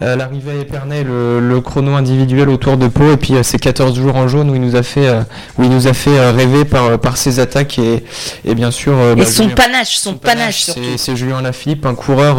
l'arrivée 0.00 0.52
à 0.52 0.60
Épernay, 0.60 1.04
le, 1.04 1.60
chrono 1.60 1.94
individuel 1.94 2.48
au 2.48 2.56
Tour 2.56 2.76
de 2.76 2.88
Pau 2.88 3.12
et 3.12 3.16
puis 3.16 3.34
ces 3.42 3.58
14 3.58 3.96
jours 3.96 4.16
en 4.16 4.28
jaune 4.28 4.50
où 4.50 4.54
il 4.54 4.60
nous 4.60 4.76
a 4.76 4.82
fait, 4.82 5.08
où 5.58 5.64
il 5.64 5.70
nous 5.70 5.86
a 5.86 5.92
fait 5.92 6.30
rêver 6.30 6.64
par, 6.64 7.16
ses 7.16 7.40
attaques 7.40 7.78
et 7.78 8.51
bien 8.54 8.70
sûr 8.70 8.92
euh, 8.96 9.12
Et 9.12 9.16
bah, 9.16 9.26
son 9.26 9.44
Julien- 9.44 9.54
panache, 9.54 9.96
son 9.96 10.14
panache 10.14 10.62
surtout. 10.64 10.80
c'est 10.82 10.98
c'est 10.98 11.16
Julien 11.16 11.40
Lafilippe, 11.42 11.86
un 11.86 11.94
coureur. 11.94 12.36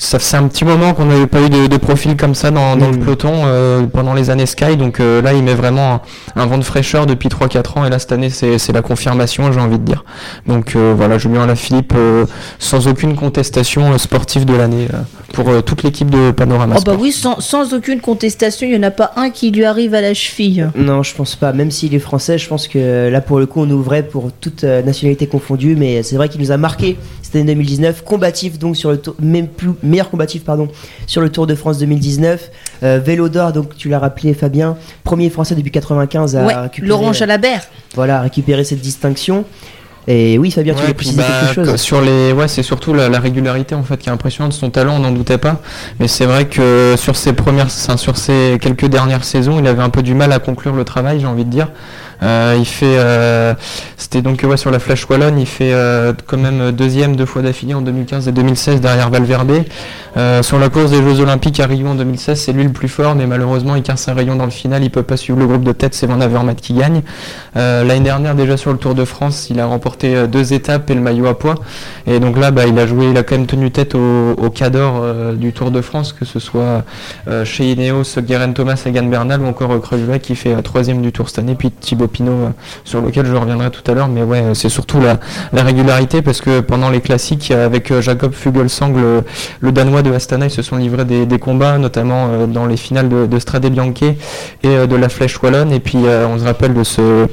Ça 0.00 0.18
faisait 0.20 0.36
un 0.36 0.46
petit 0.46 0.64
moment 0.64 0.94
qu'on 0.94 1.06
n'avait 1.06 1.26
pas 1.26 1.40
eu 1.42 1.50
de, 1.50 1.66
de 1.66 1.76
profil 1.76 2.16
comme 2.16 2.34
ça 2.34 2.50
dans, 2.52 2.76
dans 2.76 2.86
le 2.88 2.92
Mhm. 2.96 3.04
peloton 3.04 3.32
euh, 3.44 3.82
pendant 3.82 4.14
les 4.14 4.30
années 4.30 4.46
Sky. 4.46 4.76
Donc 4.76 5.00
euh, 5.00 5.20
là, 5.20 5.32
il 5.34 5.42
met 5.42 5.54
vraiment 5.54 6.02
un, 6.36 6.40
un 6.42 6.46
vent 6.46 6.56
de 6.58 6.62
fraîcheur 6.64 7.04
depuis 7.06 7.28
3-4 7.28 7.78
ans. 7.80 7.84
Et 7.84 7.90
là, 7.90 7.98
cette 7.98 8.12
année, 8.12 8.30
c'est 8.30 8.72
la 8.72 8.80
confirmation, 8.82 9.52
j'ai 9.52 9.60
envie 9.60 9.78
de 9.78 9.84
dire. 9.84 10.04
Donc 10.46 10.76
euh, 10.76 10.94
voilà, 10.96 11.18
Julien 11.18 11.46
Lafilippe, 11.46 11.92
euh, 11.96 12.26
sans 12.60 12.86
aucune 12.86 13.16
contestation 13.16 13.92
euh, 13.92 13.98
sportive 13.98 14.44
de 14.44 14.54
l'année 14.54 14.86
euh, 14.94 14.98
pour 15.34 15.48
euh, 15.50 15.62
toute 15.62 15.82
l'équipe 15.82 16.08
de 16.10 16.30
Panorama. 16.30 16.76
Oh 16.78 16.82
bah 16.84 16.92
Sport. 16.92 17.00
oui, 17.02 17.10
sans, 17.12 17.40
sans 17.40 17.74
aucune 17.74 18.00
contestation, 18.00 18.66
il 18.68 18.70
n'y 18.74 18.78
en 18.78 18.84
a 18.84 18.92
pas 18.92 19.10
un 19.16 19.30
qui 19.30 19.50
lui 19.50 19.64
arrive 19.64 19.94
à 19.94 20.00
la 20.00 20.14
cheville. 20.14 20.70
Non, 20.76 21.02
je 21.02 21.14
pense 21.14 21.34
pas. 21.34 21.52
Même 21.52 21.72
s'il 21.72 21.92
est 21.94 21.98
français, 21.98 22.38
je 22.38 22.48
pense 22.48 22.68
que 22.68 23.08
là, 23.08 23.20
pour 23.20 23.40
le 23.40 23.46
coup, 23.46 23.62
on 23.62 23.70
ouvrait 23.70 24.04
pour 24.04 24.30
toute 24.32 24.62
nationalité 24.62 25.26
confondue. 25.26 25.74
Mais 25.76 26.02
c'est 26.04 26.14
vrai 26.16 26.28
qu'il 26.28 26.40
nous 26.40 26.52
a 26.52 26.56
marqué 26.56 26.96
cette 27.28 27.36
année 27.36 27.52
2019. 27.54 28.04
Combatif, 28.04 28.58
donc, 28.58 28.76
sur 28.76 28.90
le 28.90 28.98
tour, 28.98 29.14
même 29.20 29.48
plus, 29.48 29.70
meilleur 29.82 30.08
combatif, 30.08 30.44
pardon, 30.44 30.68
sur 31.06 31.20
le 31.20 31.30
Tour 31.30 31.46
de 31.46 31.54
France 31.54 31.78
2019. 31.78 32.50
Euh, 32.82 33.00
vélo 33.04 33.28
d'or, 33.28 33.52
donc, 33.52 33.76
tu 33.76 33.90
l'as 33.90 33.98
rappelé, 33.98 34.32
Fabien. 34.32 34.76
Premier 35.04 35.28
français 35.28 35.54
depuis 35.54 35.70
95 35.70 36.36
à 36.36 36.44
ouais, 36.44 36.54
récupérer, 36.54 36.88
Laurent 36.88 37.12
Jalabert. 37.12 37.66
voilà, 37.94 38.18
à 38.18 38.22
récupérer 38.22 38.64
cette 38.64 38.80
distinction. 38.80 39.44
Et 40.06 40.38
oui, 40.38 40.50
Fabien, 40.50 40.72
tu 40.72 40.80
Ouais, 40.80 40.86
puis 40.86 40.94
préciser 40.94 41.18
bah, 41.18 41.24
quelque 41.42 41.54
chose 41.54 41.70
que 41.70 41.76
sur 41.76 42.00
les, 42.00 42.32
ouais, 42.32 42.48
c'est 42.48 42.62
surtout 42.62 42.94
la, 42.94 43.10
la 43.10 43.20
régularité 43.20 43.74
en 43.74 43.82
fait 43.82 43.98
qui 43.98 44.08
est 44.08 44.12
impressionnante. 44.12 44.54
Son 44.54 44.70
talent, 44.70 44.96
on 44.96 45.00
n'en 45.00 45.12
doutait 45.12 45.36
pas. 45.36 45.60
Mais 46.00 46.08
c'est 46.08 46.24
vrai 46.24 46.46
que 46.46 46.94
sur 46.96 47.14
ses 47.14 47.34
premières, 47.34 47.66
enfin, 47.66 47.98
sur 47.98 48.16
ses 48.16 48.56
quelques 48.58 48.86
dernières 48.86 49.24
saisons, 49.24 49.58
il 49.58 49.66
avait 49.66 49.82
un 49.82 49.90
peu 49.90 50.00
du 50.00 50.14
mal 50.14 50.32
à 50.32 50.38
conclure 50.38 50.74
le 50.74 50.84
travail, 50.84 51.20
j'ai 51.20 51.26
envie 51.26 51.44
de 51.44 51.50
dire. 51.50 51.68
Euh, 52.22 52.56
il 52.58 52.66
fait, 52.66 52.96
euh, 52.98 53.54
c'était 53.96 54.22
donc 54.22 54.42
ouais 54.42 54.56
sur 54.56 54.70
la 54.70 54.78
Flèche 54.78 55.08
Wallonne, 55.08 55.38
il 55.38 55.46
fait 55.46 55.72
euh, 55.72 56.12
quand 56.26 56.38
même 56.38 56.72
deuxième 56.72 57.14
deux 57.14 57.26
fois 57.26 57.42
d'affilée 57.42 57.74
en 57.74 57.80
2015 57.82 58.26
et 58.26 58.32
2016 58.32 58.80
derrière 58.80 59.10
Valverde. 59.10 59.64
Sur 60.42 60.58
la 60.58 60.68
course 60.68 60.90
des 60.90 61.00
Jeux 61.00 61.20
Olympiques 61.20 61.60
à 61.60 61.66
Rio 61.66 61.86
en 61.86 61.94
2016, 61.94 62.40
c'est 62.40 62.52
lui 62.52 62.64
le 62.64 62.72
plus 62.72 62.88
fort, 62.88 63.14
mais 63.14 63.28
malheureusement 63.28 63.76
il 63.76 63.84
casse 63.84 64.08
un 64.08 64.14
rayon 64.14 64.34
dans 64.34 64.46
le 64.46 64.50
final, 64.50 64.82
il 64.82 64.90
peut 64.90 65.04
pas 65.04 65.16
suivre 65.16 65.38
le 65.38 65.46
groupe 65.46 65.62
de 65.62 65.70
tête, 65.70 65.94
c'est 65.94 66.06
Van 66.08 66.20
Avermaet 66.20 66.56
qui 66.56 66.72
gagne. 66.72 67.02
L'année 67.54 68.00
dernière 68.00 68.34
déjà 68.34 68.56
sur 68.56 68.72
le 68.72 68.78
Tour 68.78 68.96
de 68.96 69.04
France, 69.04 69.46
il 69.48 69.60
a 69.60 69.66
remporté 69.66 70.26
deux 70.26 70.52
étapes 70.52 70.90
et 70.90 70.94
le 70.94 71.00
maillot 71.00 71.26
à 71.26 71.38
poids. 71.38 71.54
Et 72.08 72.18
donc 72.18 72.36
là, 72.36 72.50
bah, 72.50 72.66
il 72.66 72.76
a 72.80 72.86
joué, 72.86 73.10
il 73.10 73.16
a 73.16 73.22
quand 73.22 73.36
même 73.36 73.46
tenu 73.46 73.70
tête 73.70 73.94
au, 73.94 74.32
au 74.32 74.50
cador 74.50 75.34
du 75.34 75.52
Tour 75.52 75.70
de 75.70 75.80
France, 75.80 76.12
que 76.12 76.24
ce 76.24 76.40
soit 76.40 76.82
chez 77.44 77.70
Ineos, 77.70 78.18
Guerin 78.18 78.50
Thomas, 78.50 78.82
Egan 78.86 79.04
Bernal 79.04 79.40
ou 79.40 79.46
encore 79.46 79.80
Kreuzberg 79.80 80.20
qui 80.20 80.34
fait 80.34 80.60
troisième 80.62 81.00
du 81.00 81.12
Tour 81.12 81.28
cette 81.28 81.38
année, 81.38 81.54
puis 81.54 81.70
Thibaut 81.70 82.07
Euh, 82.20 82.50
sur 82.84 83.00
lequel 83.00 83.26
je 83.26 83.34
reviendrai 83.34 83.70
tout 83.70 83.88
à 83.90 83.94
l'heure. 83.94 84.08
Mais 84.08 84.22
ouais, 84.22 84.42
c'est 84.54 84.68
surtout 84.68 85.00
la, 85.00 85.18
la 85.52 85.62
régularité 85.62 86.22
parce 86.22 86.40
que 86.40 86.60
pendant 86.60 86.90
les 86.90 87.00
classiques 87.00 87.50
euh, 87.50 87.66
avec 87.66 87.90
euh, 87.90 88.00
Jacob 88.00 88.32
Fugelsang, 88.32 88.94
le, 88.94 89.22
le 89.60 89.72
Danois 89.72 90.02
de 90.02 90.12
Astana, 90.12 90.46
ils 90.46 90.50
se 90.50 90.62
sont 90.62 90.76
livrés 90.76 91.04
des, 91.04 91.38
combats, 91.38 91.78
notamment 91.78 92.46
dans 92.46 92.66
les 92.66 92.76
finales 92.76 93.08
de, 93.08 93.26
de 93.26 93.38
Strade 93.38 93.66
Bianche 93.66 94.02
et 94.62 94.86
de 94.86 94.96
la 94.96 95.08
Flèche 95.08 95.40
Wallonne. 95.40 95.72
Et 95.72 95.80
puis 95.80 95.98
on 95.98 96.38
se 96.38 96.44
rappelle 96.44 96.74
de 96.74 96.82
ce, 96.82 97.26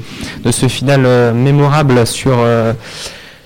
de 0.44 0.52
ce 0.52 0.68
final 0.68 1.34
mémorable 1.34 2.06
sur 2.06 2.38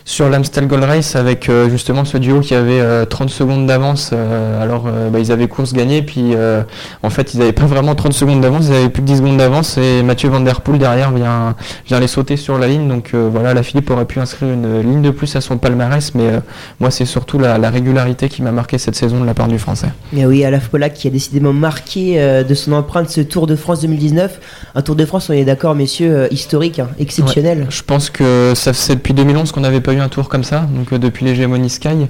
sur 0.10 0.28
l'Amstel 0.28 0.66
Gold 0.66 0.86
Race 0.86 1.16
avec 1.16 1.50
euh, 1.50 1.70
justement 1.70 2.04
ce 2.04 2.18
duo 2.18 2.40
qui 2.40 2.56
avait 2.56 2.82
euh, 2.82 3.06
30 3.06 3.30
secondes 3.30 3.68
d'avance 3.68 4.10
euh, 4.12 4.60
alors 4.60 4.86
euh, 4.88 5.12
bah, 5.12 5.20
ils 5.20 5.32
avaient 5.32 5.48
course 5.48 5.72
gagnée 5.72 6.02
puis 6.02 6.34
euh, 6.34 6.64
en 7.04 7.12
fait 7.12 7.36
ils 7.36 7.40
n'avaient 7.40 7.52
pas 7.52 7.68
vraiment 7.68 7.94
30 7.94 8.14
secondes 8.14 8.42
d'avance 8.42 8.66
ils 8.70 8.74
avaient 8.74 8.90
plus 8.90 9.04
que 9.04 9.08
10 9.08 9.18
secondes 9.18 9.38
d'avance 9.38 9.78
et 9.78 10.02
Mathieu 10.02 10.30
Van 10.30 10.40
Der 10.40 10.62
Poel 10.62 10.80
derrière 10.80 11.12
vient, 11.12 11.56
vient 11.86 12.00
les 12.00 12.08
sauter 12.08 12.38
sur 12.38 12.58
la 12.58 12.68
ligne 12.68 12.88
donc 12.88 13.12
euh, 13.14 13.30
voilà 13.32 13.54
la 13.54 13.62
Philippe 13.62 13.92
aurait 13.92 14.06
pu 14.06 14.20
inscrire 14.20 14.50
une 14.52 14.82
ligne 14.82 15.04
de 15.04 15.12
plus 15.12 15.36
à 15.36 15.42
son 15.42 15.60
palmarès 15.60 16.16
mais 16.16 16.24
euh, 16.24 16.40
moi 16.80 16.90
c'est 16.90 17.06
surtout 17.06 17.38
la, 17.38 17.60
la 17.60 17.70
régularité 17.70 18.30
qui 18.30 18.42
m'a 18.42 18.52
marqué 18.52 18.80
cette 18.80 18.96
saison 18.96 19.22
de 19.22 19.28
la 19.28 19.36
part 19.36 19.48
du 19.48 19.60
français 19.60 19.90
Mais 20.12 20.26
oui, 20.26 20.44
Alaf 20.44 20.70
Polak 20.70 20.94
qui 20.94 21.08
a 21.08 21.12
décidément 21.12 21.54
marqué 21.54 22.16
euh, 22.20 22.44
de 22.44 22.54
son 22.56 22.74
empreinte 22.74 23.10
ce 23.10 23.22
Tour 23.22 23.48
de 23.48 23.56
France 23.56 23.82
2019. 23.82 24.40
Un 24.76 24.82
Tour 24.82 24.96
de 24.96 25.06
France, 25.06 25.30
on 25.30 25.34
est 25.34 25.46
d'accord, 25.46 25.76
messieurs, 25.76 26.16
euh, 26.16 26.28
historique, 26.32 26.80
hein, 26.80 26.90
exceptionnel. 27.00 27.68
Je 27.70 27.84
pense 27.84 28.10
que 28.10 28.54
ça 28.56 28.74
c'est 28.74 28.96
depuis 28.96 29.14
2011 29.14 29.52
qu'on 29.52 29.62
n'avait 29.62 29.82
pas 29.82 29.94
eu 29.94 29.99
un 30.00 30.10
tour 30.10 30.30
comme 30.30 30.44
ça, 30.44 30.68
donc 30.74 30.94
euh, 30.94 30.98
depuis 30.98 31.26
l'hégémonie 31.26 31.70
Sky. 31.70 32.08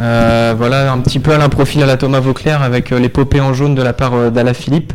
Euh, 0.00 0.54
voilà, 0.56 0.92
un 0.92 0.98
petit 0.98 1.18
peu 1.18 1.32
à 1.32 1.38
l'improfil 1.38 1.82
à 1.82 1.86
la 1.86 1.96
Thomas 1.96 2.20
Vauclair 2.20 2.62
avec 2.62 2.92
euh, 2.92 2.98
l'épopée 2.98 3.40
en 3.40 3.54
jaune 3.54 3.74
de 3.74 3.82
la 3.82 3.92
part 3.92 4.30
d'Ala 4.30 4.54
Philippe. 4.54 4.92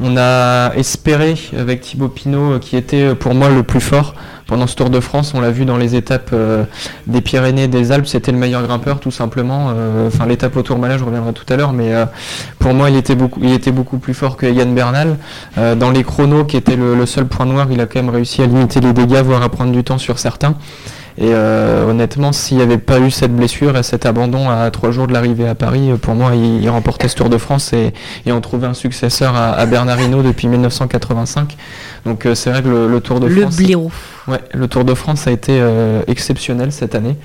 On 0.00 0.16
a 0.16 0.72
espéré 0.74 1.34
avec 1.58 1.80
Thibaut 1.80 2.08
Pinot, 2.08 2.58
qui 2.58 2.76
était 2.76 3.14
pour 3.14 3.34
moi 3.34 3.48
le 3.48 3.62
plus 3.62 3.80
fort 3.80 4.14
pendant 4.46 4.66
ce 4.66 4.76
Tour 4.76 4.90
de 4.90 5.00
France. 5.00 5.32
On 5.34 5.40
l'a 5.40 5.50
vu 5.50 5.64
dans 5.64 5.76
les 5.76 5.96
étapes 5.96 6.34
des 7.06 7.20
Pyrénées, 7.20 7.68
des 7.68 7.92
Alpes, 7.92 8.06
c'était 8.06 8.32
le 8.32 8.38
meilleur 8.38 8.62
grimpeur 8.62 9.00
tout 9.00 9.10
simplement. 9.10 9.72
Enfin, 10.06 10.26
l'étape 10.26 10.56
au 10.56 10.62
Tourmalet, 10.62 10.98
je 10.98 11.04
reviendrai 11.04 11.32
tout 11.32 11.50
à 11.50 11.56
l'heure, 11.56 11.72
mais 11.72 11.92
pour 12.58 12.74
moi, 12.74 12.90
il 12.90 12.96
était 12.96 13.14
beaucoup, 13.14 13.40
il 13.42 13.52
était 13.52 13.72
beaucoup 13.72 13.98
plus 13.98 14.12
fort 14.12 14.36
que 14.36 14.46
Yann 14.46 14.74
Bernal. 14.74 15.16
Dans 15.56 15.90
les 15.90 16.04
chronos, 16.04 16.44
qui 16.44 16.58
était 16.58 16.76
le 16.76 17.06
seul 17.06 17.26
point 17.26 17.46
noir, 17.46 17.68
il 17.70 17.80
a 17.80 17.86
quand 17.86 18.02
même 18.02 18.12
réussi 18.12 18.42
à 18.42 18.46
limiter 18.46 18.80
les 18.80 18.92
dégâts, 18.92 19.22
voire 19.24 19.42
à 19.42 19.48
prendre 19.48 19.72
du 19.72 19.82
temps 19.82 19.98
sur 19.98 20.18
certains. 20.18 20.54
Et 21.16 21.28
euh, 21.32 21.88
honnêtement, 21.88 22.32
s'il 22.32 22.56
n'y 22.56 22.62
avait 22.64 22.78
pas 22.78 22.98
eu 22.98 23.10
cette 23.10 23.34
blessure 23.34 23.76
et 23.76 23.84
cet 23.84 24.04
abandon 24.04 24.50
à 24.50 24.68
trois 24.72 24.90
jours 24.90 25.06
de 25.06 25.12
l'arrivée 25.12 25.46
à 25.46 25.54
Paris, 25.54 25.92
euh, 25.92 25.96
pour 25.96 26.14
moi, 26.14 26.32
il, 26.34 26.60
il 26.62 26.68
remportait 26.68 27.06
ce 27.06 27.14
Tour 27.14 27.28
de 27.30 27.38
France 27.38 27.72
et, 27.72 27.92
et 28.26 28.32
on 28.32 28.40
trouvait 28.40 28.66
un 28.66 28.74
successeur 28.74 29.36
à, 29.36 29.52
à 29.52 29.66
Bernard 29.66 30.00
Hinault 30.00 30.22
depuis 30.22 30.48
1985. 30.48 31.56
Donc 32.04 32.26
euh, 32.26 32.34
c'est 32.34 32.50
vrai 32.50 32.62
que 32.62 32.68
le, 32.68 32.88
le 32.88 33.00
Tour 33.00 33.20
de 33.20 33.26
Le 33.26 33.42
France, 33.42 33.56
blaireau. 33.58 33.92
ouais, 34.26 34.40
le 34.52 34.66
Tour 34.66 34.84
de 34.84 34.94
France 34.94 35.28
a 35.28 35.30
été 35.30 35.58
euh, 35.60 36.02
exceptionnel 36.08 36.72
cette 36.72 36.96
année. 36.96 37.16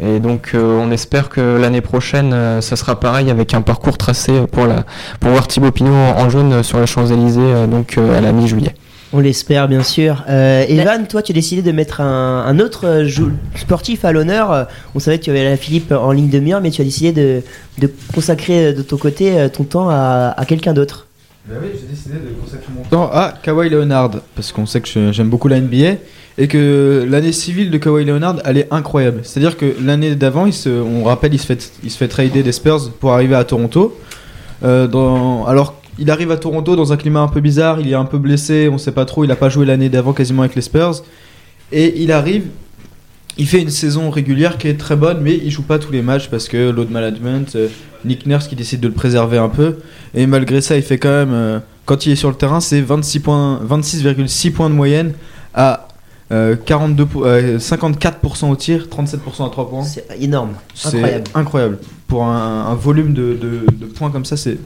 Et 0.00 0.20
donc 0.20 0.52
on 0.54 0.90
espère 0.90 1.28
que 1.28 1.58
l'année 1.60 1.82
prochaine, 1.82 2.34
ça 2.60 2.76
sera 2.76 2.98
pareil 2.98 3.30
avec 3.30 3.54
un 3.54 3.60
parcours 3.60 3.98
tracé 3.98 4.32
pour 4.50 4.66
la 4.66 4.84
pour 5.20 5.30
voir 5.30 5.46
Thibaut 5.46 5.70
Pinot 5.70 5.92
en, 5.92 6.18
en 6.18 6.30
jaune 6.30 6.62
sur 6.64 6.80
la 6.80 6.86
Champs-Élysées 6.86 7.66
donc 7.70 7.98
à 7.98 8.20
la 8.20 8.32
mi-juillet. 8.32 8.74
On 9.14 9.20
l'espère, 9.20 9.68
bien 9.68 9.82
sûr. 9.82 10.24
Euh, 10.30 10.64
Evan, 10.68 11.06
toi, 11.06 11.20
tu 11.22 11.32
as 11.32 11.34
décidé 11.34 11.60
de 11.60 11.70
mettre 11.72 12.00
un, 12.00 12.44
un 12.46 12.58
autre 12.60 12.86
euh, 12.86 13.04
jou- 13.06 13.32
sportif 13.56 14.04
à 14.06 14.12
l'honneur. 14.12 14.50
Euh, 14.52 14.64
On 14.94 15.00
savait 15.00 15.18
que 15.18 15.24
tu 15.24 15.30
avais 15.30 15.44
la 15.44 15.56
Philippe 15.58 15.92
en 15.92 16.12
ligne 16.12 16.30
de 16.30 16.38
mire, 16.38 16.60
mais 16.62 16.70
tu 16.70 16.80
as 16.80 16.84
décidé 16.84 17.12
de, 17.12 17.42
de 17.78 17.92
consacrer 18.14 18.72
de 18.72 18.80
ton 18.82 18.96
côté 18.96 19.46
ton 19.52 19.64
temps 19.64 19.88
à, 19.90 20.32
à 20.36 20.44
quelqu'un 20.46 20.72
d'autre. 20.72 21.06
Bah 21.46 21.56
oui, 21.60 21.68
j'ai 21.74 21.88
décidé 21.88 22.14
de 22.14 22.32
consacrer 22.42 22.68
mon 22.74 22.84
temps 22.84 23.10
à 23.12 23.34
Kawhi 23.42 23.68
Leonard 23.68 24.12
parce 24.34 24.52
qu'on 24.52 24.64
sait 24.64 24.80
que 24.80 24.88
je- 24.88 25.12
j'aime 25.12 25.28
beaucoup 25.28 25.48
la 25.48 25.60
NBA 25.60 25.96
et 26.38 26.48
que 26.48 27.04
l'année 27.06 27.32
civile 27.32 27.70
de 27.70 27.76
Kawhi 27.78 28.04
Leonard 28.06 28.36
elle 28.46 28.56
est 28.58 28.68
incroyable. 28.70 29.20
C'est-à-dire 29.24 29.56
que 29.58 29.74
l'année 29.84 30.14
d'avant, 30.14 30.46
il 30.46 30.52
se, 30.54 30.68
on 30.70 31.04
rappelle, 31.04 31.34
il 31.34 31.38
se 31.40 31.46
fait, 31.46 31.70
il 31.84 31.90
se 31.90 31.98
fait 31.98 32.08
trader 32.08 32.42
des 32.42 32.52
Spurs 32.52 32.90
pour 33.00 33.12
arriver 33.12 33.34
à 33.34 33.44
Toronto. 33.44 33.98
Euh, 34.64 34.86
dans, 34.86 35.44
alors 35.44 35.74
il 36.02 36.10
arrive 36.10 36.30
à 36.32 36.36
Toronto 36.36 36.74
dans 36.76 36.92
un 36.92 36.96
climat 36.96 37.20
un 37.20 37.28
peu 37.28 37.40
bizarre, 37.40 37.80
il 37.80 37.88
est 37.88 37.94
un 37.94 38.04
peu 38.04 38.18
blessé, 38.18 38.68
on 38.70 38.76
sait 38.76 38.92
pas 38.92 39.04
trop, 39.04 39.24
il 39.24 39.30
a 39.30 39.36
pas 39.36 39.48
joué 39.48 39.64
l'année 39.64 39.88
d'avant 39.88 40.12
quasiment 40.12 40.42
avec 40.42 40.54
les 40.56 40.62
Spurs. 40.62 41.02
Et 41.70 42.02
il 42.02 42.10
arrive, 42.12 42.44
il 43.38 43.46
fait 43.46 43.60
une 43.62 43.70
saison 43.70 44.10
régulière 44.10 44.58
qui 44.58 44.68
est 44.68 44.76
très 44.78 44.96
bonne, 44.96 45.20
mais 45.22 45.34
il 45.36 45.50
joue 45.50 45.62
pas 45.62 45.78
tous 45.78 45.92
les 45.92 46.02
matchs 46.02 46.28
parce 46.28 46.48
que 46.48 46.70
load 46.70 46.90
management, 46.90 47.54
euh, 47.56 47.68
Nick 48.04 48.26
Nurse 48.26 48.48
qui 48.48 48.56
décide 48.56 48.80
de 48.80 48.88
le 48.88 48.94
préserver 48.94 49.38
un 49.38 49.48
peu. 49.48 49.76
Et 50.14 50.26
malgré 50.26 50.60
ça, 50.60 50.76
il 50.76 50.82
fait 50.82 50.98
quand 50.98 51.08
même, 51.08 51.32
euh, 51.32 51.58
quand 51.86 52.04
il 52.04 52.12
est 52.12 52.16
sur 52.16 52.28
le 52.28 52.34
terrain, 52.34 52.60
c'est 52.60 52.80
26 52.80 53.20
points, 53.20 53.60
26,6 53.66 54.50
points 54.52 54.68
de 54.68 54.74
moyenne 54.74 55.12
à 55.54 55.86
euh, 56.32 56.56
42, 56.56 57.06
po- 57.06 57.24
euh, 57.26 57.58
54% 57.58 58.50
au 58.50 58.56
tir, 58.56 58.88
37% 58.90 59.46
à 59.46 59.50
3 59.50 59.68
points. 59.70 59.84
C'est 59.84 60.06
énorme, 60.20 60.50
incroyable. 60.96 61.24
incroyable. 61.34 61.78
Pour 62.08 62.24
un, 62.24 62.66
un 62.70 62.74
volume 62.74 63.14
de, 63.14 63.34
de- 63.40 63.66
de 63.72 63.86
points 63.86 64.10
comme 64.10 64.24
ça, 64.24 64.36
c'est 64.36 64.58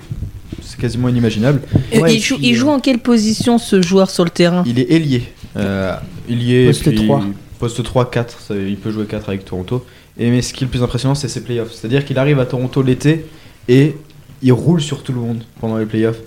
c'est 0.63 0.79
quasiment 0.79 1.09
inimaginable. 1.09 1.61
Euh, 1.95 2.01
Ouais, 2.01 2.15
il, 2.15 2.17
et 2.17 2.21
joue, 2.21 2.37
puis, 2.37 2.49
il 2.49 2.55
euh, 2.55 2.59
joue 2.59 2.69
en 2.69 2.81
quelle 2.81 2.99
position 2.99 3.59
ce 3.59 3.83
joueur 3.83 4.11
sur 4.11 4.25
le 4.25 4.31
terrain? 4.31 4.63
Il 4.67 4.79
est 4.79 4.91
ailier. 4.93 5.23
Euh, 5.57 5.95
ailier, 6.29 6.67
Poste 6.67 6.89
puis 6.89 6.95
3. 7.07 7.23
Poste 7.59 7.83
3, 7.83 8.11
4. 8.11 8.41
ça- 8.41 8.55
il 8.57 8.77
peut 8.77 8.91
jouer 8.91 9.07
4 9.07 9.29
avec 9.29 9.45
Toronto. 9.45 9.85
Et 10.19 10.31
mais 10.31 10.43
ce 10.43 10.53
qui 10.53 10.65
est 10.65 10.67
le 10.67 10.71
plus 10.71 10.83
impressionnant, 10.83 11.15
c'est 11.15 11.29
ses 11.29 11.43
playoffs. 11.43 11.73
C'est-à-dire 11.73 12.05
qu'il 12.05 12.19
arrive 12.19 12.39
à 12.41 12.47
Toronto 12.47 12.83
l'été 12.83 13.27
et 13.69 13.97
il 14.43 14.53
roule 14.53 14.81
sur 14.81 15.03
tout 15.03 15.13
le 15.13 15.21
monde 15.21 15.43
pendant 15.61 15.77
les 15.79 15.87
playoffs. 15.87 16.19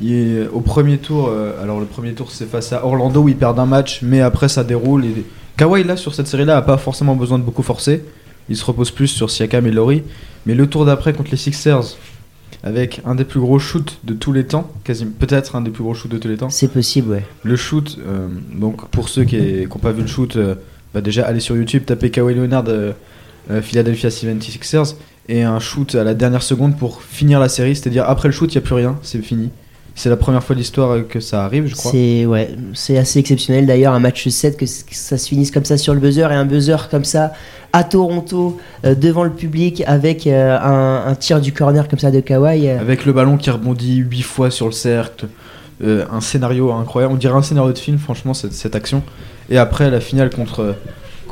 Il 0.00 0.12
est 0.12 0.48
au 0.48 0.60
premier 0.60 0.98
tour, 0.98 1.28
euh, 1.28 1.62
alors 1.62 1.78
le 1.78 1.86
premier 1.86 2.12
tour 2.12 2.30
c'est 2.32 2.48
face 2.50 2.72
à 2.72 2.84
Orlando 2.84 3.22
où 3.22 3.28
il 3.28 3.36
perd 3.36 3.58
un 3.58 3.66
match, 3.66 4.00
mais 4.02 4.20
après 4.20 4.48
ça 4.48 4.64
déroule. 4.64 5.04
Et... 5.04 5.24
Kawhi 5.56 5.84
là 5.84 5.96
sur 5.96 6.14
cette 6.14 6.26
série-là 6.26 6.56
a 6.56 6.62
pas 6.62 6.76
forcément 6.78 7.14
besoin 7.14 7.38
de 7.38 7.44
beaucoup 7.44 7.62
forcer. 7.62 8.02
Il 8.48 8.56
se 8.56 8.64
repose 8.64 8.90
plus 8.90 9.06
sur 9.08 9.30
Siakam 9.30 9.66
et 9.66 9.70
Laurie. 9.70 10.02
Mais 10.46 10.54
le 10.54 10.66
tour 10.66 10.84
d'après 10.84 11.12
contre 11.12 11.30
les 11.30 11.36
Sixers, 11.36 11.96
avec 12.62 13.00
un 13.04 13.14
des 13.14 13.24
plus 13.24 13.40
gros 13.40 13.58
shoots 13.58 13.98
de 14.04 14.14
tous 14.14 14.32
les 14.32 14.44
temps, 14.44 14.70
quasiment 14.84 15.12
peut-être 15.18 15.56
un 15.56 15.62
des 15.62 15.70
plus 15.70 15.82
gros 15.82 15.94
shoots 15.94 16.10
de 16.10 16.18
tous 16.18 16.28
les 16.28 16.36
temps. 16.36 16.50
C'est 16.50 16.68
possible, 16.68 17.10
ouais. 17.10 17.24
Le 17.42 17.56
shoot, 17.56 17.98
euh, 18.06 18.28
donc 18.54 18.88
pour 18.88 19.08
ceux 19.08 19.24
qui 19.24 19.66
n'ont 19.66 19.78
pas 19.78 19.92
vu 19.92 20.02
le 20.02 20.08
shoot, 20.08 20.36
euh, 20.36 20.54
bah 20.94 21.00
déjà 21.00 21.26
allez 21.26 21.40
sur 21.40 21.56
YouTube, 21.56 21.84
tapez 21.84 22.10
Kawhi 22.10 22.34
Leonard 22.34 22.64
euh, 22.68 22.92
Philadelphia 23.62 24.10
76ers 24.10 24.94
et 25.28 25.42
un 25.42 25.58
shoot 25.58 25.94
à 25.94 26.04
la 26.04 26.14
dernière 26.14 26.42
seconde 26.42 26.78
pour 26.78 27.02
finir 27.02 27.40
la 27.40 27.48
série, 27.48 27.74
c'est-à-dire 27.74 28.08
après 28.08 28.28
le 28.28 28.32
shoot 28.32 28.52
il 28.52 28.58
n'y 28.58 28.62
a 28.62 28.66
plus 28.66 28.74
rien, 28.74 28.98
c'est 29.02 29.20
fini. 29.20 29.50
C'est 29.94 30.08
la 30.08 30.16
première 30.16 30.42
fois 30.42 30.54
de 30.54 30.60
l'histoire 30.60 31.06
que 31.06 31.20
ça 31.20 31.44
arrive, 31.44 31.66
je 31.66 31.74
crois. 31.74 31.90
C'est 31.90 32.24
ouais, 32.26 32.50
c'est 32.72 32.96
assez 32.98 33.18
exceptionnel 33.18 33.66
d'ailleurs 33.66 33.92
un 33.92 34.00
match 34.00 34.26
7 34.26 34.56
que, 34.56 34.64
que 34.64 34.94
ça 34.94 35.18
se 35.18 35.28
finisse 35.28 35.50
comme 35.50 35.64
ça 35.66 35.76
sur 35.76 35.92
le 35.94 36.00
buzzer 36.00 36.30
et 36.30 36.34
un 36.34 36.46
buzzer 36.46 36.88
comme 36.90 37.04
ça 37.04 37.32
à 37.74 37.84
Toronto 37.84 38.58
euh, 38.84 38.94
devant 38.94 39.24
le 39.24 39.30
public 39.30 39.82
avec 39.86 40.26
euh, 40.26 40.58
un, 40.58 41.04
un 41.10 41.14
tir 41.14 41.40
du 41.40 41.52
corner 41.52 41.88
comme 41.88 41.98
ça 41.98 42.10
de 42.10 42.20
Kawhi. 42.20 42.68
euh, 42.68 42.80
Avec 42.80 43.04
le 43.04 43.12
ballon 43.12 43.36
qui 43.36 43.50
rebondit 43.50 43.96
8 43.96 44.22
fois 44.22 44.50
sur 44.50 44.66
le 44.66 44.72
cercle, 44.72 45.26
un 45.84 46.20
scénario 46.20 46.70
incroyable, 46.72 47.14
on 47.14 47.16
dirait 47.16 47.34
un 47.34 47.42
scénario 47.42 47.72
de 47.72 47.78
film 47.78 47.98
franchement 47.98 48.34
cette, 48.34 48.52
cette 48.52 48.76
action. 48.76 49.02
Et 49.50 49.58
après 49.58 49.90
la 49.90 50.00
finale 50.00 50.30
contre 50.30 50.76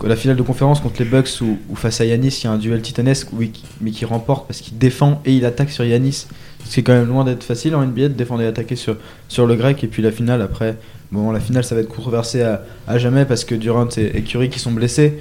la 0.04 0.16
finale 0.16 0.36
de 0.36 0.42
conférence 0.42 0.80
contre 0.80 0.96
les 0.98 1.04
Bucks 1.04 1.40
où 1.40 1.76
face 1.76 2.00
à 2.00 2.04
Yanis 2.04 2.40
il 2.42 2.44
y 2.44 2.46
a 2.48 2.52
un 2.52 2.58
duel 2.58 2.80
titanesque 2.82 3.28
oui, 3.32 3.52
mais 3.80 3.90
qui 3.90 4.04
remporte 4.04 4.46
parce 4.48 4.60
qu'il 4.60 4.76
défend 4.78 5.20
et 5.24 5.32
il 5.34 5.44
attaque 5.44 5.70
sur 5.70 5.84
Yanis. 5.84 6.26
Ce 6.64 6.74
qui 6.74 6.80
est 6.80 6.82
quand 6.82 6.92
même 6.92 7.08
loin 7.08 7.24
d'être 7.24 7.42
facile 7.44 7.74
en 7.74 7.84
NBA 7.84 8.02
de 8.02 8.08
défendre 8.08 8.42
et 8.42 8.46
attaquer 8.46 8.76
sur, 8.76 8.96
sur 9.28 9.46
le 9.46 9.54
grec. 9.56 9.82
Et 9.82 9.86
puis 9.88 10.02
la 10.02 10.12
finale 10.12 10.40
après, 10.42 10.76
bon 11.10 11.30
la 11.32 11.40
finale 11.40 11.64
ça 11.64 11.74
va 11.74 11.80
être 11.80 11.88
controversé 11.88 12.42
à, 12.42 12.62
à 12.86 12.98
jamais 12.98 13.24
parce 13.24 13.44
que 13.44 13.54
Durant 13.54 13.88
et, 13.96 14.16
et 14.18 14.22
Curry 14.22 14.48
qui 14.50 14.58
sont 14.60 14.70
blessés. 14.72 15.18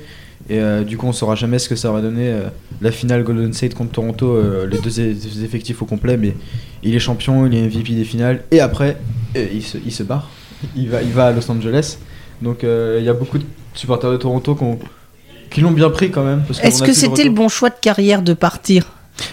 Et 0.49 0.59
euh, 0.59 0.83
du 0.83 0.97
coup 0.97 1.07
on 1.07 1.11
saura 1.13 1.35
jamais 1.35 1.59
ce 1.59 1.67
que 1.67 1.75
ça 1.75 1.91
va 1.91 2.01
donner 2.01 2.29
euh, 2.29 2.41
la 2.81 2.91
finale 2.91 3.23
Golden 3.23 3.51
State 3.53 3.73
contre 3.73 3.91
Toronto, 3.91 4.27
euh, 4.35 4.67
les 4.67 4.77
deux 4.77 4.99
effectifs 5.43 5.81
au 5.81 5.85
complet. 5.85 6.17
Mais 6.17 6.33
il 6.83 6.95
est 6.95 6.99
champion, 6.99 7.45
il 7.47 7.55
est 7.55 7.61
MVP 7.63 7.93
des 7.93 8.03
finales. 8.05 8.43
Et 8.51 8.59
après 8.59 8.97
euh, 9.35 9.45
il, 9.53 9.63
se, 9.63 9.77
il 9.83 9.91
se 9.91 10.03
barre, 10.03 10.29
il 10.75 10.89
va, 10.89 11.01
il 11.01 11.11
va 11.11 11.27
à 11.27 11.31
Los 11.31 11.49
Angeles. 11.51 11.97
Donc 12.41 12.59
il 12.63 13.03
y 13.03 13.09
a 13.09 13.13
beaucoup 13.13 13.37
de 13.37 13.43
supporters 13.73 14.11
de 14.11 14.17
Toronto 14.17 14.55
qui 14.55 14.63
ont- 14.63 14.79
qui 15.49 15.61
l'ont 15.61 15.71
bien 15.71 15.89
pris 15.89 16.11
quand 16.11 16.23
même. 16.23 16.43
Est-ce 16.67 16.83
que 16.83 16.93
c'était 16.93 17.23
le 17.23 17.31
bon 17.31 17.49
choix 17.49 17.69
de 17.69 17.75
carrière 17.81 18.21
de 18.21 18.33
partir? 18.33 18.85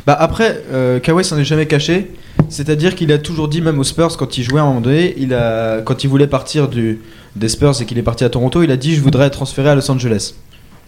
Bah 0.07 0.17
après, 0.19 0.63
euh, 0.73 1.01
s'en 1.23 1.39
est 1.39 1.45
jamais 1.45 1.67
caché. 1.67 2.11
C'est-à-dire 2.49 2.95
qu'il 2.95 3.11
a 3.13 3.19
toujours 3.19 3.49
dit, 3.49 3.61
même 3.61 3.79
aux 3.79 3.85
Spurs, 3.85 4.17
quand 4.17 4.39
il 4.39 4.45
jouait 4.45 4.61
à 4.61 4.63
un 4.63 4.67
moment 4.67 4.81
donné, 4.81 5.15
il 5.17 5.35
a, 5.35 5.81
quand 5.83 6.05
il 6.05 6.09
voulait 6.09 6.27
partir 6.27 6.69
des 6.69 7.49
Spurs 7.49 7.81
et 7.81 7.87
qu'il 7.87 7.99
est 7.99 8.03
parti 8.03 8.25
à 8.25 8.29
Toronto, 8.29 8.63
il 8.63 8.71
a 8.71 8.77
dit 8.77 8.95
Je 8.95 9.01
voudrais 9.01 9.27
être 9.27 9.35
transféré 9.35 9.71
à 9.71 9.75
Los 9.75 9.91
Angeles. 9.91 10.35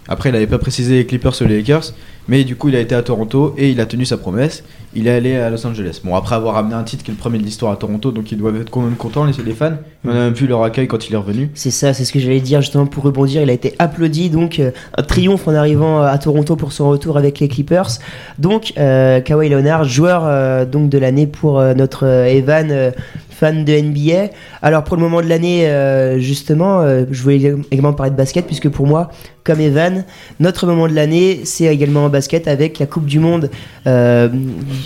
Après, 0.09 0.31
il 0.31 0.33
n'avait 0.33 0.47
pas 0.47 0.59
précisé 0.59 0.97
les 0.97 1.07
Clippers 1.07 1.35
ou 1.41 1.45
les 1.45 1.59
Lakers, 1.59 1.93
mais 2.29 2.45
du 2.45 2.57
coup, 2.57 2.69
il 2.69 2.77
a 2.77 2.81
été 2.81 2.95
à 2.95 3.03
Toronto 3.03 3.55
et 3.57 3.71
il 3.71 3.81
a 3.81 3.87
tenu 3.87 4.05
sa 4.05 4.17
promesse. 4.17 4.65
Il 4.95 5.07
est 5.07 5.11
allé 5.11 5.37
à 5.37 5.51
Los 5.51 5.67
Angeles. 5.67 6.01
Bon, 6.03 6.15
après 6.15 6.35
avoir 6.35 6.57
amené 6.57 6.75
un 6.75 6.83
titre 6.83 7.05
qui 7.05 7.11
est 7.11 7.15
le 7.15 7.19
premier 7.19 7.39
de 7.39 7.43
l'histoire 7.43 7.73
à 7.73 7.77
Toronto, 7.77 8.11
donc 8.11 8.33
ils 8.33 8.39
doivent 8.39 8.61
être 8.61 8.71
quand 8.71 8.81
même 8.81 8.97
contents, 8.97 9.25
les, 9.25 9.33
les 9.45 9.53
fans. 9.53 9.73
On 10.05 10.11
a 10.11 10.15
même 10.15 10.33
vu 10.33 10.47
leur 10.47 10.63
accueil 10.63 10.89
quand 10.89 11.09
il 11.09 11.15
est 11.15 11.17
revenu. 11.17 11.51
C'est 11.55 11.71
ça, 11.71 11.93
c'est 11.93 12.05
ce 12.05 12.13
que 12.13 12.19
j'allais 12.19 12.41
dire 12.41 12.61
justement 12.63 12.87
pour 12.87 13.05
rebondir. 13.05 13.43
Il 13.43 13.51
a 13.51 13.53
été 13.53 13.75
applaudi, 13.79 14.31
donc 14.31 14.61
euh, 14.61 14.71
un 14.97 15.03
triomphe 15.03 15.47
en 15.47 15.55
arrivant 15.55 16.03
euh, 16.03 16.07
à 16.07 16.17
Toronto 16.19 16.57
pour 16.57 16.73
son 16.73 16.89
retour 16.89 17.19
avec 17.19 17.39
les 17.41 17.49
Clippers. 17.49 17.99
Donc 18.39 18.73
euh, 18.79 19.21
Kawhi 19.21 19.51
Leonard, 19.51 19.85
joueur 19.85 20.67
donc 20.67 20.89
de 20.89 20.99
l'année 20.99 21.27
pour 21.27 21.63
notre 21.75 22.07
Evan, 22.07 22.93
fan 23.39 23.65
de 23.65 23.73
NBA. 23.73 24.31
Alors 24.63 24.85
pour 24.85 24.97
le 24.97 25.03
moment 25.03 25.21
de 25.23 25.27
l'année, 25.29 25.67
euh, 25.69 26.19
justement, 26.19 26.81
euh, 26.81 27.05
je 27.11 27.23
voulais 27.23 27.55
également 27.71 27.93
parler 27.93 28.11
de 28.11 28.17
basket 28.17 28.47
puisque 28.47 28.69
pour 28.69 28.87
moi, 28.87 29.11
comme 29.45 29.61
Evan, 29.61 30.05
notre 30.41 30.67
moment 30.67 30.89
de 30.89 30.95
l'année, 30.95 31.41
c'est 31.45 31.65
également 31.65 32.05
en 32.05 32.09
basket 32.11 32.49
avec 32.49 32.79
la 32.79 32.87
Coupe 32.87 33.07
du 33.07 33.19
Monde 33.19 33.51
euh, 33.87 34.29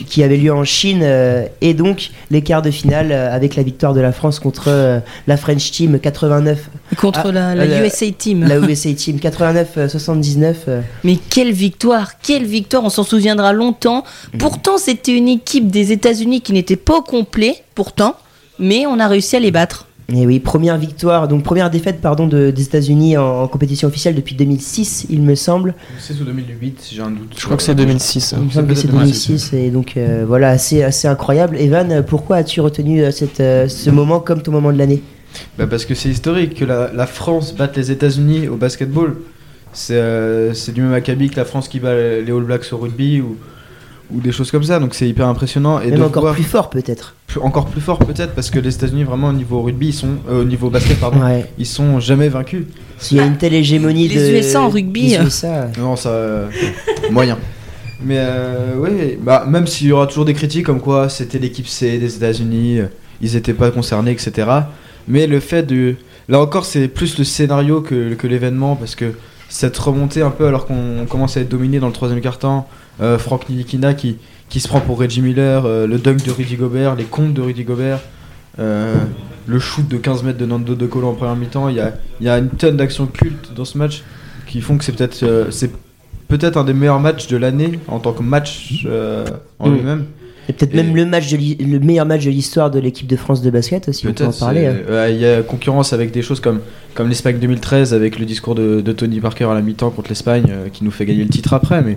qui 0.09 0.22
avait 0.22 0.36
lieu 0.36 0.53
en 0.53 0.62
Chine 0.64 1.03
et 1.61 1.74
donc 1.74 2.11
les 2.30 2.42
quarts 2.42 2.62
de 2.62 2.70
finale 2.70 3.11
avec 3.12 3.57
la 3.57 3.62
victoire 3.64 3.92
de 3.94 4.00
la 4.00 4.12
France 4.12 4.38
contre 4.38 5.00
la 5.26 5.36
French 5.36 5.70
Team 5.72 5.98
89 5.98 6.70
contre 6.96 7.22
Ah, 7.24 7.32
la, 7.32 7.55
la 7.57 7.64
la- 7.66 7.84
USA 7.84 8.07
Team 8.16 8.44
la 8.46 8.59
USA 8.59 8.92
Team 8.92 9.16
89-79. 9.16 10.55
euh, 10.68 10.80
Mais 11.05 11.16
quelle 11.30 11.53
victoire, 11.53 12.18
quelle 12.20 12.44
victoire, 12.44 12.84
on 12.84 12.90
s'en 12.90 13.03
souviendra 13.05 13.53
longtemps. 13.53 14.05
Mhm. 14.34 14.38
Pourtant, 14.38 14.78
c'était 14.78 15.16
une 15.16 15.28
équipe 15.28 15.70
des 15.70 15.92
États-Unis 15.92 16.40
qui 16.40 16.53
n'était 16.53 16.76
pas 16.76 16.98
au 16.98 17.03
complet, 17.03 17.57
pourtant, 17.74 18.14
mais 18.59 18.86
on 18.86 18.98
a 18.98 19.09
réussi 19.09 19.36
à 19.36 19.40
les 19.40 19.50
battre. 19.50 19.86
Et 20.14 20.26
oui, 20.26 20.40
première 20.40 20.76
victoire, 20.76 21.26
donc 21.28 21.42
première 21.42 21.70
défaite 21.70 22.00
pardon 22.00 22.26
de, 22.26 22.50
des 22.50 22.62
États-Unis 22.62 23.16
en, 23.16 23.42
en 23.42 23.48
compétition 23.48 23.88
officielle 23.88 24.14
depuis 24.14 24.34
2006, 24.34 25.07
il 25.09 25.22
me 25.22 25.34
semble. 25.34 25.74
C'est 25.98 26.12
sous 26.12 26.24
2008, 26.24 26.90
j'ai 26.92 27.00
un 27.00 27.11
doute. 27.11 27.34
Je 27.38 27.44
crois 27.44 27.57
que 27.57 27.62
c'est 27.62 27.74
2006. 27.74 28.34
Il 28.36 28.44
me 28.44 28.50
semble 28.50 28.68
que 28.68 28.74
c'est 28.74 28.88
peut-être 28.88 29.00
2006 29.00 29.53
et 29.55 29.70
donc 29.70 29.96
euh, 29.96 30.24
voilà, 30.26 30.50
assez, 30.50 30.82
assez 30.82 31.09
incroyable. 31.09 31.57
Evan, 31.57 32.03
pourquoi 32.07 32.36
as-tu 32.36 32.61
retenu 32.61 33.03
euh, 33.03 33.11
cette, 33.11 33.40
euh, 33.40 33.68
ce 33.68 33.90
moment 33.90 34.20
comme 34.20 34.42
ton 34.42 34.53
moment 34.53 34.72
de 34.72 34.78
l'année? 34.78 35.03
Bah 35.57 35.66
parce 35.66 35.86
que 35.86 35.94
c'est 35.94 36.11
historique 36.11 36.55
que 36.55 36.64
la, 36.66 36.92
la 36.92 37.07
France 37.07 37.55
batte 37.55 37.76
les 37.76 37.90
États-Unis 37.90 38.48
au 38.48 38.57
basketball. 38.57 39.16
C'est 39.72 39.96
euh, 39.96 40.53
du 40.68 40.82
même 40.82 40.92
acabit 40.92 41.30
que 41.30 41.36
la 41.36 41.46
France 41.46 41.68
qui 41.68 41.80
bat 41.80 41.94
les 41.94 42.30
All 42.30 42.42
Blacks 42.44 42.70
au 42.72 42.76
rugby 42.76 43.20
ou, 43.20 43.38
ou 44.14 44.20
des 44.20 44.32
choses 44.32 44.50
comme 44.50 44.62
ça. 44.64 44.78
Donc 44.78 44.94
c'est 44.94 45.08
hyper 45.08 45.26
impressionnant. 45.28 45.80
Et 45.80 45.90
Même 45.90 46.00
de 46.00 46.04
encore 46.04 46.22
voir 46.22 46.34
plus 46.34 46.44
fort 46.44 46.70
peut-être. 46.70 47.14
plus- 47.26 47.40
encore 47.40 47.66
plus 47.66 47.80
fort 47.80 47.98
peut-être 47.98 48.34
parce 48.34 48.50
que 48.50 48.58
les 48.58 48.74
États-Unis 48.74 49.04
vraiment 49.04 49.28
au 49.28 49.32
niveau 49.32 49.62
rugby 49.62 49.88
ils 49.88 49.92
sont 49.94 50.16
euh, 50.30 50.42
au 50.42 50.44
niveau 50.44 50.68
basket 50.70 50.98
pardon 51.00 51.20
Ouais. 51.24 51.46
ils 51.58 51.66
sont 51.66 51.98
jamais 52.00 52.28
vaincus. 52.28 52.64
S'il 52.98 53.16
y 53.16 53.20
a 53.20 53.24
une 53.24 53.36
telle 53.38 53.54
hégémonie 53.54 54.08
Les 54.08 54.32
de. 54.32 54.36
USA 54.38 54.62
en 54.62 54.68
rugby, 54.68 55.08
les 55.08 55.16
euh. 55.18 55.24
USA. 55.24 55.68
Non 55.78 55.96
ça 55.96 56.10
euh, 56.10 56.48
moyen. 57.10 57.38
Mais 58.04 58.16
euh, 58.18 58.76
ouais, 58.78 59.18
bah, 59.22 59.44
même 59.48 59.66
s'il 59.66 59.86
y 59.86 59.92
aura 59.92 60.06
toujours 60.08 60.24
des 60.24 60.34
critiques 60.34 60.66
comme 60.66 60.80
quoi 60.80 61.08
c'était 61.08 61.38
l'équipe 61.38 61.68
C 61.68 61.98
des 61.98 62.16
États-Unis, 62.16 62.80
euh, 62.80 62.86
ils 63.20 63.36
étaient 63.36 63.54
pas 63.54 63.70
concernés, 63.70 64.10
etc. 64.10 64.48
Mais 65.08 65.26
le 65.26 65.38
fait 65.40 65.62
de. 65.62 65.94
Là 66.28 66.40
encore, 66.40 66.64
c'est 66.64 66.88
plus 66.88 67.18
le 67.18 67.24
scénario 67.24 67.80
que, 67.80 68.14
que 68.14 68.26
l'événement 68.26 68.74
parce 68.76 68.94
que 68.94 69.12
cette 69.53 69.76
remontée 69.76 70.22
un 70.22 70.30
peu 70.30 70.46
alors 70.46 70.64
qu'on 70.64 71.05
commence 71.07 71.36
à 71.36 71.40
être 71.42 71.48
dominé 71.50 71.78
dans 71.78 71.86
le 71.86 71.92
troisième 71.92 72.22
quart-temps, 72.22 72.66
euh, 73.03 73.18
Franck 73.18 73.50
Nilikina 73.50 73.92
qui, 73.92 74.16
qui 74.48 74.61
se 74.61 74.66
prend 74.68 74.80
pour 74.80 74.98
Reggie 74.98 75.20
Miller, 75.20 75.66
euh, 75.66 75.86
le 75.86 75.98
dunk 75.98 76.24
de 76.24 76.30
Rudy 76.30 76.57
Gobert, 76.57 76.94
les 76.94 77.05
comptes 77.05 77.34
de 77.34 77.42
Rudy 77.42 77.62
Gobert, 77.62 78.00
euh, 78.59 78.94
le 79.46 79.59
shoot 79.59 79.86
de 79.86 79.98
15 79.98 80.22
mètres 80.22 80.38
de 80.38 80.46
Nando 80.46 80.74
De 80.74 80.86
Colo 80.86 81.09
en 81.09 81.12
première 81.12 81.36
mi-temps. 81.36 81.68
Il 81.68 81.76
y 81.76 81.80
a, 81.80 81.92
il 82.20 82.26
y 82.26 82.30
a 82.30 82.38
une 82.38 82.48
tonne 82.48 82.78
d'actions 82.78 83.07
cultes 83.07 83.53
dans 83.55 83.66
ce 83.66 83.76
match 83.76 84.03
qui 84.46 84.62
font 84.62 84.78
que 84.78 84.84
c'est 84.84 84.92
peut-être 84.92 85.22
euh, 85.22 85.50
c'est 85.50 85.70
peut-être 86.28 86.57
un 86.57 86.64
des 86.64 86.72
meilleurs 86.72 87.00
matchs 87.00 87.26
de 87.26 87.36
l'année 87.36 87.78
en 87.88 87.98
tant 87.98 88.14
que 88.14 88.22
match 88.22 88.86
en 89.59 89.68
Mm. 89.68 89.74
lui-même. 89.74 90.05
Et 90.49 90.53
peut-être 90.53 90.74
même 90.74 90.95
le, 90.97 91.07
match 91.07 91.30
de 91.30 91.36
le 91.36 91.78
meilleur 91.78 92.05
match 92.05 92.24
de 92.24 92.30
l'histoire 92.30 92.70
de 92.70 92.80
l'équipe 92.80 93.07
de 93.07 93.16
France 93.16 93.43
de 93.43 93.51
basket 93.51 93.88
aussi, 93.88 94.09
on 94.09 94.12
peut 94.12 94.24
en 94.24 94.32
parler. 94.32 94.66
hein. 94.66 95.09
Il 95.09 95.18
y 95.18 95.26
a 95.26 95.43
concurrence 95.43 95.93
avec 95.93 96.11
des 96.11 96.22
choses 96.22 96.40
comme, 96.40 96.61
comme 96.95 97.09
l'Espagne 97.09 97.38
2013, 97.38 97.95
avec 97.95 98.18
le 98.18 98.24
discours 98.26 98.55
de, 98.55 98.80
de 98.80 98.93
Tony 98.93 99.20
Parker 99.20 99.45
à 99.45 99.55
la 99.55 99.62
mi-temps 99.62 99.90
contre 99.90 100.09
l'Espagne, 100.09 100.47
euh, 100.51 100.68
qui 100.68 100.82
nous 100.82 100.90
fait 100.90 101.07
gagner 101.07 101.22
le 101.22 101.30
titre 101.30 101.55
après. 101.55 101.80
Mais 101.82 101.97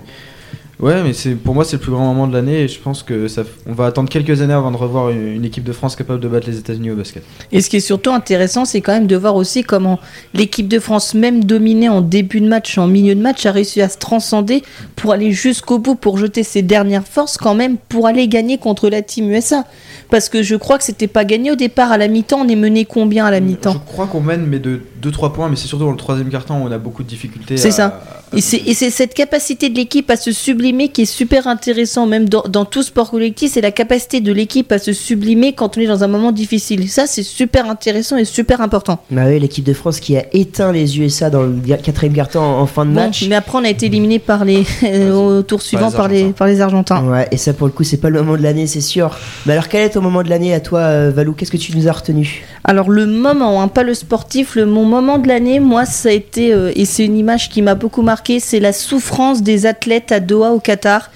Ouais, 0.78 1.02
mais 1.02 1.14
c'est 1.14 1.34
pour 1.34 1.54
moi 1.54 1.64
c'est 1.64 1.76
le 1.76 1.82
plus 1.82 1.92
grand 1.92 2.04
moment 2.04 2.26
de 2.26 2.34
l'année 2.34 2.60
et 2.62 2.68
je 2.68 2.78
pense 2.78 3.02
que 3.02 3.28
ça, 3.28 3.44
on 3.66 3.72
va 3.72 3.86
attendre 3.86 4.10
quelques 4.10 4.42
années 4.42 4.52
avant 4.52 4.70
de 4.70 4.76
revoir 4.76 5.08
une, 5.08 5.26
une 5.28 5.44
équipe 5.44 5.64
de 5.64 5.72
France 5.72 5.96
capable 5.96 6.20
de 6.20 6.28
battre 6.28 6.46
les 6.48 6.58
États-Unis 6.58 6.90
au 6.90 6.96
basket. 6.96 7.22
Et 7.50 7.62
ce 7.62 7.70
qui 7.70 7.76
est 7.76 7.80
surtout 7.80 8.10
intéressant, 8.10 8.66
c'est 8.66 8.82
quand 8.82 8.92
même 8.92 9.06
de 9.06 9.16
voir 9.16 9.36
aussi 9.36 9.62
comment 9.62 9.98
l'équipe 10.34 10.68
de 10.68 10.78
France, 10.78 11.14
même 11.14 11.44
dominée 11.44 11.88
en 11.88 12.02
début 12.02 12.42
de 12.42 12.48
match, 12.48 12.76
en 12.76 12.86
milieu 12.86 13.14
de 13.14 13.20
match, 13.22 13.46
a 13.46 13.52
réussi 13.52 13.80
à 13.80 13.88
se 13.88 13.96
transcender 13.96 14.62
pour 14.96 15.12
aller 15.12 15.32
jusqu'au 15.32 15.78
bout, 15.78 15.94
pour 15.94 16.18
jeter 16.18 16.42
ses 16.42 16.60
dernières 16.60 17.06
forces 17.06 17.38
quand 17.38 17.54
même, 17.54 17.78
pour 17.88 18.06
aller 18.06 18.28
gagner 18.28 18.58
contre 18.58 18.90
la 18.90 19.00
team 19.00 19.30
USA. 19.30 19.64
Parce 20.10 20.28
que 20.28 20.42
je 20.42 20.56
crois 20.56 20.76
que 20.76 20.84
c'était 20.84 21.06
pas 21.06 21.24
gagné 21.24 21.50
au 21.50 21.56
départ 21.56 21.90
à 21.90 21.96
la 21.96 22.08
mi-temps. 22.08 22.40
On 22.44 22.48
est 22.48 22.56
mené 22.56 22.84
combien 22.84 23.24
à 23.24 23.30
la 23.30 23.38
Je 23.38 23.44
mi-temps 23.44 23.78
crois 23.86 24.06
qu'on 24.06 24.20
mène 24.20 24.44
mais 24.46 24.58
de 24.58 24.82
2-3 25.02 25.32
points, 25.32 25.48
mais 25.48 25.56
c'est 25.56 25.68
surtout 25.68 25.84
dans 25.86 25.90
le 25.90 25.96
troisième 25.96 26.28
quart-temps 26.28 26.60
où 26.60 26.66
on 26.66 26.70
a 26.70 26.78
beaucoup 26.78 27.02
de 27.02 27.08
difficultés. 27.08 27.56
C'est 27.56 27.70
ça. 27.70 28.02
Et 28.36 28.40
c'est 28.42 28.58
et 28.66 28.74
c'est 28.74 28.90
cette 28.90 29.14
capacité 29.14 29.70
de 29.70 29.76
l'équipe 29.76 30.10
à 30.10 30.16
se 30.16 30.30
sublimer 30.30 30.88
qui 30.88 31.02
est 31.02 31.06
super 31.06 31.46
intéressant, 31.46 32.06
même 32.06 32.28
dans, 32.28 32.42
dans 32.42 32.66
tout 32.66 32.82
sport 32.82 33.10
collectif, 33.10 33.52
c'est 33.52 33.62
la 33.62 33.70
capacité 33.70 34.20
de 34.20 34.30
l'équipe 34.30 34.70
à 34.72 34.78
se 34.78 34.92
sublimer 34.92 35.54
quand 35.54 35.78
on 35.78 35.80
est 35.80 35.86
dans 35.86 36.04
un 36.04 36.06
moment 36.06 36.32
difficile. 36.32 36.88
Ça, 36.90 37.06
c'est 37.06 37.22
super 37.22 37.70
intéressant 37.70 38.18
et 38.18 38.26
super 38.26 38.60
important. 38.60 38.98
Bah 39.10 39.22
oui, 39.26 39.40
l'équipe 39.40 39.64
de 39.64 39.72
France 39.72 40.00
qui 40.00 40.16
a 40.18 40.24
éteint 40.32 40.70
les 40.70 40.98
USA 41.00 41.30
dans 41.30 41.44
le 41.44 41.54
quatrième 41.82 42.14
quart-temps 42.14 42.44
en, 42.44 42.60
en 42.60 42.66
fin 42.66 42.84
de 42.84 42.90
Bon, 42.90 42.96
match. 42.96 43.26
mais 43.28 43.36
après, 43.36 43.58
on 43.58 43.64
a 43.64 43.70
été 43.70 43.86
éliminé 43.86 44.18
par 44.18 44.44
les, 44.44 44.64
au 45.14 45.42
tour 45.42 45.62
suivant 45.62 45.90
par 45.90 46.08
les, 46.08 46.24
par 46.32 46.46
les 46.46 46.60
Argentins. 46.60 47.02
Ouais, 47.04 47.26
et 47.30 47.38
ça 47.38 47.54
pour 47.54 47.66
le 47.66 47.72
coup, 47.72 47.84
c'est 47.84 47.96
pas 47.96 48.10
le 48.10 48.20
moment 48.22 48.36
de 48.36 48.42
l'année, 48.42 48.66
c'est 48.66 48.80
sûr. 48.82 49.16
Mais 49.46 49.54
alors, 49.54 49.68
quel 49.68 49.82
est 49.82 49.90
ton 49.90 50.02
moment 50.02 50.22
de 50.22 50.28
l'année 50.28 50.52
à 50.52 50.60
toi, 50.60 50.80
euh, 50.80 51.10
Valou? 51.14 51.32
Qu'est-ce 51.32 51.50
que 51.50 51.56
tu 51.56 51.74
nous 51.76 51.88
as 51.88 51.92
retenu? 51.92 52.44
Alors 52.68 52.90
le 52.90 53.06
moment, 53.06 53.62
hein, 53.62 53.68
pas 53.68 53.84
le 53.84 53.94
sportif, 53.94 54.56
le 54.56 54.66
mon 54.66 54.84
moment 54.84 55.18
de 55.18 55.28
l'année, 55.28 55.60
moi 55.60 55.84
ça 55.84 56.08
a 56.08 56.12
été 56.12 56.52
euh, 56.52 56.72
et 56.74 56.84
c'est 56.84 57.04
une 57.04 57.16
image 57.16 57.48
qui 57.48 57.62
m'a 57.62 57.76
beaucoup 57.76 58.02
marqué, 58.02 58.25
c'est 58.40 58.60
la 58.60 58.72
souffrance 58.72 59.42
des 59.42 59.66
athlètes 59.66 60.12
à 60.12 60.20
Doha 60.20 60.52
au 60.52 60.60
Qatar. 60.60 61.10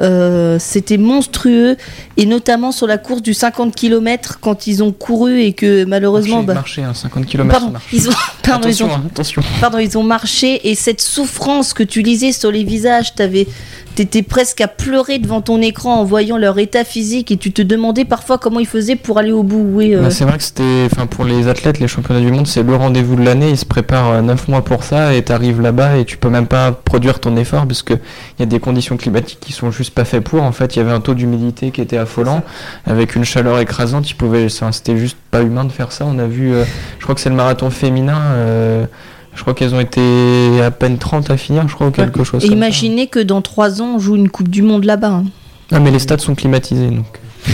Euh, 0.00 0.58
C'était 0.58 0.96
monstrueux 0.96 1.76
et 2.16 2.26
notamment 2.26 2.72
sur 2.72 2.86
la 2.86 2.98
course 2.98 3.22
du 3.22 3.34
50 3.34 3.74
km 3.74 4.38
quand 4.40 4.66
ils 4.66 4.82
ont 4.82 4.92
couru 4.92 5.40
et 5.40 5.52
que 5.52 5.84
malheureusement, 5.84 6.42
bah, 6.42 6.64
hein, 6.78 6.94
50 6.94 7.26
km. 7.26 7.48
pardon, 7.60 7.78
ils 7.92 8.08
ont, 8.08 8.12
pardon, 8.42 8.68
ils 8.68 8.82
attention, 8.82 8.86
ont, 8.86 8.94
hein, 8.94 9.02
attention. 9.10 9.42
pardon, 9.60 9.78
ils 9.78 9.96
ont 9.96 10.02
marché 10.02 10.68
et 10.70 10.74
cette 10.74 11.00
souffrance 11.00 11.72
que 11.74 11.82
tu 11.82 12.02
lisais 12.02 12.32
sur 12.32 12.50
les 12.50 12.64
visages, 12.64 13.14
t'avais 13.14 13.46
T'étais 13.94 14.22
presque 14.22 14.60
à 14.60 14.66
pleurer 14.66 15.18
devant 15.18 15.40
ton 15.40 15.60
écran 15.62 16.00
en 16.00 16.04
voyant 16.04 16.36
leur 16.36 16.58
état 16.58 16.82
physique 16.84 17.30
et 17.30 17.36
tu 17.36 17.52
te 17.52 17.62
demandais 17.62 18.04
parfois 18.04 18.38
comment 18.38 18.58
ils 18.58 18.66
faisaient 18.66 18.96
pour 18.96 19.18
aller 19.18 19.30
au 19.30 19.44
bout. 19.44 19.64
Oui, 19.72 19.94
euh, 19.94 20.02
Bah, 20.02 20.10
c'est 20.10 20.24
vrai 20.24 20.36
que 20.36 20.42
c'était, 20.42 20.86
enfin 20.86 21.06
pour 21.06 21.24
les 21.24 21.46
athlètes, 21.46 21.78
les 21.78 21.86
championnats 21.86 22.20
du 22.20 22.32
monde, 22.32 22.48
c'est 22.48 22.64
le 22.64 22.74
rendez-vous 22.74 23.14
de 23.14 23.22
l'année. 23.24 23.50
Ils 23.50 23.56
se 23.58 23.64
préparent 23.64 24.20
9 24.20 24.48
mois 24.48 24.62
pour 24.64 24.82
ça 24.82 25.14
et 25.14 25.22
t'arrives 25.22 25.60
là-bas 25.60 25.98
et 25.98 26.04
tu 26.04 26.16
peux 26.16 26.28
même 26.28 26.48
pas 26.48 26.72
produire 26.72 27.20
ton 27.20 27.36
effort 27.36 27.66
parce 27.68 27.82
que 27.84 27.94
il 27.94 28.40
y 28.40 28.42
a 28.42 28.46
des 28.46 28.58
conditions 28.58 28.96
climatiques 28.96 29.38
qui 29.40 29.52
sont 29.52 29.70
juste 29.70 29.94
pas 29.94 30.04
faites 30.04 30.24
pour. 30.24 30.42
En 30.42 30.50
fait, 30.52 30.74
il 30.74 30.80
y 30.80 30.82
avait 30.82 30.90
un 30.92 31.00
taux 31.00 31.14
d'humidité 31.14 31.70
qui 31.70 31.80
était 31.80 31.96
affolant, 31.98 32.42
avec 32.86 33.14
une 33.14 33.24
chaleur 33.24 33.60
écrasante. 33.60 34.10
Ils 34.10 34.14
pouvaient, 34.14 34.46
enfin, 34.46 34.72
c'était 34.72 34.96
juste 34.96 35.16
pas 35.30 35.42
humain 35.42 35.64
de 35.64 35.70
faire 35.72 35.92
ça. 35.92 36.04
On 36.04 36.18
a 36.18 36.26
vu, 36.26 36.52
euh, 36.52 36.64
je 36.98 37.04
crois 37.04 37.14
que 37.14 37.20
c'est 37.20 37.30
le 37.30 37.36
marathon 37.36 37.70
féminin. 37.70 38.18
euh, 38.34 38.86
je 39.34 39.40
crois 39.42 39.54
qu'elles 39.54 39.74
ont 39.74 39.80
été 39.80 40.60
à 40.62 40.70
peine 40.70 40.98
30 40.98 41.30
à 41.30 41.36
finir, 41.36 41.68
je 41.68 41.74
crois, 41.74 41.88
ou 41.88 41.90
quelque 41.90 42.24
chose. 42.24 42.44
Et 42.44 42.48
comme 42.48 42.56
ça. 42.58 42.66
imaginez 42.66 43.06
que 43.08 43.18
dans 43.18 43.42
trois 43.42 43.82
ans, 43.82 43.94
on 43.96 43.98
joue 43.98 44.16
une 44.16 44.28
Coupe 44.28 44.48
du 44.48 44.62
Monde 44.62 44.84
là-bas. 44.84 45.08
hein. 45.08 45.24
Ah, 45.72 45.80
mais 45.80 45.90
les 45.90 45.98
stades 45.98 46.20
sont 46.20 46.34
climatisés 46.34 46.90
donc. 46.90 47.06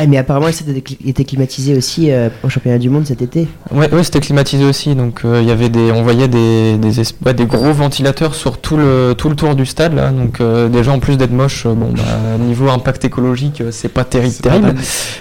Ah, 0.00 0.06
mais 0.06 0.16
apparemment, 0.16 0.46
ça 0.52 0.64
était 1.04 1.24
climatisé 1.24 1.74
aussi 1.76 2.10
euh, 2.12 2.28
au 2.44 2.48
championnat 2.48 2.78
du 2.78 2.88
monde 2.88 3.04
cet 3.06 3.20
été. 3.20 3.48
Ouais, 3.72 3.92
ouais 3.92 4.04
c'était 4.04 4.20
climatisé 4.20 4.64
aussi, 4.64 4.94
donc 4.94 5.22
euh, 5.24 5.40
il 5.42 5.48
y 5.48 5.50
avait 5.50 5.68
des, 5.68 5.90
on 5.90 6.02
voyait 6.04 6.28
des, 6.28 6.78
des, 6.78 7.00
es- 7.00 7.14
ouais, 7.26 7.34
des 7.34 7.46
gros 7.46 7.72
ventilateurs 7.72 8.34
sur 8.34 8.58
tout 8.58 8.76
le, 8.76 9.14
tout 9.18 9.28
le 9.28 9.34
tour 9.36 9.56
du 9.56 9.66
stade 9.66 9.94
là, 9.94 10.10
donc 10.10 10.40
euh, 10.40 10.68
déjà 10.68 10.92
en 10.92 11.00
plus 11.00 11.16
d'être 11.16 11.32
moche, 11.32 11.64
euh, 11.66 11.74
bon 11.74 11.92
bah 11.96 12.02
niveau 12.38 12.68
impact 12.68 13.04
écologique 13.04 13.60
euh, 13.60 13.70
c'est 13.72 13.88
pas 13.88 14.04
terrible, 14.04 14.34
terrible. 14.36 14.74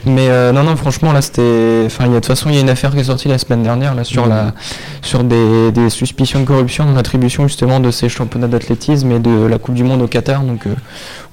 mais 0.05 0.27
euh, 0.29 0.51
non 0.51 0.63
non 0.63 0.75
franchement 0.75 1.11
là 1.11 1.21
c'était, 1.21 1.83
enfin 1.85 2.05
il 2.05 2.11
y 2.11 2.11
a 2.11 2.15
de 2.15 2.19
toute 2.19 2.27
façon 2.27 2.49
il 2.49 2.55
y 2.55 2.57
a 2.59 2.61
une 2.61 2.69
affaire 2.69 2.91
qui 2.91 2.99
est 2.99 3.03
sortie 3.05 3.27
la 3.29 3.37
semaine 3.39 3.63
dernière 3.63 3.95
là 3.95 4.03
sur 4.03 4.23
Mhm. 4.23 4.29
la, 4.29 4.53
sur 5.01 5.23
des, 5.23 5.71
des 5.71 5.89
suspicions 5.89 6.39
de 6.41 6.45
corruption 6.45 6.85
dans 6.85 6.93
l'attribution 6.93 7.47
justement 7.47 7.79
de 7.79 7.89
ces 7.91 8.09
championnats 8.09 8.47
d'athlétisme 8.47 9.11
et 9.11 9.19
de 9.19 9.45
la 9.45 9.57
Coupe 9.57 9.75
du 9.75 9.83
Monde 9.83 10.01
au 10.01 10.07
Qatar, 10.07 10.41
donc 10.43 10.67
euh, 10.67 10.73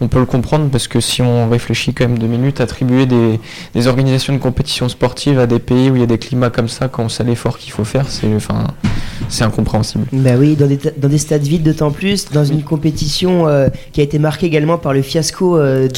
on 0.01 0.09
peut 0.09 0.19
le 0.21 0.27
comprendre 0.27 0.69
parce 0.71 0.89
que 0.89 1.01
si 1.01 1.21
on 1.23 1.49
réfléchit 1.51 1.93
quand 1.95 2.07
même 2.09 2.19
deux 2.19 2.27
minutes, 2.27 2.61
attribuer 2.61 3.07
des, 3.07 3.34
des 3.75 3.87
organisations 3.87 4.33
de 4.33 4.39
compétition 4.39 4.89
sportive 4.89 5.39
à 5.39 5.47
des 5.47 5.59
pays 5.59 5.91
où 5.91 5.97
il 5.97 6.01
y 6.01 6.05
a 6.05 6.07
des 6.07 6.19
climats 6.19 6.51
comme 6.51 6.69
ça, 6.69 6.89
quand 6.89 7.05
on 7.05 7.09
sait 7.09 7.25
l'effort 7.25 7.59
qu'il 7.59 7.73
faut 7.73 7.85
faire, 7.85 8.07
c'est 8.09 8.27
enfin, 8.35 8.67
c'est 9.29 9.45
incompréhensible. 9.45 10.05
Bah 10.13 10.33
oui, 10.39 10.55
dans 10.57 10.67
des, 10.67 10.79
dans 10.97 11.09
des 11.09 11.19
stades 11.19 11.43
vides 11.43 11.63
d'autant 11.63 11.91
plus, 11.91 12.27
dans 12.33 12.45
une 12.45 12.63
compétition 12.63 13.47
euh, 13.49 13.69
qui 13.93 14.01
a 14.01 14.05
été 14.05 14.19
marquée 14.19 14.47
également 14.47 14.79
par 14.79 14.93
le 14.93 15.03
fiasco 15.03 15.57
euh, 15.59 15.89
de, 15.89 15.91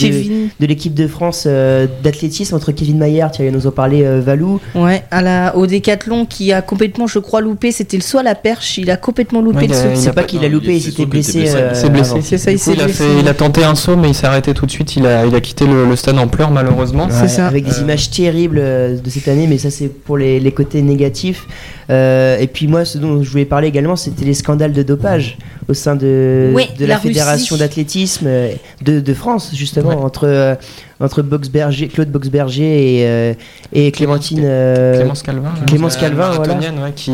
de 0.60 0.66
l'équipe 0.66 0.94
de 0.94 1.06
France 1.06 1.44
euh, 1.46 1.86
d'athlétisme 2.02 2.54
entre 2.54 2.72
Kevin 2.72 2.98
Maillard, 2.98 3.30
tu 3.30 3.42
allais 3.42 3.50
nous 3.50 3.66
en 3.66 3.70
parler, 3.70 4.04
euh, 4.04 4.20
Valou. 4.20 4.60
Ouais, 4.74 5.04
à 5.10 5.22
la, 5.22 5.56
au 5.56 5.66
décathlon 5.66 6.26
qui 6.26 6.52
a 6.52 6.62
complètement, 6.62 7.06
je 7.06 7.18
crois, 7.18 7.40
loupé. 7.40 7.72
C'était 7.72 7.96
le 7.96 8.02
soit 8.02 8.22
la 8.22 8.34
perche, 8.34 8.78
il 8.78 8.90
a 8.90 8.96
complètement 8.96 9.40
loupé 9.40 9.60
Ouais, 9.60 9.66
le 9.68 9.74
saut. 9.74 9.80
C'est 9.94 10.08
pas 10.08 10.22
pas- 10.22 10.24
qu'il 10.24 10.44
a 10.44 10.48
loupé, 10.48 10.76
il- 10.76 10.82
s'était 10.82 11.06
blessé. 11.06 11.44
euh, 11.48 11.74
s'est 11.74 11.90
blessé. 11.90 12.20
ça, 12.38 12.50
il 12.52 12.58
coup, 12.58 12.70
a 12.70 12.74
blessé. 12.84 12.92
fait- 12.92 13.20
il 13.20 13.28
a 13.28 13.34
tenté 13.34 13.64
un 13.64 13.74
saut, 13.74 13.96
mais 13.96 14.08
il 14.10 14.14
s'est 14.14 14.26
arrêté 14.26 14.54
tout 14.54 14.66
de 14.66 14.70
suite. 14.70 14.96
Il 14.96 15.06
a, 15.06 15.26
il 15.26 15.34
a 15.34 15.40
quitté 15.40 15.66
le, 15.66 15.86
le 15.86 15.96
stade 15.96 16.18
en 16.18 16.28
pleurs, 16.28 16.50
malheureusement. 16.50 17.08
Ça. 17.28 17.46
Avec 17.46 17.64
des 17.64 17.80
images 17.80 18.10
terribles 18.10 18.58
euh, 18.58 18.96
de 18.98 19.10
cette 19.10 19.28
année, 19.28 19.46
mais 19.46 19.58
ça 19.58 19.70
c'est 19.70 19.88
pour 19.88 20.16
les, 20.16 20.40
les 20.40 20.52
côtés 20.52 20.82
négatifs. 20.82 21.46
Euh, 21.90 22.38
et 22.38 22.46
puis 22.46 22.66
moi, 22.66 22.84
ce 22.84 22.98
dont 22.98 23.22
je 23.22 23.30
voulais 23.30 23.44
parler 23.44 23.68
également, 23.68 23.96
c'était 23.96 24.24
les 24.24 24.34
scandales 24.34 24.72
de 24.72 24.82
dopage 24.82 25.38
au 25.68 25.74
sein 25.74 25.96
de, 25.96 26.50
Ouais, 26.54 26.68
de 26.78 26.86
la, 26.86 26.94
la 26.94 27.00
fédération 27.00 27.56
d'athlétisme 27.56 28.26
euh, 28.26 28.52
de, 28.82 29.00
de 29.00 29.14
France, 29.14 29.52
justement, 29.54 29.90
Ouais. 29.90 29.94
entre, 29.96 30.26
euh, 30.26 30.54
entre 31.00 31.22
Boxberger, 31.22 31.88
Claude 31.88 32.10
Boxberger 32.10 32.62
et, 33.00 33.06
euh, 33.06 33.34
et 33.72 33.92
Clémentine. 33.92 34.40
euh, 34.44 34.96
Clémence 34.96 35.22
Calvin. 35.22 35.42
là, 35.42 35.64
Clémence 35.66 35.96
Calvin, 35.96 36.30
voilà. 36.30 36.54
ouais, 36.54 36.92
qui, 36.94 37.12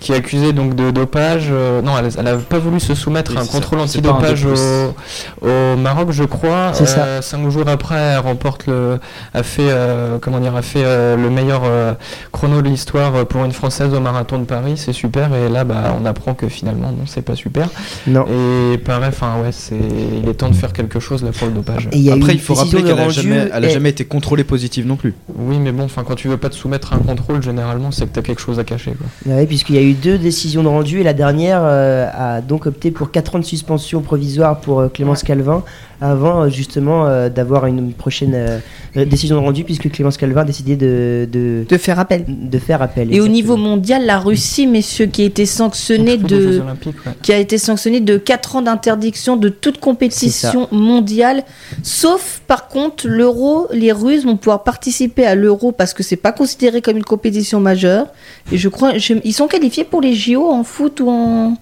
qui 0.00 0.12
est 0.12 0.16
accusée 0.16 0.52
donc 0.52 0.74
de 0.74 0.90
dopage. 0.90 1.48
euh, 1.50 1.82
non, 1.82 1.92
elle, 1.98 2.08
elle 2.18 2.28
a 2.28 2.36
pas 2.36 2.58
voulu 2.58 2.80
se 2.80 2.94
soumettre 2.94 3.32
Oui, 3.32 3.38
à 3.38 3.42
un 3.42 3.46
contrôle 3.46 3.80
antidopage 3.80 4.46
au, 4.46 5.46
au 5.46 5.76
Maroc, 5.76 6.08
je 6.12 6.24
crois. 6.24 6.70
C'est 6.74 6.86
ça. 6.86 7.00
Euh, 7.04 7.22
Cinq 7.22 7.48
jours 7.50 7.68
après, 7.68 7.96
elle 7.96 8.18
remporte 8.20 8.66
le, 8.66 8.98
a 9.34 9.42
fait, 9.42 9.68
euh, 9.68 10.18
comment 10.20 10.40
dire, 10.40 10.56
a 10.56 10.62
fait 10.62 10.82
euh, 10.84 11.16
le 11.16 11.30
meilleur 11.30 11.62
euh, 11.64 11.92
chrono 12.32 12.62
de 12.62 12.68
l'histoire 12.68 13.26
pour 13.26 13.44
une 13.44 13.52
française 13.52 13.92
au 13.94 14.00
marathon 14.00 14.38
de 14.38 14.44
Paris. 14.44 14.74
C'est 14.76 14.92
super. 14.92 15.34
Et 15.34 15.48
là, 15.48 15.64
bah, 15.64 15.94
on 16.00 16.06
apprend 16.06 16.34
que 16.34 16.48
finalement, 16.48 16.88
non, 16.90 17.04
c'est 17.06 17.22
pas 17.22 17.36
super. 17.36 17.68
Non. 18.06 18.24
Et 18.26 18.78
pareil, 18.78 19.08
enfin, 19.10 19.34
ouais, 19.42 19.52
c'est, 19.52 19.76
il 20.22 20.28
est 20.28 20.34
temps 20.34 20.48
de 20.48 20.54
faire 20.54 20.72
quelque 20.72 21.00
chose 21.00 21.22
là 21.22 21.30
pour 21.36 21.48
le 21.48 21.52
dopage. 21.54 21.88
Et 21.92 22.10
Après, 22.10 22.32
une 22.32 22.38
il 22.38 22.40
faut 22.40 22.54
rappeler 22.54 22.82
qu'elle 22.82 23.00
jamais, 23.10 23.48
elle 23.52 23.64
a 23.64 23.68
et- 23.68 23.70
jamais 23.70 23.90
été 23.90 24.04
contrôlée 24.04 24.44
positive 24.44 24.86
non 24.86 24.96
plus. 24.96 25.14
Oui, 25.34 25.58
mais 25.58 25.72
bon, 25.72 25.84
enfin, 25.84 26.04
quand 26.06 26.14
tu 26.14 26.28
veux 26.28 26.36
pas 26.36 26.48
te 26.48 26.54
soumettre 26.54 26.92
à 26.92 26.96
un 26.96 27.00
contrôle, 27.00 27.42
généralement, 27.42 27.90
c'est 27.90 28.06
que 28.06 28.14
t'as 28.14 28.22
quelque 28.22 28.40
chose 28.40 28.58
à 28.58 28.64
cacher. 28.64 28.92
Quoi. 28.92 29.34
Ouais, 29.34 29.46
puisqu'il 29.46 29.74
y 29.74 29.78
a 29.78 29.82
eu 29.82 29.94
deux 29.94 30.18
décisions 30.18 30.62
de 30.62 30.68
rendu 30.68 31.00
et 31.00 31.02
la 31.02 31.12
dernière 31.14 31.60
euh, 31.64 32.06
a 32.12 32.40
donc 32.40 32.66
opté 32.66 32.90
pour 32.90 33.10
4 33.10 33.36
ans 33.36 33.38
de 33.38 33.44
suspension 33.44 34.00
provisoire 34.00 34.60
pour 34.60 34.80
euh, 34.80 34.88
Clémence 34.88 35.22
Calvin 35.22 35.62
avant 36.00 36.42
euh, 36.44 36.48
justement 36.48 37.06
euh, 37.06 37.28
d'avoir 37.28 37.66
une 37.66 37.92
prochaine 37.92 38.32
euh, 38.34 38.58
euh, 38.96 39.04
décision 39.04 39.36
de 39.36 39.40
rendu 39.40 39.64
puisque 39.64 39.90
Clémence 39.90 40.16
Calvin 40.16 40.40
a 40.42 40.44
décidé 40.44 40.76
de, 40.76 41.28
de, 41.30 41.64
De 41.68 41.76
faire 41.78 41.98
appel. 41.98 42.24
de 42.28 42.58
faire 42.58 42.80
appel. 42.82 43.14
Et 43.14 43.20
au 43.20 43.28
niveau 43.28 43.56
mondial, 43.56 44.06
la 44.06 44.18
Russie, 44.18 44.66
messieurs, 44.66 45.06
qui 45.06 45.22
a 45.22 45.24
été 45.26 45.46
sanctionnée 45.46 46.16
de, 46.16 46.60
ouais. 46.60 47.12
qui 47.22 47.32
a 47.32 47.38
été 47.38 47.58
sanctionné 47.58 48.00
de 48.00 48.16
4 48.16 48.56
ans 48.56 48.62
d'interdiction 48.62 49.36
de 49.36 49.48
toute 49.48 49.78
compétition 49.78 50.68
mondiale, 50.72 51.44
sauf 51.82 52.40
par 52.46 52.68
contre 52.68 53.06
l'euro, 53.08 53.66
les 53.72 53.92
Russes 53.92 54.24
vont 54.24 54.36
pouvoir 54.36 54.62
participer 54.64 55.24
à 55.26 55.34
l'euro 55.34 55.72
parce 55.72 55.94
que 55.94 56.02
c'est 56.02 56.16
pas 56.16 56.32
considéré 56.32 56.80
comme 56.82 56.96
une 56.96 57.04
compétition 57.04 57.60
majeure. 57.60 58.06
Et 58.52 58.58
je 58.58 58.68
crois, 58.68 58.96
je- 58.98 59.14
ils 59.24 59.32
sont 59.32 59.46
qualifiés 59.48 59.84
pour 59.84 60.00
les 60.00 60.14
JO 60.14 60.50
en 60.50 60.64
foot 60.64 61.00
ou 61.00 61.10
en 61.10 61.54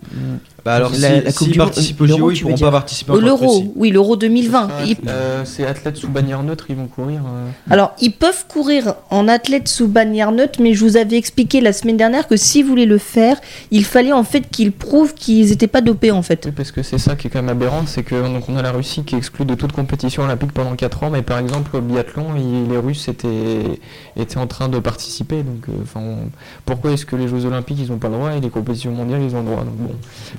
Bah 0.69 0.75
alors, 0.75 0.91
La- 0.91 0.97
si, 0.97 1.03
la 1.25 1.33
Coupe 1.33 1.33
s'ils 1.45 1.53
du 1.53 1.59
participent 1.59 2.01
au 2.03 2.07
JO, 2.07 2.31
ils 2.31 2.43
pourront 2.43 2.59
pas 2.59 2.71
participer 2.71 3.12
que 3.14 3.19
l'euro, 3.19 3.64
oui, 3.75 3.89
l'euro 3.91 4.16
2020. 4.16 4.69
Ils- 4.87 4.97
Euh, 5.09 5.43
c'est 5.47 5.64
athlètes 5.66 5.97
sous 5.97 6.09
bannière 6.09 6.43
neutre, 6.43 6.66
ils 6.69 6.77
vont 6.77 6.89
courir. 6.89 7.21
euh. 7.27 7.47
alors, 7.71 7.93
ils 8.03 8.12
peuvent 8.12 8.45
courir 8.49 8.95
en 9.09 9.29
athlète 9.29 9.66
sous 9.66 9.89
bannière 9.89 10.31
neutre, 10.31 10.61
mais 10.62 10.75
je 10.75 10.85
vous 10.85 10.99
avais 10.99 11.16
expliqué 11.16 11.62
la 11.62 11.73
semaine 11.73 11.97
dernière 11.97 12.29
que 12.29 12.37
si 12.37 12.62
vous 12.62 12.69
voulez 12.69 12.85
le 12.85 12.99
faire, 12.99 13.39
il 13.71 13.83
fallait 13.87 14.12
en 14.12 14.25
fait 14.25 14.43
qu'ils 14.51 14.73
prouvent 14.73 15.14
qu'ils 15.14 15.49
n'étaient 15.49 15.69
pas 15.69 15.81
dopés 15.81 16.11
en 16.11 16.21
fait. 16.21 16.43
Oui, 16.45 16.53
parce 16.55 16.71
que 16.71 16.83
c'est 16.83 16.99
ça 16.99 17.16
qui 17.16 17.29
est 17.29 17.31
quand 17.31 17.39
même 17.41 17.49
aberrant, 17.49 17.85
c'est 17.87 18.03
que 18.03 18.14
donc, 18.31 18.47
on 18.51 18.57
a 18.59 18.62
la 18.62 18.73
Russie 18.73 19.05
qui 19.05 19.16
exclut 19.16 19.47
de 19.47 19.55
toute 19.55 19.73
compétition 19.73 20.25
olympique 20.25 20.53
pendant 20.53 20.77
4 20.77 21.03
ans, 21.05 21.09
mais 21.11 21.23
par 21.23 21.39
exemple 21.39 21.75
au 21.79 21.81
biathlon, 21.81 22.27
il- 22.37 22.69
les 22.71 22.77
Russes 22.77 23.09
étaient, 23.09 23.81
étaient 24.19 24.37
en 24.39 24.47
train 24.47 24.69
de 24.69 24.79
participer. 24.81 25.43
Donc, 25.43 25.64
euh, 25.71 25.73
on- 25.99 26.29
pourquoi 26.66 26.91
est-ce 26.93 27.07
que 27.07 27.16
les 27.16 27.27
Jeux 27.27 27.47
olympiques 27.47 27.79
ils 27.81 27.91
ont 27.91 27.97
pas 27.97 28.09
le 28.09 28.14
droit 28.16 28.33
et 28.35 28.41
les 28.43 28.51
compétitions 28.51 28.93
mondiales 28.93 29.23
ils 29.23 29.35
ont 29.35 29.41
le 29.41 29.47
droit 29.47 29.64
Donc, 29.64 29.77
bon, 29.79 29.95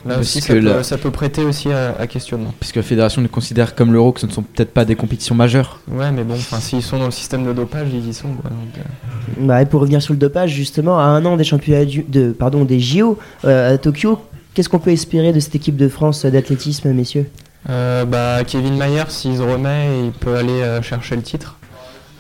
là 0.06 0.19
Aussi 0.22 0.40
que 0.40 0.46
ça 0.48 0.54
peut, 0.54 0.60
la- 0.60 0.84
ça 0.84 0.98
peut 0.98 1.12
prêter 1.12 1.44
aussi 1.44 1.72
à, 1.72 1.96
à 2.00 2.08
questionnement. 2.08 2.54
Puisque 2.60 2.76
la 2.78 2.84
fédération 2.84 3.22
ne 3.22 3.28
considère 3.28 3.76
comme 3.76 3.92
l'euro 3.94 4.12
que 4.12 4.20
ce 4.20 4.26
ne 4.26 4.32
sont 4.32 4.42
peut-être 4.44 4.72
pas 4.74 4.86
des 4.86 4.96
compétitions 4.96 5.36
majeures. 5.36 5.80
Ouais, 5.92 6.12
mais 6.12 6.24
bon, 6.24 6.36
s'ils 6.60 6.82
sont 6.84 6.98
dans 7.00 7.06
le 7.06 7.12
système 7.12 7.46
de 7.46 7.54
dopage, 7.54 7.88
ils 7.94 8.08
y 8.08 8.14
sont. 8.14 8.30
Quoi, 8.34 8.50
donc, 8.50 8.78
euh. 8.78 9.46
Bah, 9.46 9.62
et 9.62 9.66
pour 9.66 9.82
revenir 9.82 10.02
sur 10.02 10.14
le 10.14 10.20
dopage, 10.20 10.52
justement, 10.52 11.00
à 11.00 11.04
un 11.04 11.24
an 11.26 11.38
des 11.38 11.44
championnats 11.44 11.86
du- 11.86 12.04
de, 12.08 12.32
pardon, 12.32 12.66
des 12.66 12.80
JO 12.80 13.18
euh, 13.46 13.74
à 13.76 13.78
Tokyo, 13.78 14.20
qu'est-ce 14.54 14.70
qu'on 14.70 14.80
peut 14.80 14.92
espérer 14.92 15.34
de 15.34 15.40
cette 15.40 15.56
équipe 15.56 15.76
de 15.78 15.88
France 15.88 16.26
d'athlétisme, 16.26 16.92
messieurs? 16.94 17.30
Euh, 17.70 18.06
bah, 18.06 18.44
Kevin 18.48 18.78
Mayer, 18.78 19.04
s'il 19.10 19.38
se 19.38 19.42
remet, 19.42 20.06
il 20.06 20.12
peut 20.12 20.36
aller 20.36 20.62
euh, 20.62 20.82
chercher 20.82 21.16
le 21.16 21.22
titre. 21.22 21.58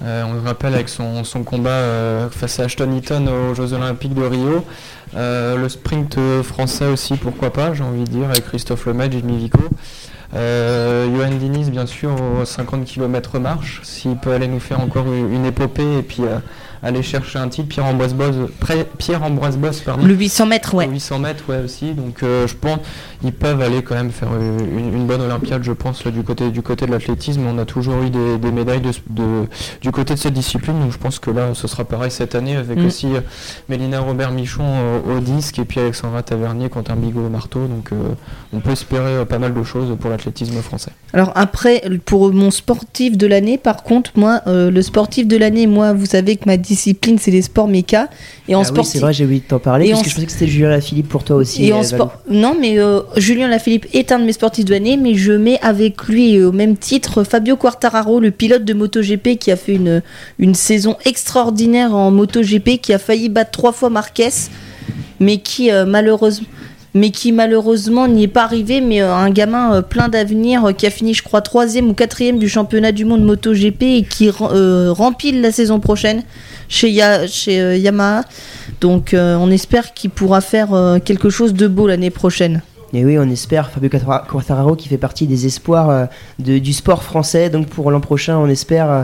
Euh, 0.01 0.23
on 0.23 0.33
le 0.33 0.39
rappelle 0.39 0.73
avec 0.73 0.87
son, 0.87 1.23
son 1.23 1.43
combat 1.43 1.69
euh, 1.69 2.29
face 2.29 2.59
à 2.59 2.63
Ashton 2.63 2.95
Eaton 2.95 3.27
aux 3.27 3.53
Jeux 3.53 3.73
Olympiques 3.73 4.13
de 4.13 4.23
Rio. 4.23 4.65
Euh, 5.15 5.57
le 5.57 5.67
sprint 5.69 6.17
français 6.43 6.85
aussi, 6.87 7.15
pourquoi 7.15 7.51
pas, 7.51 7.73
j'ai 7.73 7.83
envie 7.83 8.03
de 8.03 8.09
dire, 8.09 8.29
avec 8.29 8.45
Christophe 8.45 8.85
Lemaitre, 8.85 9.13
Jimmy 9.13 9.37
Vico. 9.37 9.63
Johan 10.31 11.31
Diniz, 11.39 11.71
bien 11.71 11.85
sûr, 11.85 12.11
aux 12.21 12.45
50 12.45 12.85
km 12.85 13.39
marche. 13.39 13.81
S'il 13.83 14.15
peut 14.15 14.31
aller 14.31 14.47
nous 14.47 14.59
faire 14.59 14.79
encore 14.79 15.07
une, 15.07 15.33
une 15.33 15.45
épopée 15.45 15.97
et 15.97 16.03
puis 16.03 16.23
aller 16.83 17.03
chercher 17.03 17.39
un 17.39 17.49
titre, 17.49 17.67
Pierre-Ambroise 17.67 18.13
Boss, 18.13 18.35
pré- 18.59 18.85
Pierre-Ambroise 18.97 19.57
Boss, 19.57 19.79
pardon. 19.81 20.05
Le 20.05 20.13
800 20.13 20.45
mètres, 20.45 20.73
ouais. 20.73 20.87
Au 20.87 20.91
800 20.91 21.19
mètres, 21.19 21.43
ouais, 21.49 21.61
aussi. 21.63 21.91
Donc, 21.93 22.23
euh, 22.23 22.47
je 22.47 22.55
pense 22.55 22.79
ils 23.21 23.33
peuvent 23.33 23.61
aller 23.61 23.81
quand 23.83 23.95
même 23.95 24.11
faire 24.11 24.29
une, 24.33 24.95
une 24.95 25.05
bonne 25.05 25.19
Olympiade, 25.21 25.61
je 25.63 25.73
pense, 25.73 26.05
là, 26.05 26.11
du 26.11 26.23
côté 26.23 26.51
du 26.51 26.61
côté 26.61 26.85
de 26.85 26.91
l'athlétisme. 26.91 27.41
On 27.45 27.57
a 27.57 27.65
toujours 27.65 28.01
eu 28.03 28.09
des, 28.09 28.37
des 28.37 28.51
médailles 28.51 28.79
de, 28.79 28.91
de- 29.09 29.47
du 29.81 29.91
côté 29.91 30.13
de 30.13 30.19
cette 30.19 30.33
discipline. 30.33 30.79
Donc, 30.79 30.91
je 30.93 30.97
pense 30.97 31.19
que 31.19 31.29
là, 31.29 31.49
ce 31.53 31.67
sera 31.67 31.83
pareil 31.83 32.11
cette 32.11 32.33
année 32.35 32.55
avec 32.55 32.77
Mm. 32.79 32.85
aussi 32.85 33.07
euh, 33.07 33.19
Mélina 33.67 33.99
Robert 33.99 34.31
Michon 34.31 34.63
euh, 34.65 35.17
au 35.17 35.19
disque 35.19 35.59
et 35.59 35.65
puis 35.65 35.81
Alexandra 35.81 36.23
Tavernier, 36.23 36.69
Quentin 36.69 36.95
Bigot 36.95 37.25
au 37.25 37.29
marteau. 37.29 37.67
Donc, 37.67 37.89
on 38.53 38.59
peut 38.61 38.71
espérer 38.71 39.25
pas 39.25 39.37
mal 39.37 39.53
de 39.53 39.63
choses 39.63 39.95
pour 39.99 40.09
l'athlétisme 40.09 40.61
français. 40.61 40.91
Alors 41.13 41.31
après, 41.35 41.83
pour 42.05 42.31
mon 42.33 42.51
sportif 42.51 43.17
de 43.17 43.27
l'année, 43.27 43.57
par 43.57 43.83
contre, 43.83 44.11
moi, 44.15 44.41
le 44.45 44.81
sportif 44.81 45.27
de 45.27 45.35
l'année, 45.37 45.67
moi, 45.67 45.91
vous 45.93 46.05
savez 46.05 46.37
que 46.37 46.43
ma 46.45 46.55
discipline, 46.69 47.17
c'est 47.19 47.31
les 47.31 47.41
sports 47.41 47.67
méca. 47.67 48.09
Et 48.47 48.55
en 48.55 48.59
Ah 48.59 48.61
oui, 48.61 48.67
sportif, 48.67 48.93
c'est 48.93 48.99
vrai, 48.99 49.13
j'ai 49.13 49.25
oublié 49.25 49.41
de 49.41 49.45
t'en 49.45 49.59
parler, 49.59 49.87
Et 49.87 49.89
parce 49.89 50.01
en 50.01 50.03
que 50.03 50.09
je 50.09 50.15
pensais 50.15 50.25
que 50.27 50.31
c'était 50.31 50.47
Julien 50.47 50.69
Lafilippe 50.69 51.09
pour 51.09 51.23
toi 51.23 51.35
aussi. 51.37 51.65
Et 51.65 51.71
euh, 51.71 51.75
en 51.75 51.81
Valou. 51.81 51.87
sport, 51.87 52.13
non, 52.29 52.55
mais 52.59 52.79
euh, 52.79 53.01
Julien 53.17 53.47
Lafilippe 53.47 53.87
est 53.93 54.11
un 54.11 54.19
de 54.19 54.25
mes 54.25 54.33
sportifs 54.33 54.65
de 54.65 54.71
l'année, 54.71 54.97
mais 54.97 55.15
je 55.15 55.33
mets 55.33 55.59
avec 55.61 56.03
lui 56.03 56.37
euh, 56.37 56.49
au 56.49 56.51
même 56.51 56.77
titre 56.77 57.23
Fabio 57.23 57.57
Quartararo, 57.57 58.19
le 58.19 58.31
pilote 58.31 58.63
de 58.63 58.73
MotoGP 58.73 59.37
qui 59.39 59.51
a 59.51 59.55
fait 59.55 59.73
une, 59.73 60.01
une 60.37 60.55
saison 60.55 60.95
extraordinaire 61.05 61.95
en 61.95 62.11
MotoGP, 62.11 62.79
qui 62.81 62.93
a 62.93 62.99
failli 62.99 63.29
battre 63.29 63.51
trois 63.51 63.71
fois 63.71 63.89
Marquez, 63.89 64.29
mais 65.19 65.37
qui 65.39 65.71
euh, 65.71 65.85
malheureusement 65.85 66.47
mais 66.93 67.11
qui 67.11 67.31
malheureusement 67.31 68.07
n'y 68.07 68.23
est 68.23 68.27
pas 68.27 68.43
arrivé, 68.43 68.81
mais 68.81 69.01
euh, 69.01 69.13
un 69.13 69.29
gamin 69.29 69.75
euh, 69.75 69.81
plein 69.81 70.09
d'avenir 70.09 70.65
euh, 70.65 70.71
qui 70.71 70.87
a 70.87 70.89
fini, 70.89 71.13
je 71.13 71.23
crois, 71.23 71.41
troisième 71.41 71.89
ou 71.89 71.93
quatrième 71.93 72.39
du 72.39 72.49
championnat 72.49 72.91
du 72.91 73.05
monde 73.05 73.23
MotoGP 73.23 73.83
et 73.83 74.03
qui 74.03 74.29
euh, 74.41 74.91
rempile 74.91 75.41
la 75.41 75.51
saison 75.51 75.79
prochaine 75.79 76.23
chez, 76.69 76.89
Ya- 76.91 77.25
euh, 77.49 77.75
Yamaha. 77.75 78.23
Donc 78.79 79.13
euh, 79.13 79.35
on 79.35 79.51
espère 79.51 79.93
qu'il 79.93 80.11
pourra 80.11 80.39
faire 80.39 80.73
euh, 80.73 80.99
quelque 80.99 81.29
chose 81.29 81.53
de 81.53 81.67
beau 81.67 81.87
l'année 81.87 82.11
prochaine. 82.11 82.61
Et 82.91 83.05
oui, 83.05 83.19
on 83.19 83.29
espère 83.29 83.69
Fabio 83.69 83.87
Quartara- 83.87 84.25
Quartararo 84.27 84.75
qui 84.75 84.87
fait 84.89 84.97
partie 84.97 85.27
des 85.27 85.45
espoirs 85.45 85.89
euh, 85.91 86.05
de- 86.39 86.57
du 86.57 86.73
sport 86.73 87.03
français. 87.03 87.51
Donc 87.51 87.67
pour 87.67 87.91
l'an 87.91 87.99
prochain, 88.01 88.37
on 88.39 88.47
espère 88.47 88.89
euh, 88.91 89.03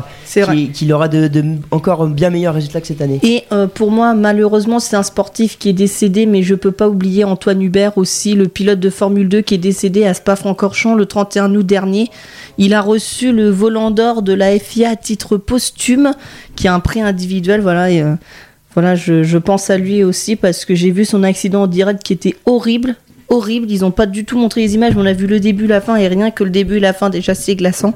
qu'il 0.73 0.91
aura 0.91 1.07
de, 1.07 1.27
de 1.27 1.43
encore 1.69 2.07
bien 2.07 2.31
meilleurs 2.31 2.55
résultats 2.55 2.81
que 2.81 2.87
cette 2.87 3.01
année. 3.01 3.19
Et 3.21 3.43
euh, 3.51 3.67
pour 3.67 3.91
moi, 3.91 4.15
malheureusement, 4.15 4.79
c'est 4.79 4.95
un 4.95 5.03
sportif 5.03 5.59
qui 5.59 5.69
est 5.69 5.73
décédé, 5.73 6.25
mais 6.25 6.41
je 6.41 6.55
peux 6.55 6.71
pas 6.71 6.89
oublier 6.89 7.23
Antoine 7.25 7.61
Hubert 7.61 7.95
aussi, 7.99 8.33
le 8.33 8.47
pilote 8.47 8.79
de 8.79 8.89
Formule 8.89 9.29
2 9.29 9.41
qui 9.41 9.53
est 9.53 9.59
décédé 9.59 10.03
à 10.05 10.15
Spa-Francorchamps 10.15 10.95
le 10.95 11.05
31 11.05 11.53
août 11.53 11.65
dernier. 11.65 12.09
Il 12.57 12.73
a 12.73 12.81
reçu 12.81 13.31
le 13.31 13.49
volant 13.49 13.91
d'or 13.91 14.23
de 14.23 14.33
la 14.33 14.57
FIA 14.57 14.89
à 14.91 14.95
titre 14.95 15.37
posthume, 15.37 16.13
qui 16.55 16.65
est 16.65 16.71
un 16.71 16.79
prix 16.79 17.01
individuel. 17.01 17.61
Voilà, 17.61 17.91
et, 17.91 18.01
euh, 18.01 18.15
voilà 18.73 18.95
je, 18.95 19.21
je 19.23 19.37
pense 19.37 19.69
à 19.69 19.77
lui 19.77 20.03
aussi 20.03 20.35
parce 20.35 20.65
que 20.65 20.73
j'ai 20.73 20.89
vu 20.89 21.05
son 21.05 21.21
accident 21.21 21.61
en 21.63 21.67
direct 21.67 22.01
qui 22.01 22.13
était 22.13 22.35
horrible. 22.47 22.95
Horrible, 23.27 23.65
ils 23.71 23.83
ont 23.83 23.91
pas 23.91 24.05
du 24.05 24.23
tout 24.23 24.37
montré 24.37 24.61
les 24.61 24.75
images, 24.75 24.93
on 24.95 25.05
a 25.05 25.13
vu 25.13 25.25
le 25.25 25.39
début, 25.39 25.65
la 25.65 25.81
fin, 25.81 25.95
et 25.95 26.07
rien 26.07 26.29
que 26.29 26.43
le 26.43 26.51
début 26.51 26.77
et 26.77 26.79
la 26.79 26.93
fin, 26.93 27.09
déjà 27.09 27.33
c'est 27.33 27.55
glaçant. 27.55 27.95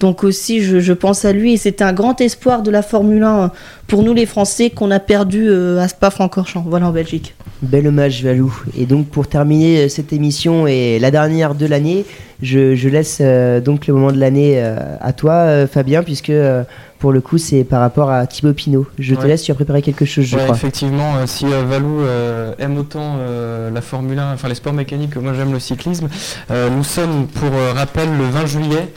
Donc 0.00 0.22
aussi, 0.22 0.62
je, 0.62 0.80
je 0.80 0.92
pense 0.92 1.24
à 1.24 1.32
lui, 1.32 1.54
et 1.54 1.56
c'était 1.56 1.84
un 1.84 1.94
grand 1.94 2.20
espoir 2.20 2.62
de 2.62 2.70
la 2.70 2.82
Formule 2.82 3.22
1 3.22 3.44
euh, 3.44 3.48
pour 3.86 4.02
nous 4.02 4.12
les 4.14 4.26
Français 4.26 4.70
qu'on 4.70 4.90
a 4.90 4.98
perdu 5.00 5.46
euh, 5.48 5.78
à 5.80 5.88
Spa-Francorchamps, 5.88 6.64
voilà 6.66 6.88
en 6.88 6.92
Belgique. 6.92 7.34
Bel 7.62 7.86
hommage, 7.86 8.22
Valou. 8.22 8.54
Et 8.76 8.84
donc, 8.84 9.06
pour 9.06 9.28
terminer 9.28 9.84
euh, 9.84 9.88
cette 9.88 10.12
émission 10.12 10.66
et 10.66 10.98
la 10.98 11.10
dernière 11.10 11.54
de 11.54 11.64
l'année, 11.66 12.04
je, 12.42 12.74
je 12.74 12.88
laisse 12.88 13.18
euh, 13.20 13.60
donc 13.60 13.86
le 13.86 13.94
moment 13.94 14.12
de 14.12 14.18
l'année 14.18 14.54
euh, 14.56 14.76
à 15.00 15.12
toi, 15.12 15.32
euh, 15.32 15.66
Fabien, 15.66 16.02
puisque 16.02 16.28
euh, 16.30 16.64
pour 16.98 17.12
le 17.12 17.20
coup, 17.20 17.38
c'est 17.38 17.64
par 17.64 17.80
rapport 17.80 18.10
à 18.10 18.26
Thibaut 18.26 18.52
Pinot. 18.52 18.86
Je 18.98 19.14
te 19.14 19.26
laisse, 19.26 19.42
tu 19.42 19.52
as 19.52 19.54
préparé 19.54 19.80
quelque 19.82 20.04
chose, 20.04 20.24
je 20.24 20.36
Ouais, 20.36 20.42
crois. 20.42 20.54
effectivement, 20.56 21.16
euh, 21.16 21.26
si 21.26 21.46
euh, 21.46 21.62
Valou 21.66 22.00
euh, 22.02 22.52
aime 22.58 22.76
autant 22.78 23.16
euh, 23.18 23.70
la 23.70 23.80
Formule 23.80 24.18
1, 24.18 24.34
enfin 24.34 24.48
les 24.48 24.54
sports 24.54 24.72
mécaniques 24.74 25.10
que 25.10 25.18
moi 25.18 25.32
j'aime 25.34 25.52
le 25.52 25.60
cyclisme, 25.60 26.08
euh, 26.50 26.68
nous 26.70 26.84
sommes 26.84 27.26
pour 27.26 27.50
euh, 27.54 27.72
rappel 27.74 28.08
le 28.18 28.24
20 28.24 28.46
juillet, 28.46 28.88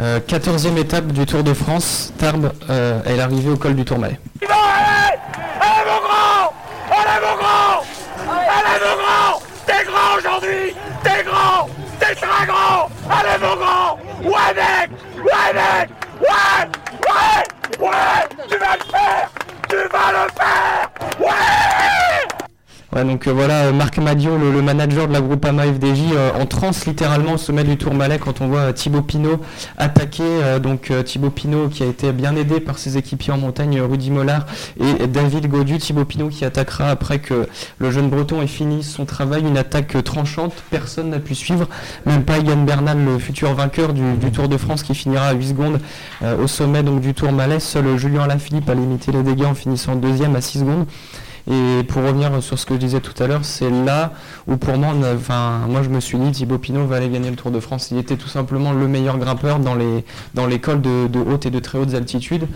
14e 0.00 0.76
étape 0.78 1.06
du 1.08 1.26
Tour 1.26 1.42
de 1.42 1.54
France. 1.54 2.12
Tarbes 2.18 2.52
euh, 2.70 3.02
est 3.04 3.16
l'arrivée 3.16 3.50
au 3.50 3.56
col 3.56 3.74
du 3.74 3.84
Tourmalet. 3.84 4.18
Allez 4.42 5.84
mon 5.86 6.00
grand 6.00 6.52
Allez 6.90 7.20
mon 7.24 7.36
grand 7.36 7.84
Allez 8.28 8.78
mon 8.84 8.96
grand 9.02 9.42
T'es 9.66 9.84
grand 9.84 10.18
aujourd'hui 10.18 10.74
T'es 11.02 11.22
grand 11.24 11.68
T'es 12.00 12.14
très 12.14 12.46
grand 12.46 12.88
Allez 13.10 13.38
mon 13.40 13.56
grand 13.56 13.98
Ouais 14.24 14.54
mec 14.54 14.90
Ouais 15.18 15.52
mec 15.54 15.90
Ouais 16.20 16.68
Ouais 17.08 17.86
Ouais 17.86 18.46
Tu 18.48 18.56
vas 18.58 18.76
le 18.76 18.84
faire 18.90 19.30
Tu 19.68 19.76
vas 19.76 20.10
le 20.12 20.30
faire 20.32 20.90
Ouais 21.20 22.21
Donc 22.94 23.26
euh, 23.26 23.32
voilà, 23.32 23.64
euh, 23.64 23.72
Marc 23.72 23.96
Madio, 23.96 24.36
le, 24.36 24.60
manager 24.60 25.08
de 25.08 25.14
la 25.14 25.22
Groupama 25.22 25.62
FDJ, 25.62 26.12
euh, 26.12 26.30
en 26.38 26.44
transe 26.44 26.84
littéralement 26.84 27.32
au 27.32 27.36
sommet 27.38 27.64
du 27.64 27.78
Tourmalet 27.78 28.18
quand 28.18 28.42
on 28.42 28.48
voit 28.48 28.60
euh, 28.60 28.72
Thibaut 28.72 29.00
Pinot 29.00 29.40
attaquer. 29.78 30.22
donc 30.62 30.92
Thibaut 31.04 31.30
Pinot 31.30 31.68
qui 31.68 31.82
a 31.82 31.86
été 31.86 32.12
bien 32.12 32.36
aidé 32.36 32.60
par 32.60 32.78
ses 32.78 32.98
équipiers 32.98 33.32
en 33.32 33.38
montagne, 33.38 33.80
Rudy 33.80 34.10
Mollard 34.10 34.44
et 34.78 35.06
David 35.06 35.48
Godu. 35.48 35.78
Thibaut 35.78 36.04
Pinot 36.04 36.28
qui 36.28 36.44
attaquera 36.44 36.90
après 36.90 37.18
que 37.18 37.48
le 37.78 37.90
jeune 37.90 38.10
breton 38.10 38.42
ait 38.42 38.46
fini 38.46 38.82
son 38.82 39.06
travail, 39.06 39.42
une 39.42 39.56
attaque 39.56 40.02
tranchante, 40.04 40.52
personne 40.70 41.08
n'a 41.10 41.18
pu 41.18 41.34
suivre, 41.34 41.68
même 42.04 42.24
pas 42.24 42.38
Yann 42.38 42.66
Bernal, 42.66 43.02
le 43.02 43.18
futur 43.18 43.54
vainqueur 43.54 43.94
du, 43.94 44.30
Tour 44.32 44.48
de 44.48 44.56
France 44.56 44.82
qui 44.82 44.94
finira 44.94 45.28
à 45.28 45.32
8 45.32 45.48
secondes 45.48 45.80
au 46.42 46.46
sommet 46.46 46.82
donc, 46.82 47.00
du 47.00 47.14
Tourmalet. 47.14 47.60
Seul 47.60 47.96
Julien 47.96 48.26
Lafilippe 48.26 48.68
a 48.68 48.74
limité 48.74 49.12
les 49.12 49.22
dégâts 49.22 49.44
en 49.44 49.54
finissant 49.54 49.96
deuxième 49.96 50.36
à 50.36 50.40
6 50.40 50.60
secondes. 50.60 50.86
Et 51.50 51.82
pour 51.88 52.02
revenir 52.04 52.42
sur 52.42 52.58
ce 52.58 52.66
que 52.66 52.74
je 52.74 52.78
disais 52.78 53.00
tout 53.00 53.20
à 53.22 53.26
l'heure, 53.26 53.44
c'est 53.44 53.68
là 53.70 54.12
où 54.46 54.56
pour 54.56 54.76
moi, 54.76 54.92
enfin, 55.14 55.62
moi 55.68 55.82
je 55.82 55.88
me 55.88 55.98
suis 56.00 56.16
dit 56.18 56.30
Thibaut 56.30 56.58
Pinot 56.58 56.86
va 56.86 56.96
aller 56.96 57.08
gagner 57.08 57.30
le 57.30 57.36
Tour 57.36 57.50
de 57.50 57.58
France. 57.58 57.88
Il 57.90 57.98
était 57.98 58.16
tout 58.16 58.28
simplement 58.28 58.72
le 58.72 58.86
meilleur 58.86 59.18
grimpeur 59.18 59.58
dans 59.58 59.74
les 59.74 60.04
dans 60.34 60.46
les 60.46 60.60
cols 60.60 60.80
de, 60.80 61.08
de 61.08 61.18
hautes 61.18 61.46
et 61.46 61.50
de 61.50 61.58
très 61.58 61.78
hautes 61.78 61.94
altitudes, 61.94 62.46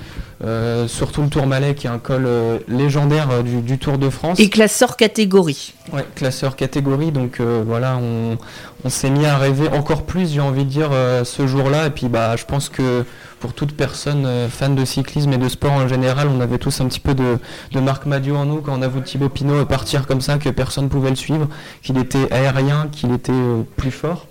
Euh, 0.44 0.86
surtout 0.86 1.22
le 1.22 1.28
Tourmalet 1.28 1.74
qui 1.74 1.86
est 1.86 1.90
un 1.90 1.98
col 1.98 2.26
euh, 2.26 2.58
légendaire 2.68 3.28
euh, 3.30 3.42
du, 3.42 3.62
du 3.62 3.78
Tour 3.78 3.96
de 3.96 4.10
France. 4.10 4.38
Et 4.38 4.50
classeur 4.50 4.96
catégorie. 4.96 5.72
Ouais, 5.92 6.04
classeur 6.14 6.56
catégorie, 6.56 7.10
donc 7.10 7.40
euh, 7.40 7.62
voilà, 7.66 7.98
on, 8.00 8.36
on 8.84 8.88
s'est 8.90 9.08
mis 9.10 9.24
à 9.24 9.38
rêver 9.38 9.68
encore 9.70 10.02
plus, 10.04 10.32
j'ai 10.34 10.40
envie 10.40 10.64
de 10.64 10.70
dire, 10.70 10.90
ce 11.24 11.46
jour-là. 11.46 11.86
Et 11.86 11.90
puis 11.90 12.08
bah, 12.08 12.36
je 12.36 12.44
pense 12.44 12.68
que 12.68 13.04
pour 13.40 13.52
toute 13.52 13.76
personne 13.76 14.24
euh, 14.26 14.48
fan 14.48 14.74
de 14.74 14.84
cyclisme 14.84 15.32
et 15.32 15.38
de 15.38 15.48
sport 15.48 15.72
en 15.72 15.88
général, 15.88 16.28
on 16.28 16.40
avait 16.40 16.58
tous 16.58 16.80
un 16.80 16.86
petit 16.86 17.00
peu 17.00 17.14
de, 17.14 17.38
Marc 17.80 18.06
Madiot 18.06 18.36
en 18.36 18.46
nous 18.46 18.60
quand 18.60 18.78
on 18.78 18.82
a 18.82 18.88
vu 18.88 19.02
Thibaut 19.02 19.28
Pinot 19.28 19.66
partir 19.66 20.06
comme 20.06 20.20
ça, 20.20 20.38
que 20.38 20.48
personne 20.48 20.84
ne 20.84 20.88
pouvait 20.88 21.10
le 21.10 21.16
suivre, 21.16 21.48
qu'il 21.82 21.98
était 21.98 22.32
aérien, 22.32 22.88
qu'il 22.90 23.12
était 23.12 23.32
euh, 23.32 23.62
plus 23.76 23.90
fort. 23.90 24.26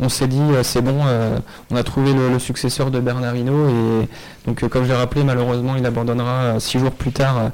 On 0.00 0.08
s'est 0.08 0.28
dit, 0.28 0.40
euh, 0.40 0.62
c'est 0.62 0.80
bon, 0.80 0.96
on 1.70 1.76
a 1.76 1.82
trouvé 1.82 2.12
le, 2.12 2.38
successeur 2.38 2.92
de 2.92 3.00
Bernardino. 3.00 3.68
Et 3.68 4.08
donc, 4.46 4.66
comme 4.68 4.84
je 4.84 4.88
l'ai 4.88 4.94
rappelé, 4.94 5.24
malheureusement, 5.24 5.74
il 5.76 5.84
abandonnera 5.84 6.60
six 6.60 6.78
jours 6.78 6.92
plus 6.92 7.10
tard 7.10 7.50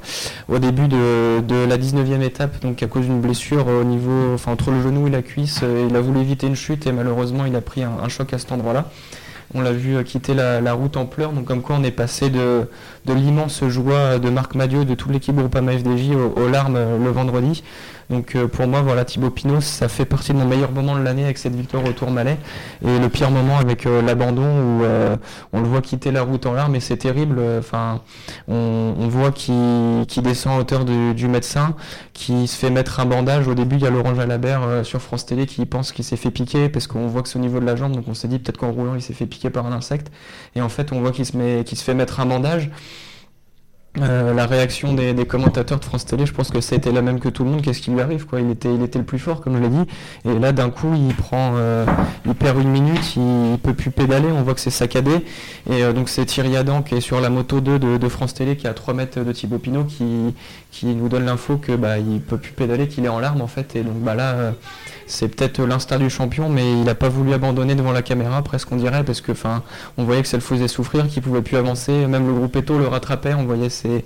au 0.47 0.59
début 0.59 0.87
de, 0.87 1.65
la 1.67 1.77
19e 1.77 2.21
étape, 2.21 2.61
donc 2.61 2.83
à 2.83 2.87
cause 2.87 3.05
d'une 3.05 3.19
blessure 3.19 3.65
au 3.67 3.83
niveau, 3.83 4.35
entre 4.45 4.69
le 4.69 4.81
genou 4.83 5.07
et 5.07 5.09
la 5.09 5.23
cuisse, 5.23 5.61
il 5.89 5.95
a 5.95 6.01
voulu 6.01 6.19
éviter 6.19 6.45
une 6.45 6.55
chute 6.55 6.85
et 6.85 6.91
malheureusement 6.91 7.45
il 7.45 7.55
a 7.55 7.61
pris 7.61 7.81
un, 7.83 7.93
un 8.03 8.09
choc 8.09 8.31
à 8.31 8.37
cet 8.37 8.51
endroit-là. 8.51 8.89
On 9.53 9.61
l'a 9.61 9.71
vu 9.71 10.03
quitter 10.03 10.33
la, 10.33 10.73
route 10.73 10.97
en 10.97 11.05
pleurs, 11.05 11.31
donc 11.31 11.45
comme 11.45 11.61
quoi 11.61 11.77
on 11.79 11.83
est 11.83 11.91
passé 11.91 12.29
de, 12.29 12.67
l'immense 13.07 13.63
joie 13.67 14.19
de 14.19 14.29
Marc 14.29 14.55
Madiot, 14.55 14.83
de 14.83 14.95
toute 14.95 15.11
l'équipe 15.11 15.35
Groupama 15.35 15.73
FDJ 15.77 16.11
aux, 16.15 16.47
larmes 16.49 17.03
le 17.03 17.09
vendredi. 17.11 17.63
Donc 18.09 18.35
euh, 18.35 18.47
pour 18.47 18.67
moi, 18.67 18.81
voilà, 18.81 19.03
Thibaut 19.05 19.29
Pinot, 19.29 19.61
ça 19.61 19.87
fait 19.87 20.05
partie 20.05 20.31
de 20.31 20.37
mon 20.37 20.45
meilleur 20.45 20.71
moment 20.71 20.95
de 20.95 21.01
l'année 21.01 21.23
avec 21.23 21.37
cette 21.37 21.55
victoire 21.55 21.83
au 21.85 21.91
Tourmalet. 21.91 22.37
Et 22.85 22.99
le 22.99 23.09
pire 23.09 23.31
moment 23.31 23.57
avec 23.57 23.85
euh, 23.85 24.01
l'abandon 24.01 24.43
où 24.43 24.83
euh, 24.83 25.15
on 25.53 25.61
le 25.61 25.67
voit 25.67 25.81
quitter 25.81 26.11
la 26.11 26.21
route 26.21 26.45
en 26.45 26.53
larmes 26.53 26.75
et 26.75 26.79
c'est 26.79 26.97
terrible. 26.97 27.39
Enfin, 27.59 28.01
on, 28.47 29.07
voit 29.07 29.31
qu'il 29.31 30.05
descend 30.23 30.57
à 30.57 30.59
hauteur 30.59 30.85
du, 30.85 31.27
médecin, 31.27 31.75
qui 32.13 32.47
se 32.47 32.55
fait 32.55 32.69
mettre 32.69 32.99
un 32.99 33.05
bandage. 33.05 33.47
Au 33.47 33.53
début, 33.53 33.77
il 33.77 33.81
y 33.81 33.87
a 33.87 33.89
Laurent 33.89 34.15
Jalabert 34.15 34.83
sur 34.83 35.01
France 35.01 35.25
Télé 35.25 35.45
qui 35.45 35.65
pense 35.65 35.91
qu'il 35.91 36.03
s'est 36.03 36.17
fait 36.17 36.31
piquer 36.31 36.69
parce 36.69 36.87
qu'on 36.87 37.07
voit 37.07 37.21
que 37.21 37.29
c'est 37.29 37.37
au 37.37 37.41
niveau 37.41 37.59
de 37.59 37.65
la 37.65 37.75
jambe. 37.75 37.93
Donc 37.93 38.05
on 38.07 38.13
s'est 38.13 38.27
dit 38.27 38.39
peut-être 38.39 38.57
qu'en 38.57 38.71
roulant, 38.71 38.95
il 38.95 39.01
s'est 39.01 39.13
fait 39.13 39.25
piquer 39.25 39.49
par 39.49 39.65
un 39.65 39.71
insecte. 39.71 40.11
Et 40.55 40.61
en 40.61 40.69
fait, 40.69 40.91
on 40.91 41.01
voit 41.01 41.11
qu'il 41.11 41.25
se 41.25 41.83
fait 41.83 41.93
mettre 41.93 42.19
un 42.19 42.25
bandage. 42.25 42.69
Euh, 44.01 44.33
la 44.33 44.45
réaction 44.45 44.93
des, 44.93 45.13
commentateurs 45.25 45.79
de 45.79 45.85
France 45.85 46.05
Télé, 46.05 46.25
je 46.25 46.33
pense 46.33 46.49
que 46.49 46.61
ça 46.61 46.75
a 46.75 46.77
été 46.77 46.91
la 46.91 47.01
même 47.01 47.19
que 47.19 47.29
tout 47.29 47.43
le 47.43 47.49
monde. 47.49 47.61
Qu'est-ce 47.61 47.81
qui 47.81 47.91
lui 47.91 48.01
arrive 48.01 48.25
il 48.37 48.51
était, 48.51 48.69
le 48.97 49.03
plus 49.03 49.19
fort, 49.19 49.41
comme 49.41 49.57
je 49.57 49.61
l'ai 49.61 49.69
dit. 49.69 49.85
Et 50.25 50.37
là, 50.39 50.51
d'un 50.51 50.69
coup, 50.69 50.93
il 50.95 51.13
prend, 51.13 51.53
euh, 51.55 51.85
il 52.25 52.35
perd 52.35 52.59
une 52.61 52.69
minute, 52.69 53.15
il, 53.15 53.53
il 53.53 53.59
peut 53.59 53.73
plus 53.73 53.91
pédaler. 53.91 54.27
On 54.31 54.43
voit 54.43 54.53
que 54.53 54.59
c'est 54.59 54.69
saccadé. 54.69 55.25
Et 55.69 55.83
euh, 55.83 55.93
donc 55.93 56.09
c'est 56.09 56.25
Thierry 56.25 56.57
Adam 56.57 56.81
qui 56.81 56.95
est 56.95 57.01
sur 57.01 57.21
la 57.21 57.29
moto 57.29 57.61
2 57.61 57.79
de, 57.79 58.09
France 58.09 58.33
Télé, 58.33 58.57
qui 58.57 58.67
est 58.67 58.69
à 58.69 58.73
3 58.73 58.93
mètres 58.93 59.23
de 59.23 59.31
Thibaut 59.31 59.59
Pinot, 59.59 59.85
qui, 59.85 60.33
nous 60.83 61.09
donne 61.09 61.25
l'info 61.25 61.57
que 61.57 61.71
bah 61.71 61.95
peut 62.27 62.37
plus 62.37 62.51
pédaler, 62.51 62.87
qu'il 62.87 63.05
est 63.05 63.09
en 63.09 63.19
larmes 63.19 63.41
en 63.41 63.47
fait. 63.47 63.75
Et 63.75 63.81
donc 63.81 63.95
bah 63.95 64.15
là, 64.15 64.53
c'est 65.07 65.27
peut-être 65.27 65.61
l'instinct 65.61 65.99
du 65.99 66.09
champion, 66.09 66.49
mais 66.49 66.71
il 66.71 66.83
n'a 66.83 66.95
pas 66.95 67.09
voulu 67.09 67.33
abandonner 67.33 67.75
devant 67.75 67.91
la 67.91 68.01
caméra, 68.01 68.41
presque 68.41 68.71
on 68.71 68.75
dirait, 68.75 69.03
parce 69.03 69.21
que 69.21 69.31
enfin, 69.31 69.63
on 69.97 70.03
voyait 70.03 70.21
que 70.21 70.27
ça 70.27 70.37
le 70.37 70.41
faisait 70.41 70.67
souffrir, 70.67 71.07
qu'il 71.07 71.21
pouvait 71.21 71.41
plus 71.41 71.57
avancer. 71.57 72.07
Même 72.07 72.27
le 72.27 72.33
groupe 72.33 72.55
Eto 72.55 72.77
le 72.77 72.87
rattrapait. 72.87 73.33
On 73.33 73.45
voyait 73.45 73.69
c'est 73.85 74.03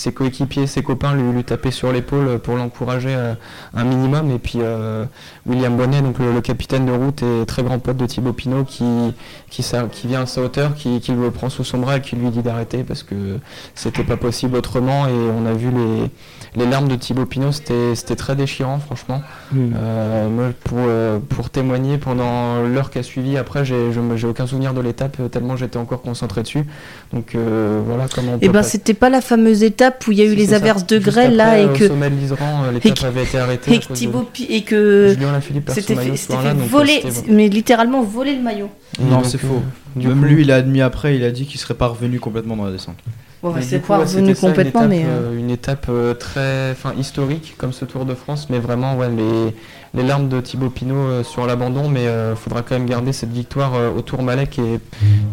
ses 0.00 0.12
coéquipiers, 0.12 0.66
ses 0.66 0.82
copains 0.82 1.14
lui, 1.14 1.30
lui 1.30 1.44
taper 1.44 1.70
sur 1.70 1.92
l'épaule 1.92 2.38
pour 2.38 2.56
l'encourager 2.56 3.14
euh, 3.14 3.34
un 3.74 3.84
minimum. 3.84 4.30
Et 4.30 4.38
puis 4.38 4.60
euh, 4.62 5.04
William 5.46 5.76
Bonnet, 5.76 6.00
donc 6.00 6.18
le, 6.18 6.32
le 6.32 6.40
capitaine 6.40 6.86
de 6.86 6.92
route 6.92 7.22
et 7.22 7.44
très 7.46 7.62
grand 7.62 7.78
pote 7.78 7.98
de 7.98 8.06
Thibaut 8.06 8.32
Pinot, 8.32 8.64
qui, 8.64 8.84
qui, 9.50 9.62
vient 10.06 10.22
à 10.22 10.26
sa 10.26 10.40
hauteur, 10.40 10.74
qui, 10.74 11.00
qui 11.00 11.12
le 11.12 11.30
prend 11.30 11.50
sous 11.50 11.64
son 11.64 11.78
bras 11.78 11.98
et 11.98 12.00
qui 12.00 12.16
lui 12.16 12.30
dit 12.30 12.42
d'arrêter 12.42 12.82
parce 12.82 13.02
que 13.02 13.38
c'était 13.74 14.04
pas 14.04 14.16
possible 14.16 14.56
autrement. 14.56 15.06
Et 15.06 15.12
on 15.12 15.44
a 15.44 15.52
vu 15.52 15.70
les, 15.70 16.10
les 16.56 16.66
larmes 16.66 16.88
de 16.88 16.96
Thibaut 16.96 17.26
Pinot, 17.26 17.52
c'était 17.52 17.94
c'était 17.94 18.16
très 18.16 18.34
déchirant, 18.34 18.78
franchement. 18.78 19.22
Hmm. 19.52 19.72
Euh, 19.76 20.28
moi, 20.28 20.44
pour, 20.64 20.78
euh, 20.80 21.18
pour 21.18 21.50
témoigner, 21.50 21.98
pendant 21.98 22.62
l'heure 22.62 22.90
qui 22.90 22.98
a 22.98 23.02
suivi, 23.02 23.36
après, 23.36 23.64
j'ai 23.64 24.26
aucun 24.26 24.46
souvenir 24.46 24.72
de 24.74 24.80
l'étape, 24.80 25.18
tellement 25.30 25.56
j'étais 25.56 25.76
encore 25.76 26.02
concentré 26.02 26.42
dessus. 26.42 26.64
Donc 27.12 27.34
euh, 27.34 27.80
voilà 27.84 28.06
comment 28.12 28.32
on 28.32 28.36
Et 28.38 28.46
peut 28.46 28.52
ben 28.52 28.62
c'était 28.62 28.94
pas 28.94 29.10
la 29.10 29.20
fameuse 29.20 29.62
étape 29.62 29.89
où 30.06 30.12
il 30.12 30.18
y 30.18 30.22
a 30.22 30.24
eu 30.24 30.34
les 30.34 30.46
ça. 30.48 30.56
averses 30.56 30.86
de 30.86 30.96
Juste 30.96 31.08
grêle 31.08 31.36
là 31.36 31.46
après, 31.48 31.62
et 31.62 31.64
euh, 31.66 31.72
que 31.76 31.84
Au 31.84 31.88
sommet 31.88 32.10
de 32.10 32.14
l'Iseran, 32.16 32.62
l'étape 32.72 32.86
et 32.86 32.94
que- 33.00 33.06
avait 33.06 33.22
été 33.24 33.38
arrêtée. 33.38 33.72
et 33.72 33.76
à 33.76 33.78
que 33.78 33.86
cause 33.86 33.88
de- 33.90 33.94
Thibaut 34.00 34.28
Pi- 34.32 34.46
et 34.50 34.62
que 34.62 35.16
c'était 35.68 35.94
fait, 35.96 36.10
euh, 36.32 36.52
voler, 36.68 37.02
mais 37.28 37.48
littéralement 37.48 38.02
voler 38.02 38.34
le 38.36 38.42
maillot. 38.42 38.68
Non, 39.00 39.22
c'est 39.24 39.38
faux. 39.38 39.62
du 39.96 40.08
Même 40.08 40.18
coup- 40.20 40.24
lui, 40.24 40.42
il 40.42 40.50
a 40.52 40.56
admis 40.56 40.80
après, 40.82 41.16
il 41.16 41.24
a 41.24 41.30
dit 41.30 41.46
qu'il 41.46 41.58
serait 41.60 41.74
pas 41.74 41.86
revenu 41.88 42.20
complètement 42.20 42.56
dans 42.56 42.64
la 42.64 42.72
descente. 42.72 42.96
Bon, 43.42 43.54
c'est 43.60 43.78
pas 43.78 43.98
revenu 43.98 44.34
complètement, 44.34 44.82
une 44.82 44.88
mais 44.90 44.98
étape, 45.00 45.10
euh, 45.10 45.30
euh, 45.32 45.38
une 45.38 45.50
étape 45.50 45.86
euh, 45.88 46.12
très, 46.14 46.70
enfin 46.72 46.92
historique 46.98 47.54
comme 47.56 47.72
ce 47.72 47.86
Tour 47.86 48.04
de 48.04 48.14
France, 48.14 48.48
mais 48.50 48.58
vraiment 48.58 48.96
ouais, 48.98 49.08
les, 49.08 49.54
les 49.94 50.02
larmes 50.02 50.28
de 50.28 50.40
Thibaut 50.40 50.70
Pinot 50.70 50.94
euh, 50.94 51.24
sur 51.24 51.46
l'abandon, 51.46 51.88
mais 51.88 52.04
il 52.04 52.36
faudra 52.36 52.62
quand 52.62 52.74
même 52.74 52.86
garder 52.86 53.12
cette 53.12 53.32
victoire 53.32 53.74
euh, 53.74 53.90
au 53.90 54.02
Tour 54.02 54.22
Malais 54.22 54.46
qui 54.46 54.60
est 54.60 54.80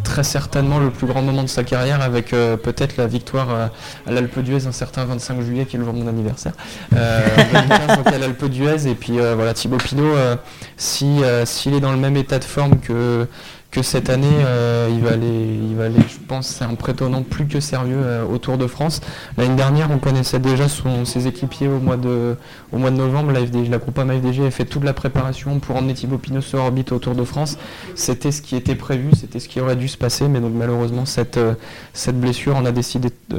très 0.03 0.23
certainement 0.23 0.79
le 0.79 0.89
plus 0.89 1.07
grand 1.07 1.21
moment 1.21 1.43
de 1.43 1.47
sa 1.47 1.63
carrière, 1.63 2.01
avec 2.01 2.33
euh, 2.33 2.57
peut-être 2.57 2.97
la 2.97 3.07
victoire 3.07 3.47
euh, 3.51 3.67
à 4.05 4.11
l'Alpe 4.11 4.39
d'Huez 4.39 4.67
un 4.67 4.71
certain 4.71 5.05
25 5.05 5.41
juillet 5.41 5.65
qui 5.65 5.75
est 5.75 5.79
le 5.79 5.85
jour 5.85 5.93
de 5.93 5.99
mon 5.99 6.07
anniversaire. 6.07 6.53
Euh, 6.95 7.27
en 7.37 7.61
2015, 7.61 7.97
donc 7.97 8.07
à 8.07 8.17
l'Alpe 8.17 8.45
d'Huez 8.45 8.87
et 8.87 8.95
puis 8.95 9.19
euh, 9.19 9.35
voilà 9.35 9.53
Thibaut 9.53 9.77
Pinot, 9.77 10.15
euh, 10.15 10.35
si 10.77 11.23
euh, 11.23 11.45
s'il 11.45 11.73
est 11.73 11.79
dans 11.79 11.91
le 11.91 11.97
même 11.97 12.17
état 12.17 12.39
de 12.39 12.43
forme 12.43 12.79
que 12.79 13.27
que 13.71 13.81
cette 13.81 14.09
année, 14.09 14.27
euh, 14.45 14.89
il 14.89 15.01
va 15.01 15.11
aller, 15.11 15.59
il 15.69 15.75
va 15.75 15.85
aller, 15.85 15.99
je 16.07 16.17
pense, 16.25 16.47
c'est 16.47 16.63
un 16.63 16.75
prétendant 16.75 17.21
plus 17.21 17.47
que 17.47 17.59
sérieux 17.59 17.99
euh, 18.01 18.25
au 18.25 18.37
Tour 18.37 18.57
de 18.57 18.65
France. 18.65 19.01
L'année 19.37 19.55
dernière, 19.55 19.91
on 19.91 19.97
connaissait 19.97 20.39
déjà 20.39 20.65
ses 21.03 21.27
équipiers 21.27 21.67
au 21.67 21.79
mois 21.79 21.97
de, 21.97 22.37
novembre. 22.71 23.31
La, 23.33 23.45
FDJ, 23.45 23.69
la 23.69 23.77
Groupama 23.77 24.15
FDG 24.15 24.47
a 24.47 24.51
fait 24.51 24.65
toute 24.65 24.85
la 24.85 24.93
préparation 24.93 25.59
pour 25.59 25.75
emmener 25.75 25.93
Thibaut 25.93 26.17
Pinot 26.17 26.41
sur 26.41 26.59
orbite 26.59 26.93
au 26.93 26.99
Tour 26.99 27.13
de 27.13 27.25
France. 27.25 27.57
C'était 27.95 28.31
ce 28.31 28.41
qui 28.41 28.55
était 28.55 28.75
prévu, 28.75 29.11
c'était 29.15 29.39
ce 29.39 29.49
qui 29.49 29.59
aurait 29.59 29.75
dû 29.75 29.89
se 29.89 29.97
passer, 29.97 30.29
mais 30.29 30.39
donc 30.39 30.53
malheureusement 30.53 31.05
cette, 31.05 31.37
euh, 31.37 31.53
blessure, 32.13 32.55
on 32.57 32.65
a 32.65 32.71
décidé 32.71 33.09
de, 33.29 33.37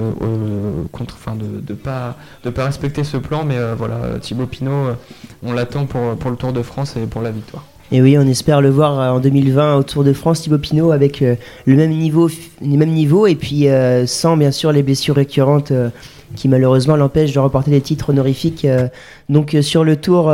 de 1.62 1.74
pas, 1.74 2.16
respecter 2.58 3.02
ce 3.02 3.16
plan. 3.16 3.44
Mais 3.44 3.56
voilà, 3.76 4.18
Thibaut 4.20 4.46
Pinot, 4.46 4.94
on 5.42 5.52
l'attend 5.52 5.86
pour 5.86 6.30
le 6.30 6.36
Tour 6.36 6.52
de 6.52 6.62
France 6.62 6.96
et 6.96 7.06
pour 7.06 7.22
la 7.22 7.30
victoire. 7.30 7.64
Et 7.91 8.03
oui, 8.03 8.18
on 8.18 8.26
espère 8.26 8.61
le 8.61 8.68
voir 8.68 9.01
euh, 9.01 9.11
en 9.16 9.20
2020 9.20 9.76
au 9.76 9.82
Tour 9.82 10.05
de 10.05 10.12
France, 10.12 10.43
Thibaut 10.43 10.59
Pinot, 10.59 10.91
avec 10.93 11.22
euh, 11.22 11.36
le 11.64 11.74
même 11.76 11.91
niveau, 11.93 12.28
le 12.61 12.76
même 12.76 12.91
niveau 12.91 13.26
et 13.26 13.34
puis 13.34 13.68
euh, 13.68 14.07
sans 14.07 14.36
bien 14.36 14.51
sûr 14.51 14.72
les 14.72 14.82
blessures 14.82 15.14
récurrentes 15.16 15.72
qui 16.36 16.47
malheureusement 16.47 16.95
l'empêchent 16.97 17.32
de 17.32 17.39
remporter 17.39 17.70
des 17.70 17.80
titres 17.80 18.11
honorifiques 18.11 18.66
donc 19.30 19.57
sur 19.62 19.82
le 19.82 19.97
Tour 19.97 20.30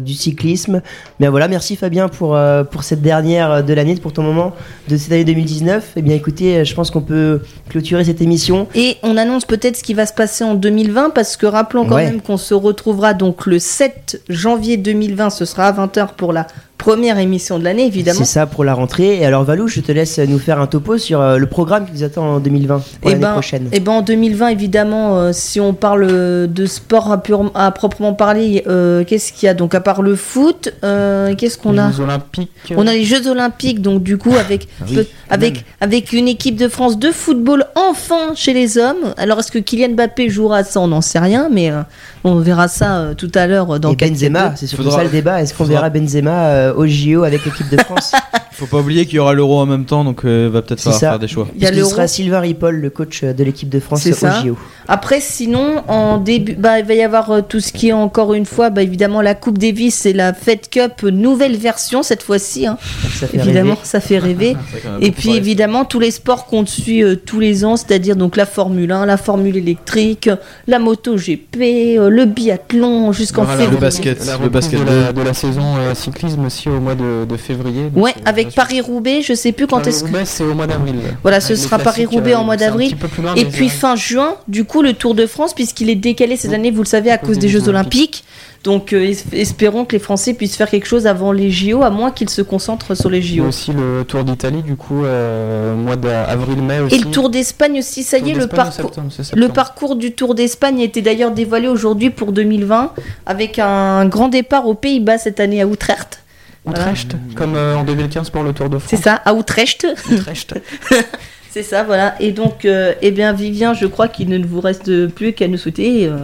du 0.00 0.14
cyclisme. 0.14 0.80
Mais 1.20 1.28
voilà, 1.28 1.48
merci 1.48 1.76
Fabien 1.76 2.08
pour, 2.08 2.34
pour 2.70 2.82
cette 2.82 3.02
dernière 3.02 3.62
de 3.62 3.74
l'année, 3.74 3.94
pour 3.96 4.14
ton 4.14 4.22
moment 4.22 4.54
de 4.88 4.96
cette 4.96 5.12
année 5.12 5.24
2019. 5.24 5.92
Eh 5.96 6.02
bien 6.02 6.16
écoutez, 6.16 6.64
je 6.64 6.74
pense 6.74 6.90
qu'on 6.90 7.02
peut 7.02 7.42
clôturer 7.68 8.04
cette 8.04 8.22
émission. 8.22 8.68
Et 8.74 8.96
on 9.02 9.18
annonce 9.18 9.44
peut-être 9.44 9.76
ce 9.76 9.82
qui 9.84 9.92
va 9.92 10.06
se 10.06 10.14
passer 10.14 10.44
en 10.44 10.54
2020 10.54 11.10
parce 11.10 11.36
que 11.36 11.44
rappelons 11.44 11.84
quand 11.84 11.96
Ouais. 11.96 12.06
même 12.06 12.22
qu'on 12.22 12.38
se 12.38 12.54
retrouvera 12.54 13.12
donc 13.12 13.44
le 13.44 13.58
7 13.58 14.22
janvier 14.30 14.78
2020, 14.78 15.28
ce 15.28 15.44
sera 15.44 15.66
à 15.66 15.72
20h 15.72 16.14
pour 16.16 16.32
la 16.32 16.46
première 16.84 17.18
émission 17.18 17.58
de 17.58 17.64
l'année 17.64 17.86
évidemment. 17.86 18.18
C'est 18.18 18.26
ça 18.26 18.44
pour 18.46 18.62
la 18.62 18.74
rentrée. 18.74 19.16
Et 19.18 19.24
alors 19.24 19.42
Valou, 19.44 19.68
je 19.68 19.80
te 19.80 19.90
laisse 19.90 20.18
nous 20.18 20.38
faire 20.38 20.60
un 20.60 20.66
topo 20.66 20.98
sur 20.98 21.18
euh, 21.20 21.38
le 21.38 21.46
programme 21.46 21.86
qui 21.86 21.92
nous 21.92 22.02
attend 22.04 22.34
en 22.34 22.40
2020 22.40 22.74
pour 23.00 23.10
Et 23.10 23.12
l'année 23.14 23.22
ben, 23.22 23.32
prochaine. 23.32 23.68
et 23.72 23.80
ben 23.80 23.92
en 23.92 24.02
2020 24.02 24.48
évidemment 24.48 25.18
euh, 25.18 25.30
si 25.32 25.60
on 25.60 25.72
parle 25.72 26.06
de 26.46 26.66
sport 26.66 27.10
à, 27.10 27.22
pure- 27.22 27.50
à 27.54 27.70
proprement 27.70 28.12
parler 28.12 28.64
euh, 28.66 29.02
qu'est-ce 29.04 29.32
qu'il 29.32 29.46
y 29.46 29.48
a 29.48 29.54
donc 29.54 29.74
à 29.74 29.80
part 29.80 30.02
le 30.02 30.14
foot 30.14 30.74
euh, 30.84 31.34
qu'est-ce 31.34 31.56
qu'on 31.56 31.72
Les 31.72 31.78
a 31.78 31.90
Jeux 31.90 32.02
Olympiques. 32.02 32.50
on 32.76 32.86
a 32.86 32.92
les 32.92 33.04
Jeux 33.04 33.26
Olympiques, 33.28 33.80
donc 33.80 34.02
du 34.02 34.18
coup 34.18 34.34
avec 34.38 34.68
Ah 34.80 34.84
oui, 34.88 34.94
peu- 34.96 35.02
quand 35.04 35.34
avec 35.34 35.64
avec 35.80 36.12
une 36.12 36.28
équipe 36.28 36.56
de 36.56 36.68
France 36.68 36.98
de 36.98 37.10
football 37.12 37.64
enfin 37.76 38.34
chez 38.34 38.52
les 38.52 38.76
hommes. 38.76 39.14
Alors 39.16 39.38
est-ce 39.40 39.50
que 39.50 39.58
Kylian 39.58 39.94
Mbappé 39.94 40.28
jouera 40.28 40.64
ça? 40.64 40.80
On 40.80 40.88
n'en 40.88 41.00
sait 41.00 41.18
rien, 41.18 41.48
mais 41.50 41.70
euh, 41.70 41.80
on 42.24 42.36
verra 42.40 42.68
ça 42.68 42.96
euh, 42.98 43.14
tout 43.14 43.30
à 43.34 43.46
l'heure 43.46 43.74
euh, 43.74 43.78
dans 43.78 43.92
et 43.92 43.96
Benzema, 43.96 44.54
c'est 44.56 44.66
surtout 44.66 44.84
Faudra- 44.84 44.98
ça 44.98 45.04
le 45.04 45.10
débat. 45.10 45.42
Est-ce 45.42 45.52
qu'on 45.54 45.64
faudra- 45.64 45.82
verra 45.82 45.90
Benzema 45.90 46.46
euh, 46.48 46.74
au 46.74 46.86
JO 46.86 47.22
avec 47.24 47.44
l'équipe 47.44 47.68
de 47.70 47.76
France? 47.82 48.12
Faut 48.54 48.66
pas 48.66 48.78
oublier 48.78 49.04
qu'il 49.06 49.16
y 49.16 49.18
aura 49.18 49.34
l'euro 49.34 49.58
en 49.60 49.66
même 49.66 49.84
temps, 49.84 50.04
donc 50.04 50.24
euh, 50.24 50.48
va 50.52 50.62
peut-être 50.62 50.78
C'est 50.78 50.84
falloir 50.84 51.00
ça. 51.00 51.10
faire 51.10 51.18
des 51.18 51.28
choix. 51.28 51.46
Il 51.56 51.62
y 51.62 51.66
a 51.66 51.70
Parce 51.70 51.80
que 51.80 51.84
ce 51.86 51.90
sera 51.90 52.06
Sylvain 52.06 52.40
Ripoll, 52.40 52.76
le 52.76 52.90
coach 52.90 53.22
euh, 53.24 53.32
de 53.32 53.42
l'équipe 53.44 53.68
de 53.68 53.80
France 53.80 54.06
au. 54.06 54.12
JO. 54.46 54.56
Après, 54.88 55.20
sinon, 55.20 55.82
en 55.88 56.18
début, 56.18 56.54
bah, 56.54 56.78
il 56.78 56.84
va 56.84 56.94
y 56.94 57.02
avoir 57.02 57.30
euh, 57.30 57.40
tout 57.40 57.60
ce 57.60 57.72
qui 57.72 57.88
est 57.88 57.92
encore 57.92 58.32
une 58.34 58.46
fois, 58.46 58.70
bah, 58.70 58.82
évidemment, 58.82 59.20
la 59.22 59.34
Coupe 59.34 59.58
Davis 59.58 60.06
et 60.06 60.12
la 60.12 60.32
Fed 60.34 60.68
Cup, 60.70 60.92
euh, 61.04 61.10
nouvelle 61.10 61.56
version 61.56 62.02
cette 62.02 62.22
fois-ci. 62.22 62.66
hein. 62.66 62.78
Ça 63.14 63.26
fait 63.26 63.38
Évidemment, 63.38 63.70
rêver. 63.74 63.80
ça 63.84 64.00
fait 64.00 64.18
rêver. 64.18 64.56
Et 65.00 65.10
puis 65.10 65.34
évidemment 65.34 65.84
tous 65.84 65.98
les 66.00 66.10
sports 66.10 66.46
qu'on 66.46 66.64
suit 66.66 67.02
euh, 67.02 67.16
tous 67.16 67.40
les 67.40 67.64
ans, 67.64 67.76
c'est-à-dire 67.76 68.14
donc 68.16 68.36
la 68.36 68.46
Formule 68.46 68.92
1, 68.92 69.06
la 69.06 69.16
Formule 69.16 69.56
électrique, 69.56 70.30
la 70.66 70.78
moto 70.78 71.16
GP, 71.16 71.56
euh, 71.98 72.08
le 72.10 72.24
biathlon 72.26 73.12
jusqu'en 73.12 73.42
Voilà, 73.44 73.58
février. 73.60 73.76
le 73.78 73.80
basket. 73.80 74.26
La 74.26 74.36
le 74.38 74.48
basket 74.48 74.80
de 74.80 74.84
la, 74.84 75.12
de 75.12 75.22
la 75.22 75.34
saison 75.34 75.76
euh, 75.78 75.94
cyclisme 75.94 76.44
aussi 76.44 76.68
au 76.68 76.78
mois 76.80 76.94
de, 76.94 77.24
de 77.24 77.36
février. 77.36 77.90
Ouais, 77.94 78.12
euh, 78.16 78.22
avec. 78.44 78.54
Paris-Roubaix, 78.54 79.22
je 79.22 79.34
sais 79.34 79.52
plus 79.52 79.66
quand 79.66 79.86
est-ce 79.86 80.04
que. 80.04 80.10
Paris-Roubaix, 80.10 80.24
c'est 80.26 80.44
au 80.44 80.54
mois 80.54 80.66
d'avril. 80.66 80.96
Voilà, 81.22 81.40
ce 81.40 81.54
sera 81.56 81.78
Paris-Roubaix 81.78 82.34
en 82.34 82.44
mois 82.44 82.56
d'avril. 82.56 82.94
loin, 83.22 83.34
Et 83.34 83.44
puis 83.44 83.68
fin 83.68 83.96
juin, 83.96 84.34
du 84.48 84.64
coup, 84.64 84.82
le 84.82 84.92
Tour 84.94 85.14
de 85.14 85.26
France, 85.26 85.54
puisqu'il 85.54 85.90
est 85.90 85.94
décalé 85.94 86.36
cette 86.36 86.52
année, 86.52 86.70
vous 86.70 86.82
le 86.82 86.88
savez, 86.88 87.10
à 87.10 87.18
cause 87.18 87.38
des 87.38 87.48
Jeux 87.48 87.68
Olympiques. 87.68 88.24
Donc 88.62 88.94
euh, 88.94 89.10
es- 89.10 89.38
espérons 89.38 89.84
que 89.84 89.92
les 89.92 89.98
Français 89.98 90.32
puissent 90.32 90.56
faire 90.56 90.70
quelque 90.70 90.86
chose 90.86 91.06
avant 91.06 91.32
les 91.32 91.50
JO, 91.50 91.82
à 91.82 91.90
moins 91.90 92.10
qu'ils 92.10 92.30
se 92.30 92.40
concentrent 92.40 92.94
sur 92.96 93.10
les 93.10 93.20
JO. 93.20 93.44
aussi 93.44 93.72
le 93.72 94.04
Tour 94.04 94.24
d'Italie, 94.24 94.62
du 94.62 94.74
coup, 94.74 95.04
euh, 95.04 95.74
mois 95.76 95.96
d'avril-mai 95.96 96.80
aussi. 96.80 96.94
Et 96.94 96.98
le 96.98 97.10
Tour 97.10 97.28
d'Espagne 97.28 97.80
aussi, 97.80 98.02
ça 98.02 98.16
y 98.16 98.30
est, 98.30 98.34
le 98.34 98.46
parcours. 98.46 98.72
septembre, 98.72 99.10
Le 99.34 99.48
parcours 99.48 99.96
du 99.96 100.12
Tour 100.12 100.34
d'Espagne 100.34 100.80
était 100.80 101.02
d'ailleurs 101.02 101.32
dévoilé 101.32 101.68
aujourd'hui 101.68 102.08
pour 102.08 102.32
2020 102.32 102.92
avec 103.26 103.58
un 103.58 104.06
grand 104.06 104.28
départ 104.28 104.66
aux 104.66 104.72
Pays-Bas 104.74 105.18
cette 105.18 105.40
année 105.40 105.60
à 105.60 105.66
Utrecht. 105.66 106.20
Utrecht, 106.66 107.16
comme 107.34 107.54
euh, 107.56 107.76
en 107.76 107.84
2015 107.84 108.30
pour 108.30 108.42
le 108.42 108.52
Tour 108.52 108.68
de 108.70 108.78
France. 108.78 108.90
C'est 108.90 109.02
ça, 109.02 109.14
à 109.24 109.34
Utrecht. 109.34 109.86
Utrecht. 110.10 110.54
C'est 111.50 111.62
ça, 111.62 111.84
voilà. 111.84 112.14
Et 112.20 112.32
donc, 112.32 112.64
euh, 112.64 112.94
eh 113.02 113.10
bien, 113.12 113.32
Vivien, 113.32 113.74
je 113.74 113.86
crois 113.86 114.08
qu'il 114.08 114.28
ne 114.28 114.44
vous 114.44 114.60
reste 114.60 115.06
plus 115.08 115.32
qu'à 115.34 115.46
nous 115.46 115.56
souhaiter. 115.58 116.06
euh, 116.08 116.18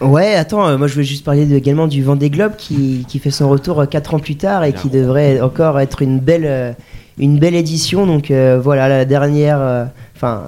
Ouais, 0.00 0.34
attends, 0.34 0.66
euh, 0.66 0.78
moi 0.78 0.86
je 0.86 0.94
voulais 0.94 1.04
juste 1.04 1.24
parler 1.26 1.44
de- 1.44 1.54
également 1.54 1.86
du 1.86 2.02
Vendée 2.02 2.30
Globe 2.30 2.52
qui, 2.56 3.04
qui 3.06 3.18
fait 3.18 3.30
son 3.30 3.50
retour 3.50 3.86
4 3.86 4.14
ans 4.14 4.18
plus 4.18 4.36
tard 4.36 4.64
et 4.64 4.72
qui 4.72 4.88
devrait 4.88 5.42
encore 5.42 5.78
être 5.78 6.00
une 6.00 6.18
belle, 6.20 6.74
une 7.18 7.38
belle 7.38 7.54
édition. 7.54 8.06
Donc 8.06 8.30
euh, 8.30 8.58
voilà, 8.62 8.88
la 8.88 9.04
dernière, 9.04 9.58
euh, 9.60 9.84
enfin 10.16 10.44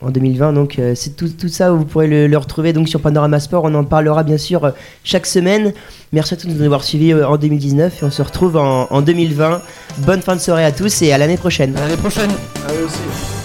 en 0.00 0.10
2020. 0.10 0.52
Donc 0.52 0.78
euh, 0.78 0.94
c'est 0.94 1.16
tout, 1.16 1.28
tout 1.28 1.48
ça, 1.48 1.70
vous 1.72 1.84
pourrez 1.84 2.06
le, 2.06 2.26
le 2.26 2.38
retrouver 2.38 2.72
donc 2.72 2.88
sur 2.88 3.00
Panorama 3.00 3.40
Sport. 3.40 3.64
On 3.64 3.74
en 3.74 3.84
parlera 3.84 4.22
bien 4.22 4.38
sûr 4.38 4.64
euh, 4.64 4.70
chaque 5.04 5.26
semaine. 5.26 5.72
Merci 6.12 6.34
à 6.34 6.36
tous 6.36 6.48
de 6.48 6.54
nous 6.54 6.62
avoir 6.62 6.84
suivis 6.84 7.12
euh, 7.12 7.26
en 7.26 7.36
2019 7.36 8.02
et 8.02 8.04
on 8.06 8.10
se 8.10 8.22
retrouve 8.22 8.56
en, 8.56 8.86
en 8.90 9.02
2020. 9.02 9.62
Bonne 9.98 10.22
fin 10.22 10.36
de 10.36 10.40
soirée 10.40 10.64
à 10.64 10.72
tous 10.72 11.02
et 11.02 11.12
à 11.12 11.18
l'année 11.18 11.36
prochaine. 11.36 11.76
À 11.76 11.80
l'année 11.80 11.96
prochaine. 11.96 12.30
Aussi. 12.84 13.37